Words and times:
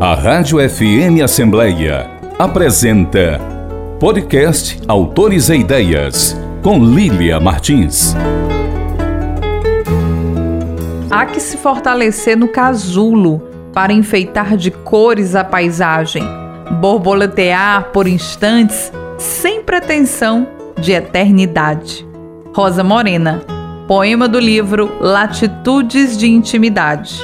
A 0.00 0.14
Rádio 0.14 0.58
FM 0.60 1.24
Assembleia 1.24 2.08
apresenta 2.38 3.40
Podcast 3.98 4.80
Autores 4.86 5.48
e 5.48 5.56
Ideias, 5.56 6.36
com 6.62 6.78
Lília 6.78 7.40
Martins. 7.40 8.14
Há 11.10 11.26
que 11.26 11.40
se 11.40 11.56
fortalecer 11.56 12.36
no 12.36 12.46
casulo 12.46 13.42
para 13.74 13.92
enfeitar 13.92 14.56
de 14.56 14.70
cores 14.70 15.34
a 15.34 15.42
paisagem, 15.42 16.22
borboletear 16.80 17.90
por 17.90 18.06
instantes 18.06 18.92
sem 19.18 19.64
pretensão 19.64 20.46
de 20.80 20.92
eternidade. 20.92 22.06
Rosa 22.54 22.84
Morena, 22.84 23.42
poema 23.88 24.28
do 24.28 24.38
livro 24.38 24.96
Latitudes 25.00 26.16
de 26.16 26.28
Intimidade. 26.28 27.20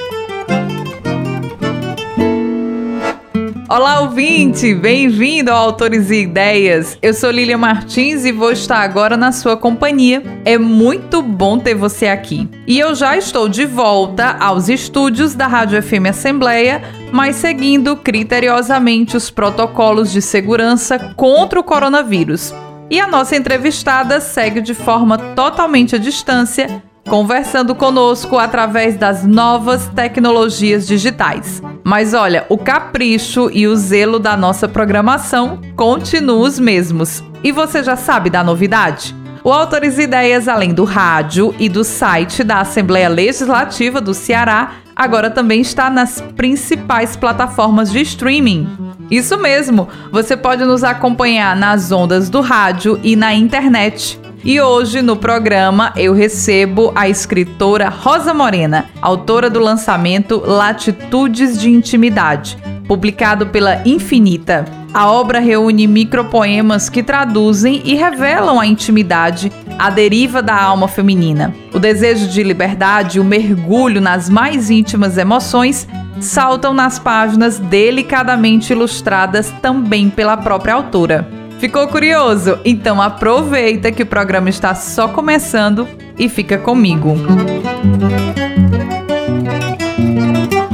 Olá, 3.74 4.02
ouvinte! 4.02 4.72
Bem-vindo 4.72 5.50
ao 5.50 5.56
Autores 5.56 6.08
e 6.08 6.22
Ideias. 6.22 6.96
Eu 7.02 7.12
sou 7.12 7.28
Lília 7.28 7.58
Martins 7.58 8.24
e 8.24 8.30
vou 8.30 8.52
estar 8.52 8.78
agora 8.78 9.16
na 9.16 9.32
sua 9.32 9.56
companhia. 9.56 10.22
É 10.44 10.56
muito 10.56 11.20
bom 11.20 11.58
ter 11.58 11.74
você 11.74 12.06
aqui. 12.06 12.48
E 12.68 12.78
eu 12.78 12.94
já 12.94 13.16
estou 13.16 13.48
de 13.48 13.66
volta 13.66 14.36
aos 14.38 14.68
estúdios 14.68 15.34
da 15.34 15.48
Rádio 15.48 15.82
FM 15.82 16.06
Assembleia, 16.10 16.84
mas 17.10 17.34
seguindo 17.34 17.96
criteriosamente 17.96 19.16
os 19.16 19.28
protocolos 19.28 20.12
de 20.12 20.22
segurança 20.22 20.96
contra 21.16 21.58
o 21.58 21.64
coronavírus. 21.64 22.54
E 22.88 23.00
a 23.00 23.08
nossa 23.08 23.34
entrevistada 23.34 24.20
segue 24.20 24.60
de 24.60 24.72
forma 24.72 25.18
totalmente 25.18 25.96
à 25.96 25.98
distância 25.98 26.80
conversando 27.08 27.74
conosco 27.74 28.38
através 28.38 28.96
das 28.96 29.24
novas 29.24 29.88
tecnologias 29.88 30.86
digitais. 30.86 31.62
Mas 31.82 32.14
olha, 32.14 32.46
o 32.48 32.56
capricho 32.56 33.50
e 33.52 33.66
o 33.66 33.76
zelo 33.76 34.18
da 34.18 34.36
nossa 34.36 34.66
programação 34.66 35.60
continuam 35.76 36.40
os 36.40 36.58
mesmos. 36.58 37.22
E 37.42 37.52
você 37.52 37.82
já 37.82 37.96
sabe 37.96 38.30
da 38.30 38.42
novidade? 38.42 39.14
O 39.44 39.52
Autores 39.52 39.98
Ideias, 39.98 40.48
além 40.48 40.72
do 40.72 40.84
rádio 40.84 41.54
e 41.58 41.68
do 41.68 41.84
site 41.84 42.42
da 42.42 42.60
Assembleia 42.60 43.10
Legislativa 43.10 44.00
do 44.00 44.14
Ceará, 44.14 44.76
agora 44.96 45.28
também 45.28 45.60
está 45.60 45.90
nas 45.90 46.22
principais 46.34 47.14
plataformas 47.14 47.92
de 47.92 48.00
streaming. 48.00 48.66
Isso 49.10 49.36
mesmo, 49.36 49.86
você 50.10 50.34
pode 50.34 50.64
nos 50.64 50.82
acompanhar 50.82 51.54
nas 51.54 51.92
ondas 51.92 52.30
do 52.30 52.40
rádio 52.40 52.98
e 53.02 53.14
na 53.14 53.34
internet. 53.34 54.18
E 54.44 54.60
hoje 54.60 55.00
no 55.00 55.16
programa 55.16 55.90
eu 55.96 56.12
recebo 56.12 56.92
a 56.94 57.08
escritora 57.08 57.88
Rosa 57.88 58.34
Morena, 58.34 58.84
autora 59.00 59.48
do 59.48 59.58
lançamento 59.58 60.42
Latitudes 60.44 61.58
de 61.58 61.70
Intimidade, 61.70 62.58
publicado 62.86 63.46
pela 63.46 63.80
Infinita. 63.88 64.66
A 64.92 65.10
obra 65.10 65.40
reúne 65.40 65.86
micropoemas 65.86 66.90
que 66.90 67.02
traduzem 67.02 67.80
e 67.86 67.94
revelam 67.94 68.60
a 68.60 68.66
intimidade, 68.66 69.50
a 69.78 69.88
deriva 69.88 70.42
da 70.42 70.62
alma 70.62 70.88
feminina. 70.88 71.54
O 71.72 71.78
desejo 71.78 72.28
de 72.28 72.42
liberdade 72.42 73.16
e 73.16 73.20
o 73.20 73.24
mergulho 73.24 73.98
nas 73.98 74.28
mais 74.28 74.68
íntimas 74.68 75.16
emoções 75.16 75.88
saltam 76.20 76.74
nas 76.74 76.98
páginas 76.98 77.58
delicadamente 77.58 78.74
ilustradas 78.74 79.50
também 79.62 80.10
pela 80.10 80.36
própria 80.36 80.74
autora. 80.74 81.43
Ficou 81.58 81.88
curioso? 81.88 82.58
Então 82.64 83.00
aproveita 83.00 83.90
que 83.90 84.02
o 84.02 84.06
programa 84.06 84.48
está 84.48 84.74
só 84.74 85.08
começando 85.08 85.88
e 86.18 86.28
fica 86.28 86.58
comigo. 86.58 87.16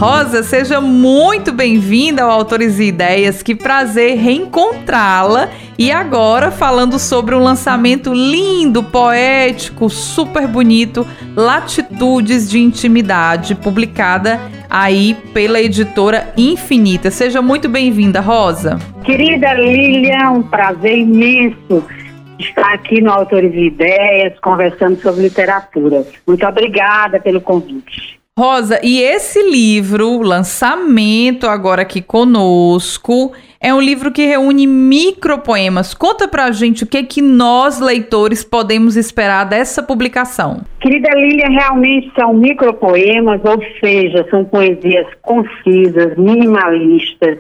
Rosa, 0.01 0.43
seja 0.43 0.81
muito 0.81 1.53
bem-vinda 1.53 2.23
ao 2.23 2.31
Autores 2.31 2.79
e 2.79 2.85
Ideias. 2.85 3.43
Que 3.43 3.55
prazer 3.55 4.17
reencontrá-la. 4.17 5.51
E 5.79 5.93
agora 5.93 6.51
falando 6.51 6.99
sobre 6.99 7.35
um 7.35 7.43
lançamento 7.43 8.13
lindo, 8.13 8.83
poético, 8.83 9.91
super 9.91 10.47
bonito, 10.47 11.07
Latitudes 11.37 12.51
de 12.51 12.59
Intimidade, 12.59 13.55
publicada 13.55 14.41
aí 14.71 15.15
pela 15.35 15.61
editora 15.61 16.33
Infinita. 16.37 17.11
Seja 17.11 17.43
muito 17.43 17.69
bem-vinda, 17.69 18.21
Rosa. 18.21 18.79
Querida 19.05 19.53
Lilian, 19.55 20.31
um 20.31 20.43
prazer 20.43 20.99
imenso 20.99 21.85
estar 22.39 22.73
aqui 22.73 23.01
no 23.01 23.11
Autores 23.11 23.53
e 23.55 23.67
Ideias, 23.67 24.39
conversando 24.41 25.01
sobre 25.01 25.23
literatura. 25.23 26.07
Muito 26.27 26.47
obrigada 26.47 27.19
pelo 27.19 27.41
convite. 27.41 28.20
Rosa, 28.39 28.81
e 28.83 29.03
esse 29.03 29.43
livro, 29.51 30.23
lançamento 30.23 31.47
agora 31.47 31.83
aqui 31.83 32.01
conosco, 32.01 33.33
é 33.61 33.75
um 33.75 33.81
livro 33.81 34.11
que 34.11 34.25
reúne 34.25 34.67
micropoemas. 34.67 35.93
Conta 35.93 36.27
pra 36.27 36.51
gente 36.51 36.85
o 36.85 36.87
que 36.87 37.03
que 37.03 37.21
nós, 37.21 37.81
leitores, 37.81 38.43
podemos 38.43 38.97
esperar 38.97 39.45
dessa 39.45 39.83
publicação. 39.83 40.63
Querida 40.81 41.11
Lília, 41.15 41.49
realmente 41.51 42.11
são 42.19 42.33
micropoemas, 42.33 43.43
ou 43.45 43.63
seja, 43.79 44.27
são 44.31 44.43
poesias 44.47 45.07
concisas, 45.21 46.17
minimalistas. 46.17 47.39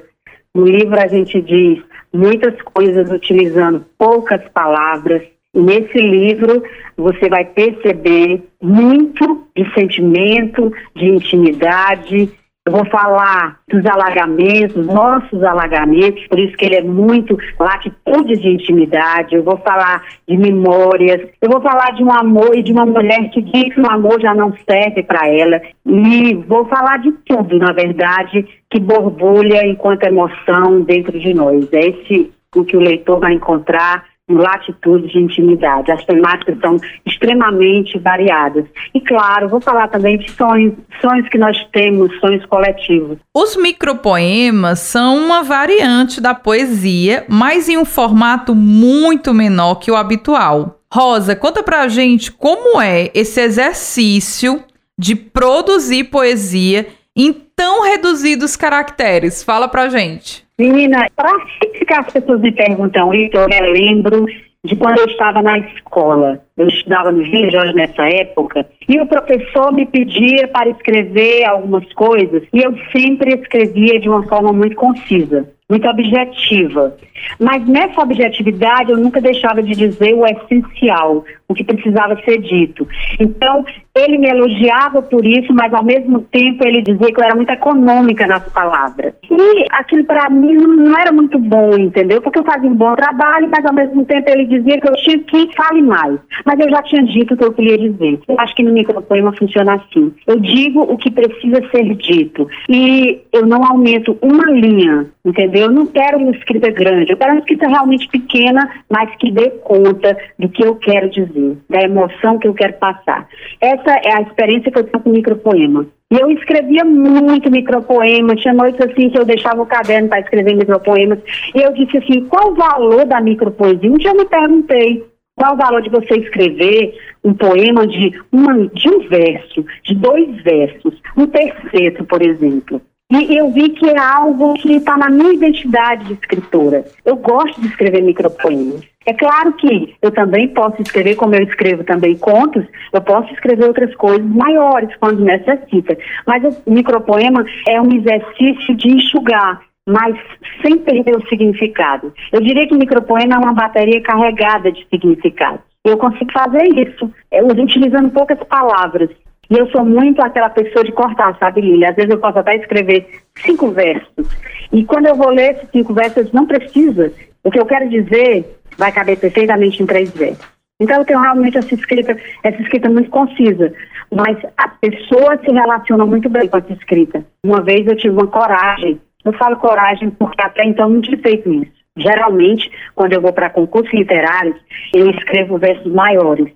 No 0.55 0.67
livro 0.67 1.01
a 1.01 1.07
gente 1.07 1.41
diz 1.41 1.83
muitas 2.13 2.61
coisas 2.61 3.11
utilizando 3.11 3.87
poucas 3.97 4.43
palavras. 4.53 5.23
Nesse 5.55 5.99
livro 5.99 6.63
você 6.97 7.29
vai 7.29 7.45
perceber 7.45 8.43
muito 8.63 9.49
de 9.57 9.69
sentimento, 9.75 10.73
de 10.95 11.07
intimidade. 11.07 12.31
Eu 12.67 12.73
vou 12.73 12.85
falar 12.87 13.59
dos 13.69 13.85
alagamentos, 13.85 14.87
nossos 14.87 15.43
alagamentos, 15.43 16.25
por 16.29 16.39
isso 16.39 16.57
que 16.57 16.67
ele 16.67 16.77
é 16.77 16.83
muito 16.83 17.37
latitude 17.59 18.37
de 18.37 18.49
intimidade. 18.49 19.35
Eu 19.35 19.43
vou 19.43 19.57
falar 19.59 20.05
de 20.29 20.37
memórias, 20.37 21.29
eu 21.41 21.51
vou 21.51 21.61
falar 21.61 21.95
de 21.95 22.05
um 22.05 22.13
amor 22.13 22.55
e 22.55 22.63
de 22.63 22.71
uma 22.71 22.87
mulher 22.87 23.31
que 23.31 23.43
diz 23.43 23.75
que 23.75 23.81
o 23.81 23.91
amor 23.91 24.21
já 24.21 24.33
não 24.33 24.55
serve 24.69 25.03
para 25.03 25.27
ela. 25.27 25.61
E 25.85 26.35
vou 26.47 26.65
falar 26.67 26.99
de 26.99 27.11
tudo, 27.25 27.59
na 27.59 27.73
verdade, 27.73 28.47
que 28.71 28.79
borbulha 28.79 29.67
enquanto 29.67 30.05
emoção 30.05 30.83
dentro 30.83 31.19
de 31.19 31.35
nós. 31.35 31.73
É 31.73 31.89
esse 31.89 32.31
o 32.55 32.65
que 32.65 32.77
o 32.77 32.81
leitor 32.81 33.19
vai 33.19 33.33
encontrar 33.33 34.10
latitude 34.39 35.09
de 35.09 35.19
intimidade. 35.19 35.91
As 35.91 36.05
temáticas 36.05 36.59
são 36.61 36.77
extremamente 37.07 37.99
variadas. 37.99 38.65
E, 38.95 39.01
claro, 39.01 39.49
vou 39.49 39.61
falar 39.61 39.89
também 39.89 40.19
de 40.19 40.31
sonhos, 40.31 40.75
sonhos 41.01 41.29
que 41.29 41.39
nós 41.39 41.57
temos, 41.73 42.19
sonhos 42.21 42.45
coletivos. 42.47 43.19
Os 43.35 43.57
micropoemas 43.57 44.81
são 44.81 45.17
uma 45.19 45.43
variante 45.43 46.21
da 46.21 46.35
poesia, 46.35 47.25
mas 47.29 47.69
em 47.69 47.77
um 47.77 47.85
formato 47.85 48.55
muito 48.55 49.33
menor 49.35 49.77
que 49.77 49.91
o 49.91 49.97
habitual. 49.97 50.81
Rosa, 50.93 51.37
conta 51.37 51.63
pra 51.63 51.87
gente 51.87 52.33
como 52.33 52.81
é 52.81 53.11
esse 53.15 53.41
exercício 53.41 54.63
de 54.99 55.15
produzir 55.15 56.05
poesia 56.05 56.89
em 57.17 57.33
tão 57.33 57.83
reduzidos 57.83 58.57
caracteres. 58.57 59.43
Fala 59.43 59.69
pra 59.69 59.89
gente. 59.89 60.45
Menina, 60.61 61.07
para 61.17 61.41
ficar 61.79 62.01
as 62.01 62.13
pessoas 62.13 62.39
me 62.43 62.53
perguntam 62.53 63.15
isso, 63.15 63.35
eu 63.35 63.73
lembro 63.73 64.27
de 64.63 64.77
quando 64.77 64.99
eu 64.99 65.07
estava 65.07 65.41
na 65.41 65.57
escola. 65.57 66.45
Eu 66.55 66.69
estudava 66.69 67.11
no 67.11 67.23
Rio 67.23 67.51
Jorge 67.51 67.73
nessa 67.73 68.07
época, 68.07 68.67
e 68.87 69.01
o 69.01 69.07
professor 69.07 69.73
me 69.73 69.87
pedia 69.87 70.49
para 70.49 70.69
escrever 70.69 71.47
algumas 71.47 71.91
coisas, 71.95 72.43
e 72.53 72.63
eu 72.63 72.77
sempre 72.93 73.41
escrevia 73.41 73.99
de 73.99 74.11
uma 74.11 74.23
forma 74.25 74.53
muito 74.53 74.77
concisa 74.77 75.49
muito 75.71 75.89
objetiva. 75.89 76.97
Mas 77.39 77.67
nessa 77.67 78.03
objetividade 78.03 78.91
eu 78.91 78.99
nunca 78.99 79.21
deixava 79.21 79.63
de 79.63 79.73
dizer 79.73 80.15
o 80.15 80.27
essencial, 80.27 81.25
o 81.49 81.55
que 81.55 81.63
precisava 81.63 82.21
ser 82.25 82.39
dito. 82.39 82.87
Então, 83.21 83.65
ele 84.01 84.19
me 84.19 84.29
elogiava 84.29 85.03
por 85.03 85.25
isso, 85.25 85.53
mas 85.53 85.73
ao 85.73 85.85
mesmo 85.85 86.21
tempo 86.23 86.67
ele 86.67 86.83
dizia 86.83 87.13
que 87.13 87.21
eu 87.21 87.25
era 87.25 87.35
muito 87.35 87.51
econômica 87.51 88.27
nas 88.27 88.47
palavras. 88.53 89.15
E 89.31 89.67
aquilo 89.71 90.05
para 90.05 90.29
mim 90.31 90.55
não 90.55 90.99
era 90.99 91.13
muito 91.13 91.39
bom, 91.39 91.77
entendeu? 91.77 92.21
Porque 92.21 92.39
eu 92.39 92.45
fazia 92.45 92.69
um 92.69 92.75
bom 92.75 92.95
trabalho, 92.95 93.49
mas 93.51 93.65
ao 93.65 93.75
mesmo 93.75 94.05
tempo 94.05 94.29
ele 94.31 94.47
dizia 94.47 94.81
que 94.81 94.89
eu 94.89 94.95
tinha 94.97 95.19
que 95.21 95.57
fale 95.57 95.83
mais. 95.83 96.19
Mas 96.45 96.59
eu 96.61 96.71
já 96.71 96.83
tinha 96.83 97.03
dito 97.05 97.35
o 97.35 97.37
que 97.37 97.45
eu 97.45 97.53
queria 97.53 97.79
dizer. 97.79 98.21
Eu 98.29 98.39
acho 98.39 98.55
que 98.55 98.63
no 98.63 98.73
micropoema 98.73 99.33
funciona 99.37 99.75
assim. 99.75 100.13
Eu 100.27 100.39
digo 100.41 100.81
o 100.81 100.97
que 100.97 101.11
precisa 101.11 101.61
ser 101.71 101.95
dito 101.97 102.49
e 102.69 103.21
eu 103.33 103.47
não 103.47 103.65
aumento 103.65 104.17
uma 104.21 104.51
linha, 104.51 105.07
entendeu? 105.25 105.67
Eu 105.67 105.71
não 105.71 105.87
quero 105.87 106.19
uma 106.19 106.31
escrita 106.33 106.71
grande, 106.71 107.13
eu 107.13 107.17
quero 107.17 107.33
uma 107.33 107.41
escrita 107.41 107.69
realmente 107.69 108.09
pequena, 108.09 108.69
mas 108.89 109.15
que 109.17 109.31
dê 109.31 109.51
conta 109.63 110.17
do 110.39 110.49
que 110.49 110.65
eu 110.65 110.77
quero 110.77 111.11
dizer, 111.11 111.59
da 111.69 111.83
emoção 111.83 112.39
que 112.39 112.49
eu 112.49 112.55
quero 112.55 112.75
passar. 112.75 113.29
Essa 113.61 113.90
é 113.95 114.17
a 114.17 114.23
experiência 114.23 114.73
tenho 114.73 114.89
com 114.89 115.11
micropoema. 115.11 115.87
E 116.11 116.17
eu 116.17 116.31
escrevia 116.31 116.85
muito 116.85 117.51
micropoema, 117.51 118.35
tinha 118.35 118.53
noites 118.53 118.81
assim 118.81 119.11
que 119.11 119.19
eu 119.19 119.25
deixava 119.25 119.63
o 119.63 119.67
caderno 119.67 120.09
para 120.09 120.21
escrever 120.21 120.57
micropoemas, 120.57 121.21
e 121.55 121.63
eu 121.63 121.73
disse 121.73 121.99
assim, 121.99 122.27
qual 122.27 122.51
o 122.51 122.55
valor 122.55 123.07
da 123.07 123.21
micropoesia? 123.21 123.91
Um 123.91 123.97
dia 123.97 124.11
eu 124.11 124.17
me 124.17 124.25
perguntei, 124.25 125.05
qual 125.37 125.55
o 125.55 125.57
valor 125.57 125.83
de 125.83 125.89
você 125.89 126.17
escrever 126.17 126.95
um 127.25 127.33
poema 127.33 127.87
de, 127.87 128.13
uma, 128.33 128.67
de 128.69 128.89
um 128.89 129.09
verso, 129.09 129.65
de 129.85 129.95
dois 129.95 130.43
versos, 130.43 131.01
um 131.17 131.27
terceiro, 131.27 132.05
por 132.05 132.21
exemplo? 132.21 132.83
E 133.11 133.37
eu 133.37 133.51
vi 133.51 133.71
que 133.71 133.89
é 133.89 133.99
algo 133.99 134.55
que 134.55 134.77
está 134.77 134.97
na 134.97 135.11
minha 135.11 135.33
identidade 135.33 136.05
de 136.05 136.13
escritora. 136.13 136.85
Eu 137.05 137.17
gosto 137.17 137.61
de 137.61 137.67
escrever 137.67 138.03
micropoemas. 138.03 138.83
É 139.05 139.13
claro 139.15 139.53
que 139.55 139.97
eu 140.01 140.13
também 140.13 140.47
posso 140.49 140.81
escrever, 140.81 141.17
como 141.17 141.35
eu 141.35 141.43
escrevo 141.43 141.83
também 141.83 142.17
contos, 142.17 142.65
eu 142.93 143.01
posso 143.01 143.33
escrever 143.33 143.65
outras 143.65 143.93
coisas 143.97 144.25
maiores 144.25 144.95
quando 145.01 145.25
necessita. 145.25 145.99
Mas 146.25 146.45
o 146.65 146.71
micropoema 146.71 147.45
é 147.67 147.81
um 147.81 147.93
exercício 147.93 148.77
de 148.77 148.89
enxugar, 148.89 149.61
mas 149.89 150.17
sem 150.63 150.79
perder 150.79 151.17
o 151.17 151.29
significado. 151.29 152.13
Eu 152.31 152.41
diria 152.41 152.69
que 152.69 152.75
o 152.75 152.79
micropoema 152.79 153.35
é 153.35 153.39
uma 153.39 153.55
bateria 153.55 154.01
carregada 154.03 154.71
de 154.71 154.87
significado. 154.89 155.59
Eu 155.85 155.97
consigo 155.97 156.31
fazer 156.31 156.65
isso, 156.79 157.11
é, 157.31 157.43
utilizando 157.43 158.11
poucas 158.11 158.39
palavras. 158.45 159.11
E 159.51 159.59
eu 159.59 159.69
sou 159.71 159.85
muito 159.85 160.23
aquela 160.23 160.49
pessoa 160.49 160.85
de 160.85 160.93
cortar, 160.93 161.37
sabe, 161.39 161.61
Lília? 161.61 161.91
Às 161.91 161.97
vezes 161.97 162.11
eu 162.11 162.21
posso 162.21 162.39
até 162.39 162.55
escrever 162.55 163.09
cinco 163.35 163.73
versos. 163.73 164.29
E 164.73 164.85
quando 164.85 165.07
eu 165.07 165.17
vou 165.17 165.31
ler 165.31 165.57
esses 165.57 165.69
cinco 165.71 165.93
versos, 165.93 166.31
não 166.33 166.47
precisa. 166.47 167.13
O 167.43 167.51
que 167.51 167.59
eu 167.59 167.67
quero 167.67 167.89
dizer 167.89 168.45
vai 168.79 168.93
caber 168.93 169.19
perfeitamente 169.19 169.83
em 169.83 169.87
três 169.87 170.11
versos. 170.13 170.47
Então 170.79 170.99
eu 170.99 171.05
tenho 171.05 171.21
realmente 171.21 171.59
essa 171.59 171.75
escrita, 171.75 172.17
essa 172.45 172.63
escrita 172.63 172.89
muito 172.89 173.11
concisa. 173.11 173.75
Mas 174.15 174.39
a 174.57 174.69
pessoa 174.69 175.37
se 175.39 175.51
relaciona 175.51 176.07
muito 176.07 176.29
bem 176.29 176.47
com 176.47 176.57
essa 176.57 176.73
escrita. 176.73 177.25
Uma 177.45 177.61
vez 177.61 177.85
eu 177.89 177.97
tive 177.97 178.15
uma 178.15 178.29
coragem. 178.29 179.01
Eu 179.25 179.33
falo 179.33 179.57
coragem 179.57 180.11
porque 180.11 180.41
até 180.43 180.65
então 180.65 180.89
não 180.89 181.01
tinha 181.01 181.19
feito 181.19 181.53
isso. 181.53 181.73
Geralmente, 181.97 182.71
quando 182.95 183.15
eu 183.15 183.21
vou 183.21 183.33
para 183.33 183.51
concursos 183.51 183.93
literários, 183.93 184.57
eu 184.95 185.11
escrevo 185.11 185.59
versos 185.59 185.93
maiores. 185.93 186.53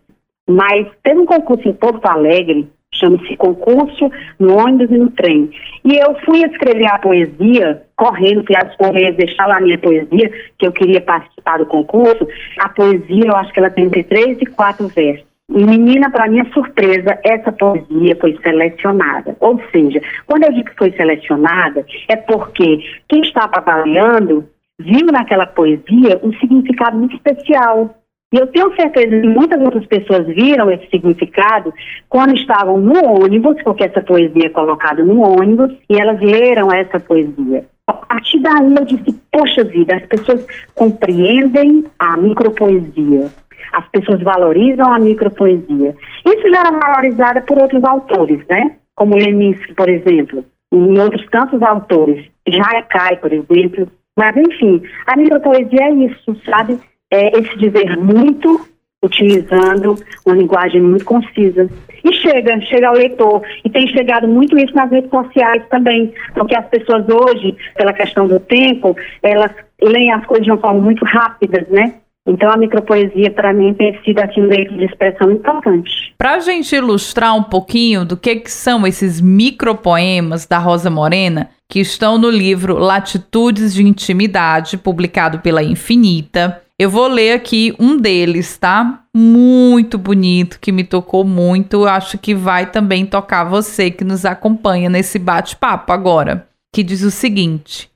Mas 0.49 0.87
teve 1.03 1.19
um 1.19 1.27
concurso 1.27 1.69
em 1.69 1.73
Porto 1.73 2.07
Alegre 2.07 2.71
chama-se 2.99 3.37
Concurso 3.37 4.11
no 4.39 4.57
ônibus 4.57 4.91
e 4.91 4.99
no 4.99 5.11
trem. 5.11 5.51
E 5.85 5.97
eu 5.97 6.15
fui 6.25 6.43
escrever 6.45 6.87
a 6.87 6.99
poesia, 6.99 7.83
correndo, 7.97 8.45
fui 8.47 8.57
às 8.57 8.75
Correias 8.77 9.17
deixar 9.17 9.47
lá 9.47 9.59
a 9.59 9.61
minha 9.61 9.79
poesia, 9.79 10.31
que 10.59 10.67
eu 10.67 10.73
queria 10.73 11.01
participar 11.01 11.59
do 11.59 11.67
concurso. 11.67 12.27
A 12.59 12.69
poesia, 12.69 13.27
eu 13.27 13.37
acho 13.37 13.53
que 13.53 13.59
ela 13.59 13.71
tem 13.71 13.85
entre 13.85 14.03
três 14.05 14.39
e 14.41 14.47
quatro 14.47 14.89
versos. 14.89 15.27
E 15.51 15.63
menina, 15.63 16.11
para 16.11 16.29
minha 16.29 16.47
surpresa, 16.53 17.19
essa 17.23 17.53
poesia 17.53 18.17
foi 18.17 18.39
selecionada. 18.43 19.37
Ou 19.41 19.61
seja, 19.71 20.01
quando 20.27 20.45
eu 20.45 20.53
digo 20.53 20.71
que 20.71 20.77
foi 20.77 20.91
selecionada, 20.93 21.85
é 22.09 22.17
porque 22.17 22.79
quem 23.09 23.21
estava 23.21 23.59
avaliando 23.59 24.49
viu 24.79 25.07
naquela 25.07 25.47
poesia 25.47 26.19
um 26.23 26.33
significado 26.35 26.97
muito 26.97 27.17
especial. 27.17 27.95
E 28.35 28.37
eu 28.37 28.49
tenho 28.49 28.75
certeza 28.75 29.21
que 29.21 29.29
muitas 29.29 29.61
outras 29.61 29.87
pessoas 29.87 30.27
viram 30.27 30.69
esse 30.69 30.91
significado 30.91 31.73
quando 32.09 32.35
estavam 32.35 32.81
no 32.81 33.23
ônibus, 33.23 33.63
porque 33.63 33.85
essa 33.85 34.01
poesia 34.01 34.47
é 34.47 34.49
colocada 34.49 35.05
no 35.05 35.21
ônibus, 35.21 35.73
e 35.89 35.97
elas 35.97 36.21
leram 36.21 36.73
essa 36.73 36.99
poesia. 36.99 37.65
A 37.87 37.93
partir 37.93 38.41
daí 38.41 38.75
eu 38.75 38.85
disse, 38.85 39.21
poxa 39.31 39.63
vida, 39.63 39.95
as 39.95 40.07
pessoas 40.07 40.45
compreendem 40.75 41.85
a 41.97 42.17
micropoesia. 42.17 43.31
As 43.73 43.89
pessoas 43.91 44.21
valorizam 44.21 44.93
a 44.93 44.99
micropoesia. 44.99 45.95
Isso 46.27 46.51
já 46.51 46.59
era 46.59 46.73
valorizada 46.73 47.41
por 47.43 47.57
outros 47.57 47.85
autores, 47.85 48.45
né? 48.49 48.79
Como 48.97 49.15
Leminski, 49.15 49.75
por 49.75 49.89
exemplo, 49.89 50.45
e 50.73 50.99
outros 50.99 51.25
tantos 51.31 51.63
autores. 51.63 52.27
Jaikai, 52.49 53.17
por 53.19 53.33
exemplo. 53.33 53.87
Mas, 54.17 54.37
enfim, 54.37 54.83
a 55.07 55.17
micropoesia 55.17 55.85
é 55.85 55.91
isso, 55.93 56.37
sabe? 56.45 56.81
É, 57.15 57.39
esse 57.39 57.57
dizer 57.57 57.97
muito, 57.97 58.61
utilizando 59.03 59.95
uma 60.27 60.35
linguagem 60.35 60.81
muito 60.81 61.05
concisa. 61.05 61.69
E 62.03 62.13
chega, 62.15 62.61
chega 62.63 62.89
ao 62.89 62.95
leitor. 62.95 63.43
E 63.65 63.71
tem 63.71 63.87
chegado 63.89 64.27
muito 64.27 64.59
isso 64.59 64.75
nas 64.75 64.91
redes 64.91 65.11
sociais 65.11 65.63
também, 65.71 66.13
porque 66.35 66.57
as 66.57 66.67
pessoas 66.67 67.07
hoje, 67.09 67.57
pela 67.77 67.93
questão 67.93 68.27
do 68.27 68.41
tempo, 68.41 68.97
elas 69.23 69.53
leem 69.81 70.13
as 70.13 70.27
coisas 70.27 70.45
de 70.45 70.51
uma 70.51 70.61
forma 70.61 70.81
muito 70.81 71.05
rápida, 71.05 71.67
né? 71.71 71.95
Então 72.27 72.51
a 72.51 72.57
micropoesia 72.57 73.31
para 73.31 73.53
mim 73.53 73.75
tem 73.75 74.01
sido 74.03 74.19
aqui 74.19 74.41
um 74.41 74.49
meio 74.49 74.67
de 74.71 74.85
expressão 74.85 75.31
importante. 75.31 76.15
Para 76.17 76.37
a 76.37 76.41
gente 76.41 76.75
ilustrar 76.75 77.37
um 77.37 77.43
pouquinho 77.43 78.03
do 78.05 78.17
que, 78.17 78.37
que 78.37 78.51
são 78.51 78.87
esses 78.87 79.21
micropoemas 79.21 80.47
da 80.47 80.59
Rosa 80.59 80.89
Morena, 80.89 81.51
que 81.69 81.81
estão 81.81 82.17
no 82.17 82.31
livro 82.31 82.79
Latitudes 82.79 83.75
de 83.75 83.83
Intimidade, 83.83 84.79
publicado 84.79 85.41
pela 85.41 85.63
Infinita, 85.63 86.63
eu 86.79 86.91
vou 86.91 87.07
ler 87.07 87.33
aqui 87.33 87.75
um 87.79 87.97
deles, 87.97 88.59
tá? 88.59 89.05
Muito 89.15 89.97
bonito, 89.97 90.59
que 90.59 90.73
me 90.73 90.83
tocou 90.83 91.25
muito. 91.25 91.87
Acho 91.87 92.19
que 92.19 92.35
vai 92.35 92.71
também 92.71 93.07
tocar 93.07 93.45
você 93.45 93.91
que 93.91 94.03
nos 94.05 94.25
acompanha 94.25 94.91
nesse 94.91 95.19
bate-papo 95.19 95.93
agora. 95.93 96.49
Que 96.75 96.83
diz 96.83 97.03
o 97.03 97.11
seguinte: 97.11 97.91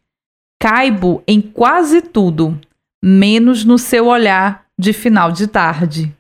Caibo 0.61 1.23
em 1.27 1.41
quase 1.41 2.01
tudo, 2.01 2.59
menos 3.03 3.65
no 3.65 3.79
seu 3.79 4.07
olhar 4.07 4.65
de 4.79 4.93
final 4.93 5.33
de 5.33 5.49
tarde. 5.49 6.15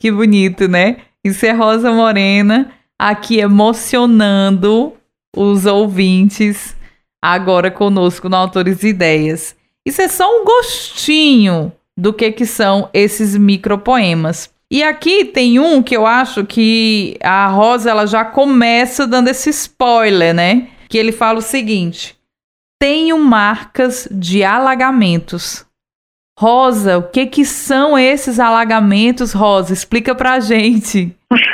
Que 0.00 0.10
bonito, 0.10 0.66
né? 0.66 0.98
Isso 1.24 1.46
é 1.46 1.52
Rosa 1.52 1.92
Morena 1.92 2.72
aqui 2.98 3.38
emocionando 3.38 4.94
os 5.36 5.64
ouvintes 5.66 6.76
agora 7.22 7.70
conosco 7.70 8.28
no 8.28 8.36
Autores 8.36 8.82
e 8.82 8.88
Ideias. 8.88 9.54
Isso 9.90 10.02
é 10.02 10.06
só 10.06 10.40
um 10.40 10.44
gostinho 10.44 11.72
do 11.98 12.12
que, 12.12 12.30
que 12.30 12.46
são 12.46 12.88
esses 12.94 13.36
micropoemas. 13.36 14.48
E 14.70 14.84
aqui 14.84 15.24
tem 15.24 15.58
um 15.58 15.82
que 15.82 15.96
eu 15.96 16.06
acho 16.06 16.46
que 16.46 17.18
a 17.20 17.48
Rosa 17.48 17.90
ela 17.90 18.06
já 18.06 18.24
começa 18.24 19.04
dando 19.04 19.26
esse 19.26 19.50
spoiler, 19.50 20.32
né? 20.32 20.68
Que 20.88 20.96
ele 20.96 21.10
fala 21.10 21.40
o 21.40 21.42
seguinte: 21.42 22.16
tenho 22.80 23.18
marcas 23.18 24.06
de 24.12 24.44
alagamentos. 24.44 25.66
Rosa, 26.38 26.98
o 26.98 27.02
que 27.02 27.26
que 27.26 27.44
são 27.44 27.98
esses 27.98 28.38
alagamentos, 28.38 29.32
Rosa? 29.32 29.72
Explica 29.72 30.14
pra 30.14 30.38
gente. 30.38 31.12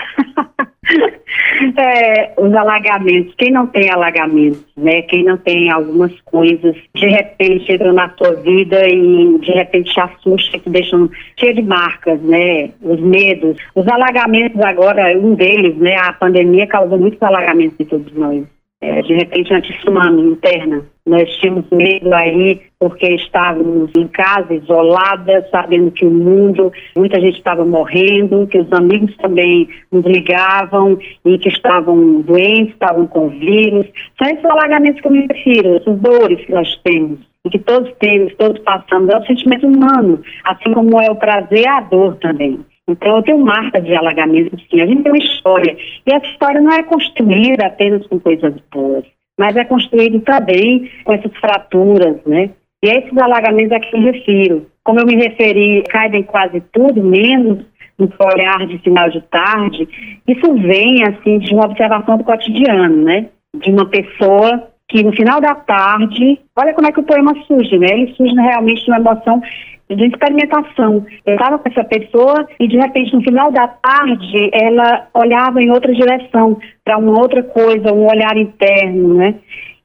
é, 1.77 2.33
os 2.37 2.55
alagamentos, 2.55 3.35
quem 3.37 3.51
não 3.51 3.67
tem 3.67 3.91
alagamentos, 3.91 4.65
né? 4.77 5.03
Quem 5.03 5.25
não 5.25 5.37
tem 5.37 5.71
algumas 5.71 6.13
coisas, 6.23 6.77
de 6.95 7.07
repente 7.07 7.73
entram 7.73 7.93
na 7.93 8.11
sua 8.17 8.35
vida 8.35 8.87
e 8.89 9.39
de 9.39 9.53
repente 9.53 9.93
te 9.93 10.01
assusta, 10.01 10.59
te 10.59 10.71
deixam 10.71 11.11
cheio 11.39 11.55
de 11.55 11.63
marcas, 11.63 12.21
né? 12.23 12.71
Os 12.83 13.01
medos. 13.01 13.57
Os 13.75 13.87
alagamentos 13.89 14.61
agora, 14.61 15.17
um 15.19 15.35
deles, 15.35 15.77
né? 15.77 15.97
A 15.97 16.13
pandemia 16.13 16.67
causou 16.67 16.99
muitos 16.99 17.23
alagamentos 17.23 17.79
em 17.81 17.85
todos 17.85 18.13
nós 18.15 18.56
é, 18.81 19.03
de 19.03 19.15
repente 19.15 19.53
uma 19.53 19.61
tsunami 19.61 20.23
interna. 20.23 20.83
Nós 21.07 21.31
tínhamos 21.39 21.65
medo 21.71 22.13
aí 22.13 22.61
porque 22.79 23.07
estávamos 23.15 23.91
em 23.97 24.07
casa, 24.09 24.55
isoladas, 24.55 25.49
sabendo 25.51 25.91
que 25.93 26.05
o 26.05 26.11
mundo, 26.11 26.73
muita 26.97 27.21
gente 27.21 27.39
estava 27.39 27.65
morrendo, 27.65 28.47
que 28.49 28.59
os 28.59 28.73
amigos 28.73 29.17
também 29.17 29.69
nos 29.91 30.05
ligavam 30.05 30.99
e 31.25 31.39
que 31.39 31.49
estavam 31.49 32.21
doentes, 32.23 32.75
estavam 32.75 33.07
com 33.07 33.29
vírus. 33.29 33.87
São 34.19 34.29
esses 34.31 34.45
alagamentos 34.45 35.01
que 35.01 35.07
eu 35.07 35.13
me 35.13 35.27
refiro, 35.27 35.77
essas 35.77 35.99
dores 35.99 36.45
que 36.45 36.53
nós 36.53 36.77
temos 36.83 37.21
e 37.47 37.51
que 37.51 37.59
todos 37.61 37.93
temos, 38.01 38.35
todos 38.35 38.61
passamos. 38.63 39.09
É 39.09 39.17
o 39.17 39.27
sentimento 39.27 39.67
humano, 39.67 40.21
assim 40.45 40.73
como 40.73 41.01
é 41.01 41.11
o 41.11 41.17
prazer 41.17 41.61
e 41.61 41.69
a 41.69 41.81
dor 41.81 42.17
também. 42.17 42.61
Então, 42.89 43.17
eu 43.17 43.23
tenho 43.23 43.39
marcas 43.39 43.85
de 43.85 43.95
alagamento, 43.95 44.57
sim. 44.71 44.81
A 44.81 44.87
gente 44.87 45.03
tem 45.03 45.13
uma 45.13 45.19
história. 45.19 45.77
E 46.07 46.13
essa 46.13 46.27
história 46.27 46.61
não 46.61 46.73
é 46.73 46.83
construída 46.85 47.67
apenas 47.67 48.07
com 48.07 48.21
coisas 48.21 48.55
boas, 48.73 49.05
mas 49.39 49.57
é 49.57 49.65
construída 49.65 50.21
também 50.21 50.91
com 51.05 51.13
essas 51.13 51.37
fraturas, 51.39 52.17
né? 52.25 52.51
E 52.85 52.89
é 52.89 52.99
esses 52.99 53.19
alagamentos 53.19 53.73
a 53.73 53.81
que 53.81 53.99
me 53.99 54.11
refiro. 54.11 54.67
Como 54.85 55.01
eu 55.01 55.07
me 55.07 55.17
referi, 55.17 55.83
caem 55.89 56.23
quase 56.23 56.61
tudo, 56.73 57.03
menos 57.03 57.65
no 57.99 58.09
olhar 58.21 58.67
de 58.67 58.79
final 58.79 59.11
de 59.11 59.21
tarde. 59.23 59.89
Isso 60.29 60.55
vem, 60.55 61.03
assim, 61.03 61.39
de 61.39 61.55
uma 61.55 61.65
observação 61.65 62.19
do 62.19 62.25
cotidiano, 62.25 63.03
né? 63.03 63.27
De 63.57 63.71
uma 63.71 63.87
pessoa 63.87 64.71
que 64.89 65.03
no 65.03 65.13
final 65.13 65.41
da 65.41 65.55
tarde, 65.55 66.39
olha 66.57 66.75
como 66.75 66.87
é 66.87 66.93
que 66.93 67.01
o 67.01 67.05
poema 67.05 67.35
surge, 67.47 67.77
né? 67.79 67.89
Ele 67.91 68.15
surge 68.15 68.35
realmente 68.35 68.85
de 68.85 68.91
uma 68.91 68.99
emoção 68.99 69.43
de 69.89 70.07
experimentação. 70.07 71.07
Eu 71.25 71.35
estava 71.35 71.59
com 71.59 71.69
essa 71.69 71.85
pessoa 71.85 72.47
e, 72.59 72.67
de 72.67 72.77
repente, 72.77 73.15
no 73.15 73.23
final 73.23 73.53
da 73.53 73.69
tarde, 73.69 74.51
ela 74.53 75.09
olhava 75.15 75.63
em 75.63 75.71
outra 75.71 75.93
direção, 75.93 76.59
para 76.85 76.99
uma 76.99 77.21
outra 77.21 77.43
coisa, 77.43 77.93
um 77.93 78.07
olhar 78.07 78.37
interno, 78.37 79.15
né? 79.15 79.35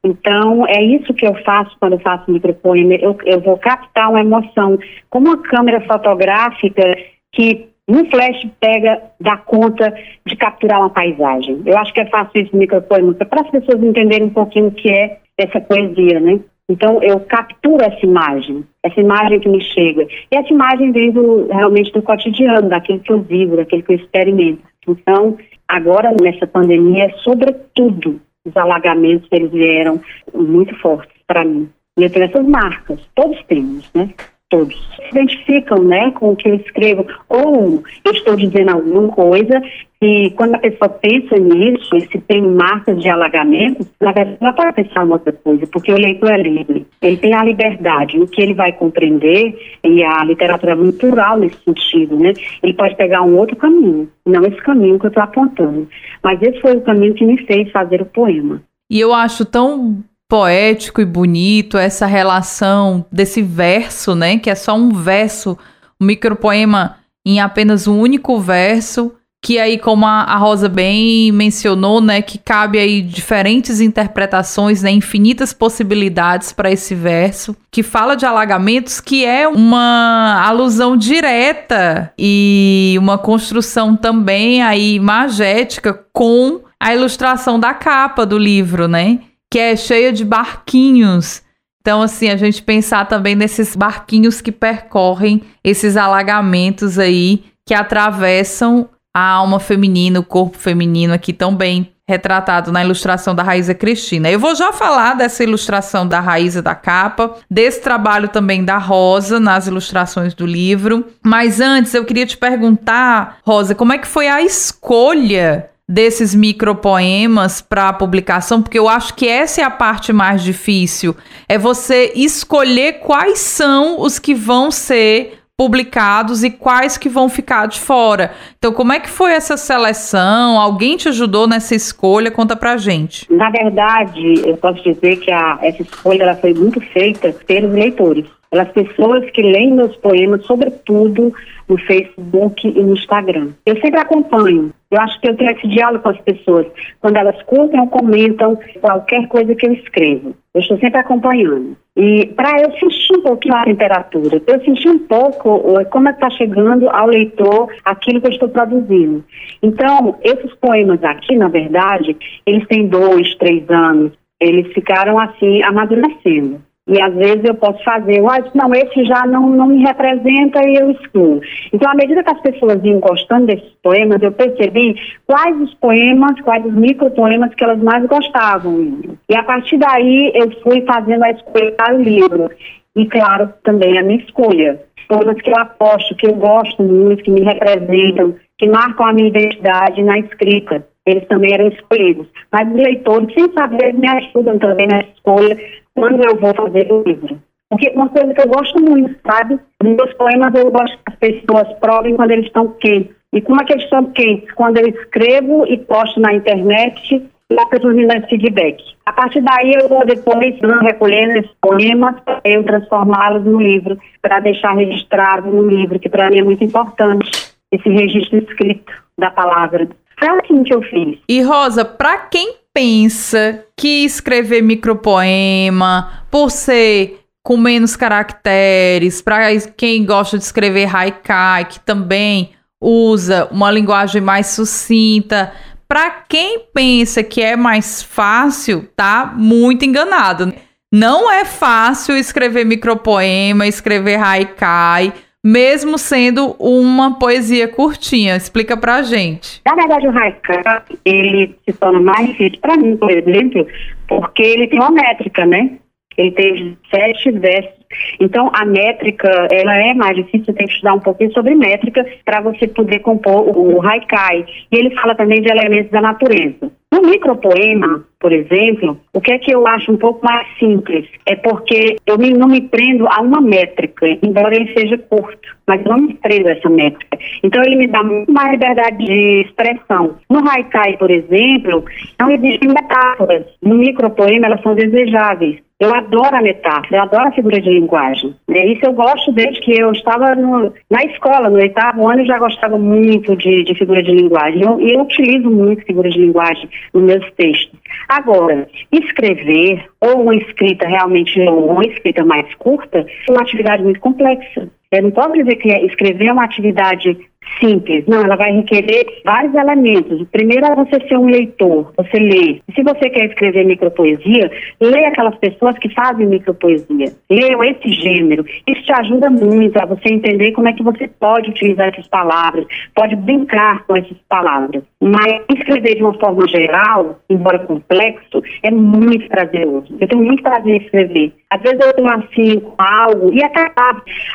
Então, 0.03 0.65
é 0.67 0.81
isso 0.81 1.13
que 1.13 1.27
eu 1.27 1.36
faço 1.43 1.75
quando 1.79 1.93
eu 1.93 2.00
faço 2.00 2.31
microfone. 2.31 3.00
Eu, 3.01 3.15
eu 3.25 3.39
vou 3.39 3.58
captar 3.58 4.10
uma 4.10 4.22
emoção, 4.22 4.79
como 5.10 5.27
uma 5.27 5.38
câmera 5.38 5.81
fotográfica 5.81 6.84
que 7.31 7.70
um 7.88 8.10
flash 8.10 8.48
pega, 8.60 9.01
dá 9.20 9.38
conta 9.38 9.93
de 10.25 10.36
capturar 10.36 10.79
uma 10.79 10.89
paisagem. 10.89 11.62
Eu 11.65 11.77
acho 11.77 11.93
que 11.93 12.01
é 12.01 12.05
fácil 12.08 12.41
isso 12.41 12.53
no 12.53 12.60
microfone, 12.60 13.13
para 13.13 13.41
as 13.41 13.51
pessoas 13.51 13.84
entenderem 13.84 14.27
um 14.27 14.34
pouquinho 14.34 14.67
o 14.67 14.72
que 14.72 14.89
é 14.89 15.20
essa 15.38 15.60
poesia, 15.60 16.20
né? 16.20 16.39
Então, 16.71 17.03
eu 17.03 17.19
capturo 17.19 17.83
essa 17.83 18.05
imagem, 18.05 18.63
essa 18.81 19.01
imagem 19.01 19.41
que 19.41 19.49
me 19.49 19.61
chega. 19.61 20.07
E 20.31 20.35
essa 20.37 20.53
imagem 20.53 20.93
vem 20.93 21.11
do, 21.11 21.47
realmente 21.47 21.91
do 21.91 22.01
cotidiano, 22.01 22.69
daquilo 22.69 23.01
que 23.01 23.11
eu 23.11 23.21
vivo, 23.21 23.57
daquilo 23.57 23.83
que 23.83 23.91
eu 23.91 23.97
experimento. 23.97 24.61
Então, 24.87 25.37
agora, 25.67 26.15
nessa 26.21 26.47
pandemia, 26.47 27.07
é 27.07 27.09
sobretudo 27.23 28.21
os 28.45 28.55
alagamentos 28.55 29.27
eles 29.33 29.51
vieram 29.51 29.99
muito 30.33 30.73
fortes 30.79 31.21
para 31.27 31.43
mim. 31.43 31.69
E 31.99 32.03
eu 32.03 32.09
tenho 32.09 32.23
essas 32.23 32.47
marcas, 32.47 33.01
todos 33.13 33.37
temos, 33.49 33.91
né? 33.93 34.09
Todos 34.51 34.75
se 34.96 35.10
identificam, 35.10 35.84
né, 35.84 36.12
com 36.12 36.31
o 36.31 36.36
que 36.36 36.50
eu 36.50 36.55
escrevo. 36.55 37.08
Ou 37.27 37.81
eu 38.05 38.12
estou 38.12 38.36
dizendo 38.36 38.70
alguma 38.70 39.08
coisa 39.08 39.62
e 40.01 40.31
quando 40.31 40.55
a 40.55 40.58
pessoa 40.58 40.89
pensa 40.89 41.38
nisso, 41.38 41.96
e 41.96 42.01
se 42.01 42.20
tem 42.22 42.41
marcas 42.41 43.00
de 43.00 43.08
alagamento, 43.08 43.88
na 44.00 44.12
verdade 44.12 44.38
ela 44.41 44.51
pode 44.51 44.74
pensar 44.74 45.05
em 45.05 45.12
outra 45.12 45.31
coisa, 45.31 45.67
porque 45.67 45.93
o 45.93 45.98
leitor 45.98 46.31
é 46.31 46.41
livre. 46.41 46.88
Ele 47.00 47.17
tem 47.17 47.36
a 47.36 47.43
liberdade 47.43 48.17
no 48.17 48.27
que 48.27 48.41
ele 48.41 48.55
vai 48.55 48.72
compreender, 48.72 49.55
e 49.84 50.03
a 50.03 50.24
literatura 50.24 50.72
é 50.72 50.75
muito 50.75 50.98
plural 50.98 51.38
nesse 51.38 51.58
sentido, 51.63 52.17
né? 52.17 52.34
Ele 52.63 52.74
pode 52.74 52.96
pegar 52.96 53.22
um 53.22 53.38
outro 53.38 53.55
caminho, 53.55 54.10
não 54.25 54.43
esse 54.43 54.60
caminho 54.63 54.98
que 54.98 55.05
eu 55.05 55.10
estou 55.10 55.22
apontando. 55.22 55.88
Mas 56.24 56.41
esse 56.41 56.60
foi 56.62 56.77
o 56.77 56.81
caminho 56.81 57.13
que 57.13 57.25
me 57.25 57.38
fez 57.46 57.72
fazer 57.72 58.01
o 58.01 58.05
poema. 58.05 58.60
E 58.89 59.00
eu 59.00 59.13
acho 59.13 59.46
tão 59.46 60.03
poético 60.31 61.01
e 61.01 61.05
bonito 61.05 61.77
essa 61.77 62.05
relação 62.05 63.05
desse 63.11 63.41
verso, 63.41 64.15
né? 64.15 64.38
Que 64.38 64.50
é 64.50 64.55
só 64.55 64.73
um 64.73 64.93
verso, 64.93 65.57
um 66.00 66.05
micropoema 66.05 66.95
em 67.25 67.41
apenas 67.41 67.85
um 67.85 68.00
único 68.00 68.39
verso 68.39 69.13
que 69.43 69.57
aí, 69.57 69.77
como 69.77 70.05
a, 70.05 70.38
Rosa 70.38 70.69
bem 70.69 71.31
mencionou, 71.31 72.00
né, 72.00 72.21
que 72.21 72.38
cabe 72.38 72.77
aí 72.77 73.01
diferentes 73.01 73.81
interpretações, 73.81 74.83
né, 74.83 74.91
infinitas 74.91 75.51
possibilidades 75.51 76.53
para 76.53 76.71
esse 76.71 76.93
verso, 76.93 77.57
que 77.71 77.81
fala 77.81 78.15
de 78.15 78.23
alagamentos, 78.23 79.01
que 79.01 79.25
é 79.25 79.47
uma 79.47 80.43
alusão 80.45 80.95
direta 80.95 82.13
e 82.19 82.95
uma 83.00 83.17
construção 83.17 83.95
também 83.95 84.61
aí 84.61 85.00
magética 85.00 85.91
com 86.13 86.61
a 86.79 86.93
ilustração 86.93 87.59
da 87.59 87.73
capa 87.73 88.27
do 88.27 88.38
livro, 88.38 88.88
né, 88.88 89.21
que 89.51 89.60
é 89.60 89.75
cheia 89.75 90.13
de 90.13 90.24
barquinhos. 90.24 91.43
Então, 91.81 92.01
assim, 92.01 92.29
a 92.29 92.38
gente 92.38 92.63
pensar 92.63 93.05
também 93.08 93.36
nesses 93.36 93.75
barquinhos 93.75 94.39
que 94.39 94.51
percorrem 94.51 95.41
esses 95.63 95.98
alagamentos 95.98 96.98
aí 96.98 97.43
que 97.67 97.74
atravessam 97.74 98.88
a 99.13 99.27
alma 99.27 99.60
feminina, 99.60 100.20
o 100.20 100.24
corpo 100.24 100.58
feminino 100.58 101.13
aqui 101.13 101.34
tão 101.34 101.53
bem 101.53 101.91
retratado 102.08 102.72
na 102.72 102.84
ilustração 102.84 103.34
da 103.34 103.43
Raíza 103.43 103.74
Cristina. 103.74 104.29
Eu 104.29 104.39
vou 104.39 104.55
já 104.55 104.72
falar 104.72 105.15
dessa 105.15 105.43
ilustração 105.43 106.08
da 106.08 106.20
Raíza 106.20 106.62
da 106.62 106.75
capa, 106.75 107.36
desse 107.50 107.81
trabalho 107.81 108.27
também 108.27 108.63
da 108.63 108.77
Rosa 108.77 109.39
nas 109.39 109.67
ilustrações 109.67 110.34
do 110.34 110.46
livro. 110.46 111.05
Mas 111.24 111.60
antes 111.60 111.93
eu 111.93 112.05
queria 112.05 112.25
te 112.25 112.38
perguntar, 112.38 113.38
Rosa, 113.46 113.75
como 113.75 113.93
é 113.93 113.98
que 113.98 114.08
foi 114.08 114.27
a 114.27 114.41
escolha 114.41 115.70
desses 115.91 116.33
micropoemas 116.33 117.62
para 117.62 117.91
publicação, 117.91 118.62
porque 118.62 118.79
eu 118.79 118.88
acho 118.88 119.13
que 119.13 119.27
essa 119.27 119.60
é 119.60 119.63
a 119.63 119.69
parte 119.69 120.13
mais 120.13 120.41
difícil, 120.41 121.15
é 121.50 121.57
você 121.57 122.13
escolher 122.15 123.00
quais 123.00 123.39
são 123.39 124.00
os 124.00 124.17
que 124.17 124.33
vão 124.33 124.71
ser 124.71 125.39
publicados 125.57 126.43
e 126.43 126.50
quais 126.50 126.98
que 126.98 127.10
vão 127.10 127.27
ficar 127.27 127.67
de 127.67 127.79
fora. 127.79 128.31
Então, 128.57 128.71
como 128.71 128.93
é 128.93 129.00
que 129.00 129.10
foi 129.10 129.33
essa 129.33 129.57
seleção? 129.57 130.60
Alguém 130.60 130.95
te 130.95 131.10
ajudou 131.10 131.45
nessa 131.45 131.75
escolha? 131.75 132.31
Conta 132.31 132.55
pra 132.55 132.77
gente. 132.77 133.31
Na 133.31 133.50
verdade, 133.50 134.41
eu 134.48 134.57
posso 134.57 134.81
dizer 134.81 135.17
que 135.17 135.29
a, 135.29 135.60
essa 135.62 135.81
escolha 135.81 136.24
ela 136.24 136.36
foi 136.36 136.53
muito 136.53 136.79
feita 136.79 137.36
pelos 137.45 137.71
leitores, 137.74 138.25
pelas 138.51 138.67
pessoas 138.74 139.31
que 139.31 139.41
leem 139.41 139.72
meus 139.72 139.96
poemas, 139.96 140.46
sobretudo 140.46 141.34
no 141.70 141.77
Facebook 141.77 142.67
e 142.67 142.84
no 142.84 142.93
Instagram. 142.93 143.51
Eu 143.65 143.79
sempre 143.79 144.01
acompanho. 144.01 144.74
Eu 144.91 145.00
acho 145.00 145.22
que 145.22 145.29
eu 145.29 145.38
tenho 145.38 145.51
esse 145.51 145.65
diálogo 145.70 146.03
com 146.03 146.10
as 146.10 146.20
pessoas. 146.20 146.67
Quando 147.00 147.15
elas 147.15 147.38
ou 147.48 147.88
comentam 147.88 148.60
qualquer 148.81 149.25
coisa 149.29 149.55
que 149.55 149.65
eu 149.65 149.72
escrevo. 149.72 150.36
Eu 150.53 150.60
estou 150.60 150.77
sempre 150.79 151.00
acompanhando. 151.00 151.77
E 151.96 152.25
para 152.25 152.62
eu 152.62 152.72
sentir 152.74 153.13
um 153.13 153.22
pouquinho 153.22 153.55
a 153.55 153.63
temperatura, 153.63 154.41
eu 154.46 154.65
sentir 154.65 154.89
um 154.89 155.00
pouco 155.00 155.62
como 155.89 156.10
é 156.10 156.12
está 156.12 156.29
chegando 156.31 156.89
ao 156.89 157.08
leitor 157.08 157.74
aquilo 157.86 158.20
que 158.20 158.27
eu 158.27 158.31
estou 158.31 158.50
produzindo. 158.50 159.24
Então, 159.63 160.17
esses 160.24 160.53
poemas 160.55 161.01
aqui, 161.05 161.38
na 161.38 161.48
verdade, 161.48 162.17
eles 162.46 162.67
têm 162.67 162.88
dois, 162.88 163.34
três 163.36 163.70
anos. 163.70 164.12
Eles 164.41 164.74
ficaram 164.74 165.17
assim, 165.17 165.63
amadurecendo. 165.63 166.60
E 166.88 167.00
às 167.00 167.13
vezes 167.13 167.43
eu 167.43 167.53
posso 167.53 167.81
fazer, 167.83 168.23
ah, 168.25 168.43
não, 168.55 168.73
esse 168.73 169.05
já 169.05 169.25
não, 169.27 169.50
não 169.51 169.67
me 169.67 169.83
representa 169.83 170.67
e 170.67 170.75
eu 170.75 170.91
excluo. 170.91 171.39
Então, 171.71 171.91
à 171.91 171.95
medida 171.95 172.23
que 172.23 172.31
as 172.31 172.41
pessoas 172.41 172.83
iam 172.83 173.00
gostando 173.00 173.45
desses 173.45 173.71
poemas, 173.83 174.21
eu 174.21 174.31
percebi 174.31 174.95
quais 175.27 175.61
os 175.61 175.73
poemas, 175.75 176.41
quais 176.41 176.65
os 176.65 176.73
micropoemas 176.73 177.53
que 177.53 177.63
elas 177.63 177.81
mais 177.83 178.03
gostavam. 178.07 179.00
E 179.29 179.35
a 179.35 179.43
partir 179.43 179.77
daí 179.77 180.31
eu 180.33 180.51
fui 180.63 180.81
fazendo 180.81 181.23
a 181.23 181.31
escolha 181.31 181.71
para 181.73 181.95
o 181.95 182.01
livro. 182.01 182.50
E, 182.95 183.05
claro, 183.05 183.53
também 183.63 183.97
a 184.00 184.03
minha 184.03 184.19
escolha. 184.19 184.81
Poemas 185.07 185.39
que 185.39 185.50
eu 185.51 185.57
aposto, 185.57 186.15
que 186.15 186.27
eu 186.27 186.33
gosto 186.33 186.81
muito, 186.81 187.23
que 187.23 187.31
me 187.31 187.41
representam, 187.41 188.35
que 188.57 188.67
marcam 188.67 189.05
a 189.05 189.13
minha 189.13 189.27
identidade 189.27 190.01
na 190.01 190.17
escrita 190.17 190.83
eles 191.05 191.27
também 191.27 191.53
eram 191.53 191.67
escolhidos. 191.67 192.27
Mas 192.51 192.67
os 192.69 192.75
leitores, 192.75 193.33
sem 193.33 193.51
saber, 193.53 193.93
me 193.93 194.07
ajudam 194.07 194.59
também 194.59 194.88
na 194.88 195.01
escolha 195.01 195.57
quando 195.95 196.24
eu 196.24 196.36
vou 196.38 196.53
fazer 196.53 196.91
o 196.91 197.03
livro. 197.03 197.39
Porque 197.69 197.89
uma 197.95 198.10
coisa 198.10 198.33
que 198.33 198.41
eu 198.41 198.48
gosto 198.48 198.81
muito, 198.81 199.15
sabe? 199.25 199.60
Nos 199.81 199.95
meus 199.95 200.13
poemas 200.15 200.53
eu 200.55 200.69
gosto 200.69 200.98
que 200.98 201.03
as 201.07 201.15
pessoas 201.15 201.67
provem 201.79 202.15
quando 202.15 202.31
eles 202.31 202.48
estão 202.48 202.67
quentes. 202.79 203.15
E 203.33 203.39
como 203.41 203.62
é 203.62 203.65
que 203.65 203.71
eles 203.71 203.86
estão 203.86 204.05
quentes? 204.12 204.51
Quando 204.53 204.77
eu 204.77 204.88
escrevo 204.88 205.65
e 205.65 205.77
posto 205.77 206.19
na 206.19 206.33
internet 206.33 207.25
e 207.50 207.60
as 207.60 207.69
pessoas 207.69 207.95
me 207.95 208.05
dão 208.05 208.21
feedback. 208.27 208.83
A 209.05 209.13
partir 209.13 209.41
daí 209.41 209.74
eu 209.74 209.88
vou 209.88 210.05
depois 210.05 210.55
recolhendo 210.81 211.39
esses 211.39 211.51
poemas 211.62 212.15
eu 212.43 212.63
transformá-los 212.63 213.45
no 213.45 213.62
livro, 213.62 213.98
para 214.21 214.39
deixar 214.39 214.75
registrado 214.75 215.50
no 215.50 215.67
livro, 215.67 216.00
que 216.00 216.10
para 216.10 216.29
mim 216.29 216.39
é 216.39 216.43
muito 216.43 216.63
importante, 216.63 217.53
esse 217.71 217.89
registro 217.89 218.39
escrito 218.39 218.91
da 219.17 219.31
palavra. 219.31 219.88
Foi 220.19 220.27
assim 220.27 220.63
que 220.63 220.74
eu 220.74 220.81
fiz. 220.83 221.19
E 221.27 221.41
Rosa, 221.41 221.83
para 221.83 222.17
quem 222.17 222.61
pensa 222.73 223.65
que 223.75 224.05
escrever 224.05 224.61
micropoema, 224.61 226.25
por 226.29 226.51
ser 226.51 227.19
com 227.43 227.57
menos 227.57 227.95
caracteres, 227.95 229.21
para 229.21 229.47
quem 229.75 230.05
gosta 230.05 230.37
de 230.37 230.43
escrever 230.43 230.95
haikai, 230.95 231.65
que 231.65 231.79
também 231.79 232.51
usa 232.79 233.47
uma 233.51 233.71
linguagem 233.71 234.21
mais 234.21 234.47
sucinta, 234.47 235.51
para 235.87 236.09
quem 236.29 236.67
pensa 236.73 237.21
que 237.21 237.41
é 237.41 237.55
mais 237.55 238.01
fácil, 238.01 238.87
tá 238.95 239.33
muito 239.35 239.83
enganado. 239.83 240.53
Não 240.93 241.31
é 241.31 241.45
fácil 241.45 242.15
escrever 242.15 242.65
micropoema, 242.65 243.67
escrever 243.67 244.21
haikai 244.21 245.13
mesmo 245.43 245.98
sendo 245.98 246.55
uma 246.60 247.17
poesia 247.17 247.67
curtinha. 247.67 248.36
Explica 248.36 248.77
pra 248.77 249.01
gente. 249.01 249.62
Na 249.65 249.75
verdade, 249.75 250.07
o 250.07 250.17
haikai, 250.17 250.63
ele 251.03 251.55
se 251.65 251.74
torna 251.74 252.00
mais 252.00 252.27
difícil 252.27 252.60
para 252.62 252.77
mim, 252.77 252.95
por 252.98 253.10
exemplo, 253.10 253.67
porque 254.07 254.41
ele 254.41 254.67
tem 254.67 254.79
uma 254.79 254.91
métrica, 254.91 255.45
né? 255.45 255.77
Ele 256.17 256.31
tem 256.31 256.77
sete 256.89 257.31
versos. 257.31 257.80
Então, 258.19 258.51
a 258.53 258.65
métrica, 258.65 259.29
ela 259.51 259.75
é 259.75 259.93
mais 259.93 260.15
difícil, 260.15 260.45
você 260.45 260.53
tem 260.53 260.67
que 260.67 260.74
estudar 260.74 260.93
um 260.93 261.00
pouquinho 261.00 261.31
sobre 261.33 261.55
métrica 261.55 262.05
para 262.25 262.41
você 262.41 262.67
poder 262.67 263.00
compor 263.00 263.48
o, 263.48 263.81
haikai. 263.81 264.45
E 264.71 264.77
ele 264.77 264.95
fala 264.95 265.15
também 265.15 265.41
de 265.41 265.50
elementos 265.50 265.91
da 265.91 266.01
natureza. 266.01 266.71
No 266.93 267.01
micropoema, 267.03 268.03
por 268.19 268.33
exemplo, 268.33 269.00
o 269.13 269.21
que 269.21 269.31
é 269.31 269.39
que 269.39 269.55
eu 269.55 269.65
acho 269.65 269.93
um 269.93 269.98
pouco 269.98 270.25
mais 270.25 270.45
simples? 270.60 271.07
É 271.25 271.38
porque 271.38 271.95
eu 272.05 272.17
não 272.17 272.50
me 272.50 272.62
prendo 272.62 273.07
a 273.07 273.21
uma 273.21 273.39
métrica, 273.39 274.05
embora 274.21 274.53
ele 274.53 274.74
seja 274.74 274.98
curto, 274.98 275.57
mas 275.65 275.81
não 275.86 275.98
me 275.98 276.13
prendo 276.15 276.50
a 276.50 276.51
essa 276.51 276.69
métrica. 276.69 277.17
Então 277.41 277.63
ele 277.63 277.77
me 277.77 277.88
dá 277.88 278.03
muito 278.03 278.31
mais 278.31 278.51
liberdade 278.51 278.98
de 278.98 279.41
expressão. 279.41 280.17
No 280.29 280.45
haikai, 280.48 280.98
por 280.98 281.10
exemplo, 281.10 281.86
não 282.19 282.29
existem 282.29 282.67
metáforas. 282.67 283.45
No 283.63 283.75
micropoema, 283.75 284.48
elas 284.48 284.62
são 284.62 284.75
desejáveis. 284.75 285.60
Eu 285.81 285.91
adoro 285.95 286.35
a 286.35 286.41
metáfora, 286.43 286.97
eu 286.97 287.01
adoro 287.01 287.29
a 287.29 287.31
figura 287.31 287.59
de 287.59 287.67
linguagem. 287.67 288.35
Né? 288.47 288.67
Isso 288.67 288.85
eu 288.85 288.93
gosto 288.93 289.31
desde 289.31 289.59
que 289.61 289.81
eu 289.81 289.91
estava 289.91 290.35
no, 290.35 290.71
na 290.88 291.03
escola, 291.05 291.50
no 291.50 291.55
oitavo 291.55 292.07
ano, 292.07 292.21
eu 292.21 292.27
já 292.27 292.38
gostava 292.38 292.77
muito 292.77 293.35
de, 293.35 293.63
de 293.63 293.73
figura 293.73 294.03
de 294.03 294.11
linguagem. 294.11 294.59
E 294.59 294.63
eu, 294.63 294.79
eu 294.79 295.01
utilizo 295.01 295.50
muito 295.50 295.83
figura 295.83 296.07
de 296.07 296.19
linguagem 296.19 296.69
nos 296.93 297.03
meus 297.03 297.31
textos. 297.31 297.79
Agora, 298.07 298.69
escrever, 298.91 299.83
ou 300.00 300.21
uma 300.21 300.35
escrita 300.35 300.88
realmente 300.88 301.43
longa, 301.43 301.73
uma 301.73 301.85
escrita 301.88 302.23
mais 302.23 302.53
curta, 302.59 303.00
é 303.00 303.31
uma 303.31 303.41
atividade 303.41 303.81
muito 303.81 304.00
complexa. 304.00 304.69
Eu 304.91 305.01
não 305.01 305.11
posso 305.11 305.33
dizer 305.33 305.55
que 305.55 305.69
escrever 305.69 306.27
é 306.27 306.33
uma 306.33 306.45
atividade 306.45 307.17
simples. 307.60 308.05
Não, 308.07 308.21
ela 308.21 308.36
vai 308.36 308.51
requerer 308.51 309.05
vários 309.24 309.53
elementos. 309.53 310.21
O 310.21 310.25
primeiro 310.25 310.65
é 310.65 310.75
você 310.75 311.07
ser 311.07 311.17
um 311.17 311.25
leitor, 311.25 311.91
você 311.95 312.17
lê. 312.17 312.62
se 312.75 312.83
você 312.83 313.10
quer 313.10 313.25
escrever 313.25 313.65
micropoesia, 313.65 314.51
lê 314.79 315.05
aquelas 315.05 315.36
pessoas 315.38 315.77
que 315.77 315.93
fazem 315.93 316.27
micropoesia. 316.27 317.13
Leiam 317.29 317.63
esse 317.63 317.89
gênero. 317.89 318.45
Isso 318.67 318.83
te 318.83 318.91
ajuda 318.93 319.29
muito 319.29 319.77
a 319.77 319.86
você 319.86 320.10
entender 320.10 320.51
como 320.53 320.67
é 320.67 320.74
que 320.74 320.83
você 320.83 321.07
pode 321.07 321.50
utilizar 321.50 321.89
essas 321.89 322.07
palavras, 322.07 322.65
pode 322.95 323.15
brincar 323.15 323.86
com 323.86 323.95
essas 323.95 324.17
palavras. 324.27 324.83
Mas 325.00 325.41
escrever 325.55 325.95
de 325.95 326.03
uma 326.03 326.13
forma 326.19 326.48
geral, 326.48 327.19
embora 327.29 327.60
complexo, 327.60 328.41
é 328.63 328.71
muito 328.71 329.27
prazeroso. 329.27 329.95
Eu 330.00 330.07
tenho 330.07 330.24
muito 330.24 330.43
prazer 330.43 330.75
em 330.75 330.83
escrever. 330.83 331.33
Às 331.50 331.62
vezes 331.62 331.79
eu 331.81 331.89
estou 331.89 332.07
assim 332.07 332.60
com 332.60 332.75
algo 332.77 333.33
e 333.33 333.43
até 333.43 333.71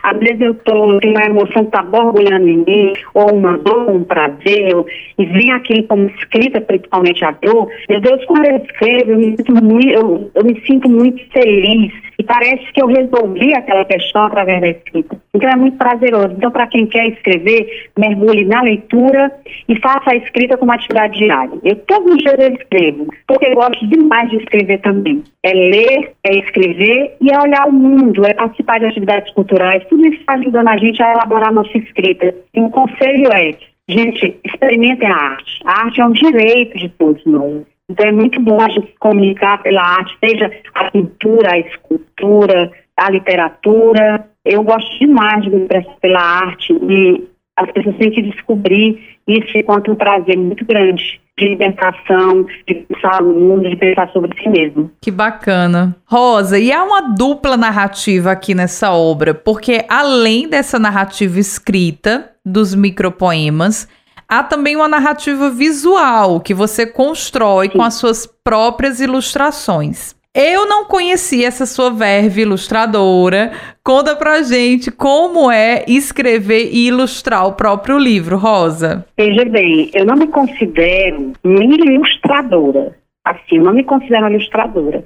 às 0.02 0.18
vezes 0.18 0.40
eu 0.40 0.54
tô, 0.54 0.98
tenho 0.98 1.14
uma 1.14 1.24
emoção 1.24 1.62
que 1.64 1.68
está 1.68 1.82
borbulhando 1.82 2.46
em 2.46 2.58
mim, 2.58 2.92
ou 3.14 3.34
uma 3.34 3.58
dor, 3.58 3.90
um 3.90 4.04
prazer, 4.04 4.72
e 5.18 5.26
vem 5.26 5.52
aquilo 5.52 5.84
como 5.84 6.06
escrita, 6.06 6.60
principalmente 6.60 7.24
a 7.24 7.30
dor, 7.30 7.68
meu 7.88 8.00
Deus, 8.00 8.24
quando 8.26 8.46
eu 8.46 8.56
escrevo, 8.56 9.10
eu 9.12 9.18
me 9.18 9.36
sinto 9.36 9.64
muito, 9.64 9.88
eu, 9.88 10.30
eu 10.34 10.44
me 10.44 10.60
sinto 10.66 10.88
muito 10.88 11.22
feliz. 11.30 11.92
E 12.18 12.22
parece 12.22 12.72
que 12.72 12.82
eu 12.82 12.86
resolvi 12.86 13.54
aquela 13.54 13.84
questão 13.84 14.24
através 14.24 14.60
da 14.60 14.68
escrita. 14.68 15.18
Então 15.34 15.50
é 15.50 15.56
muito 15.56 15.76
prazeroso. 15.76 16.34
Então, 16.36 16.50
para 16.50 16.66
quem 16.66 16.86
quer 16.86 17.08
escrever, 17.08 17.90
mergulhe 17.98 18.44
na 18.46 18.62
leitura 18.62 19.30
e 19.68 19.78
faça 19.80 20.12
a 20.12 20.16
escrita 20.16 20.56
como 20.56 20.72
atividade 20.72 21.18
diária. 21.18 21.58
Eu 21.62 21.76
todos 21.76 22.14
os 22.14 22.18
dias 22.18 22.38
eu 22.38 22.54
escrevo, 22.54 23.06
porque 23.26 23.46
eu 23.46 23.54
gosto 23.54 23.86
demais 23.86 24.30
de 24.30 24.36
escrever 24.36 24.78
também. 24.78 25.22
É 25.42 25.52
ler, 25.52 26.12
é 26.24 26.38
escrever 26.38 27.16
e 27.20 27.30
é 27.30 27.38
olhar 27.38 27.68
o 27.68 27.72
mundo, 27.72 28.26
é 28.26 28.32
participar 28.32 28.78
de 28.78 28.86
atividades 28.86 29.32
culturais. 29.34 29.84
Tudo 29.88 30.06
isso 30.06 30.20
está 30.20 30.34
ajudando 30.34 30.68
a 30.68 30.76
gente 30.78 31.02
a 31.02 31.12
elaborar 31.12 31.52
nossa 31.52 31.76
escrita. 31.76 32.34
E 32.54 32.60
um 32.60 32.70
conselho 32.86 33.32
é, 33.32 33.56
gente, 33.88 34.38
experimentem 34.44 35.08
a 35.08 35.16
arte. 35.16 35.60
A 35.64 35.82
arte 35.82 36.00
é 36.00 36.06
um 36.06 36.12
direito 36.12 36.78
de 36.78 36.88
todos 36.90 37.24
nós. 37.24 37.64
Então 37.88 38.06
é 38.06 38.12
muito 38.12 38.40
bom 38.40 38.60
a 38.60 38.68
gente 38.68 38.94
comunicar 38.98 39.62
pela 39.62 39.80
arte, 39.80 40.16
seja 40.22 40.50
a 40.74 40.90
pintura, 40.90 41.52
a 41.52 41.58
escultura, 41.58 42.70
a 42.96 43.10
literatura. 43.10 44.28
Eu 44.44 44.62
gosto 44.62 44.98
demais 44.98 45.42
de 45.42 45.50
me 45.50 45.62
expressar 45.62 45.96
pela 46.00 46.20
arte 46.20 46.72
e 46.72 47.28
as 47.56 47.70
pessoas 47.70 47.96
têm 47.96 48.10
que 48.10 48.22
descobrir 48.22 49.18
isso 49.26 49.56
enquanto 49.56 49.92
um 49.92 49.96
prazer 49.96 50.36
muito 50.36 50.64
grande 50.64 51.20
de 51.38 51.48
libertação, 51.48 52.46
de 52.66 52.74
pensar 52.74 53.22
no 53.22 53.34
mundo, 53.34 53.68
de 53.68 53.76
pensar 53.76 54.10
sobre 54.10 54.34
si 54.42 54.48
mesmo. 54.48 54.90
Que 55.02 55.10
bacana. 55.10 55.94
Rosa, 56.06 56.58
e 56.58 56.72
há 56.72 56.82
uma 56.82 57.14
dupla 57.14 57.58
narrativa 57.58 58.32
aqui 58.32 58.54
nessa 58.54 58.92
obra, 58.92 59.34
porque 59.34 59.84
além 59.88 60.48
dessa 60.48 60.78
narrativa 60.78 61.38
escrita 61.38 62.32
dos 62.44 62.74
micropoemas, 62.74 63.86
há 64.26 64.42
também 64.42 64.76
uma 64.76 64.88
narrativa 64.88 65.50
visual 65.50 66.40
que 66.40 66.54
você 66.54 66.86
constrói 66.86 67.66
Sim. 67.66 67.76
com 67.76 67.82
as 67.82 67.94
suas 67.94 68.26
próprias 68.42 69.00
ilustrações. 69.00 70.15
Eu 70.38 70.68
não 70.68 70.84
conhecia 70.84 71.48
essa 71.48 71.64
sua 71.64 71.88
verve 71.88 72.42
ilustradora. 72.42 73.52
Conta 73.82 74.14
pra 74.14 74.42
gente 74.42 74.90
como 74.90 75.50
é 75.50 75.82
escrever 75.88 76.68
e 76.70 76.88
ilustrar 76.88 77.46
o 77.46 77.54
próprio 77.54 77.98
livro, 77.98 78.36
Rosa. 78.36 79.06
Veja 79.16 79.46
bem, 79.46 79.90
eu 79.94 80.04
não 80.04 80.14
me 80.14 80.26
considero 80.26 81.32
nem 81.42 81.70
ilustradora 81.70 82.94
assim, 83.26 83.56
eu 83.56 83.64
não 83.64 83.72
me 83.72 83.82
considero 83.82 84.28
ilustradora. 84.28 85.02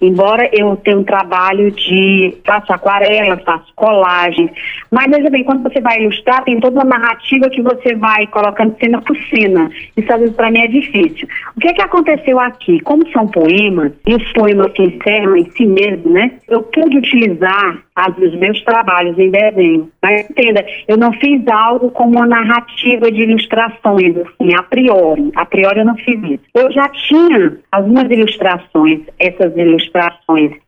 Embora 0.00 0.48
eu 0.52 0.76
tenha 0.76 0.98
um 0.98 1.04
trabalho 1.04 1.70
de 1.70 2.36
faço 2.44 2.72
aquarela, 2.72 3.36
faço 3.38 3.72
colagem, 3.74 4.50
mas 4.90 5.10
veja 5.10 5.30
bem, 5.30 5.44
quando 5.44 5.62
você 5.62 5.80
vai 5.80 6.00
ilustrar, 6.00 6.44
tem 6.44 6.58
toda 6.58 6.80
uma 6.80 6.98
narrativa 6.98 7.48
que 7.50 7.62
você 7.62 7.94
vai 7.94 8.26
colocando 8.28 8.76
cena 8.78 9.00
por 9.02 9.16
cena. 9.28 9.70
Isso 9.96 10.12
às 10.12 10.20
vezes 10.20 10.34
para 10.34 10.50
mim 10.50 10.60
é 10.60 10.66
difícil. 10.66 11.28
O 11.56 11.60
que 11.60 11.68
é 11.68 11.74
que 11.74 11.82
aconteceu 11.82 12.40
aqui? 12.40 12.80
Como 12.80 13.08
são 13.10 13.26
poemas, 13.26 13.92
e 14.06 14.14
os 14.14 14.32
poemas 14.32 14.72
se 14.72 14.82
encerram 14.82 15.36
em 15.36 15.50
si 15.50 15.66
mesmo, 15.66 16.10
né? 16.10 16.32
Eu 16.48 16.62
pude 16.62 16.98
utilizar 16.98 17.78
os 18.08 18.34
meus 18.36 18.60
trabalhos 18.62 19.18
em 19.18 19.30
desenho. 19.30 19.90
Mas 20.02 20.28
entenda, 20.30 20.64
eu 20.88 20.96
não 20.96 21.12
fiz 21.12 21.46
algo 21.48 21.90
como 21.90 22.16
uma 22.16 22.26
narrativa 22.26 23.10
de 23.10 23.22
ilustrações, 23.22 24.16
assim, 24.16 24.54
a 24.54 24.62
priori. 24.62 25.30
A 25.36 25.44
priori 25.44 25.80
eu 25.80 25.84
não 25.84 25.96
fiz 25.96 26.18
isso. 26.22 26.42
Eu 26.54 26.70
já 26.72 26.88
tinha 26.88 27.58
algumas 27.70 28.10
ilustrações. 28.10 29.00
Essas 29.18 29.56
ilustrações, 29.56 29.89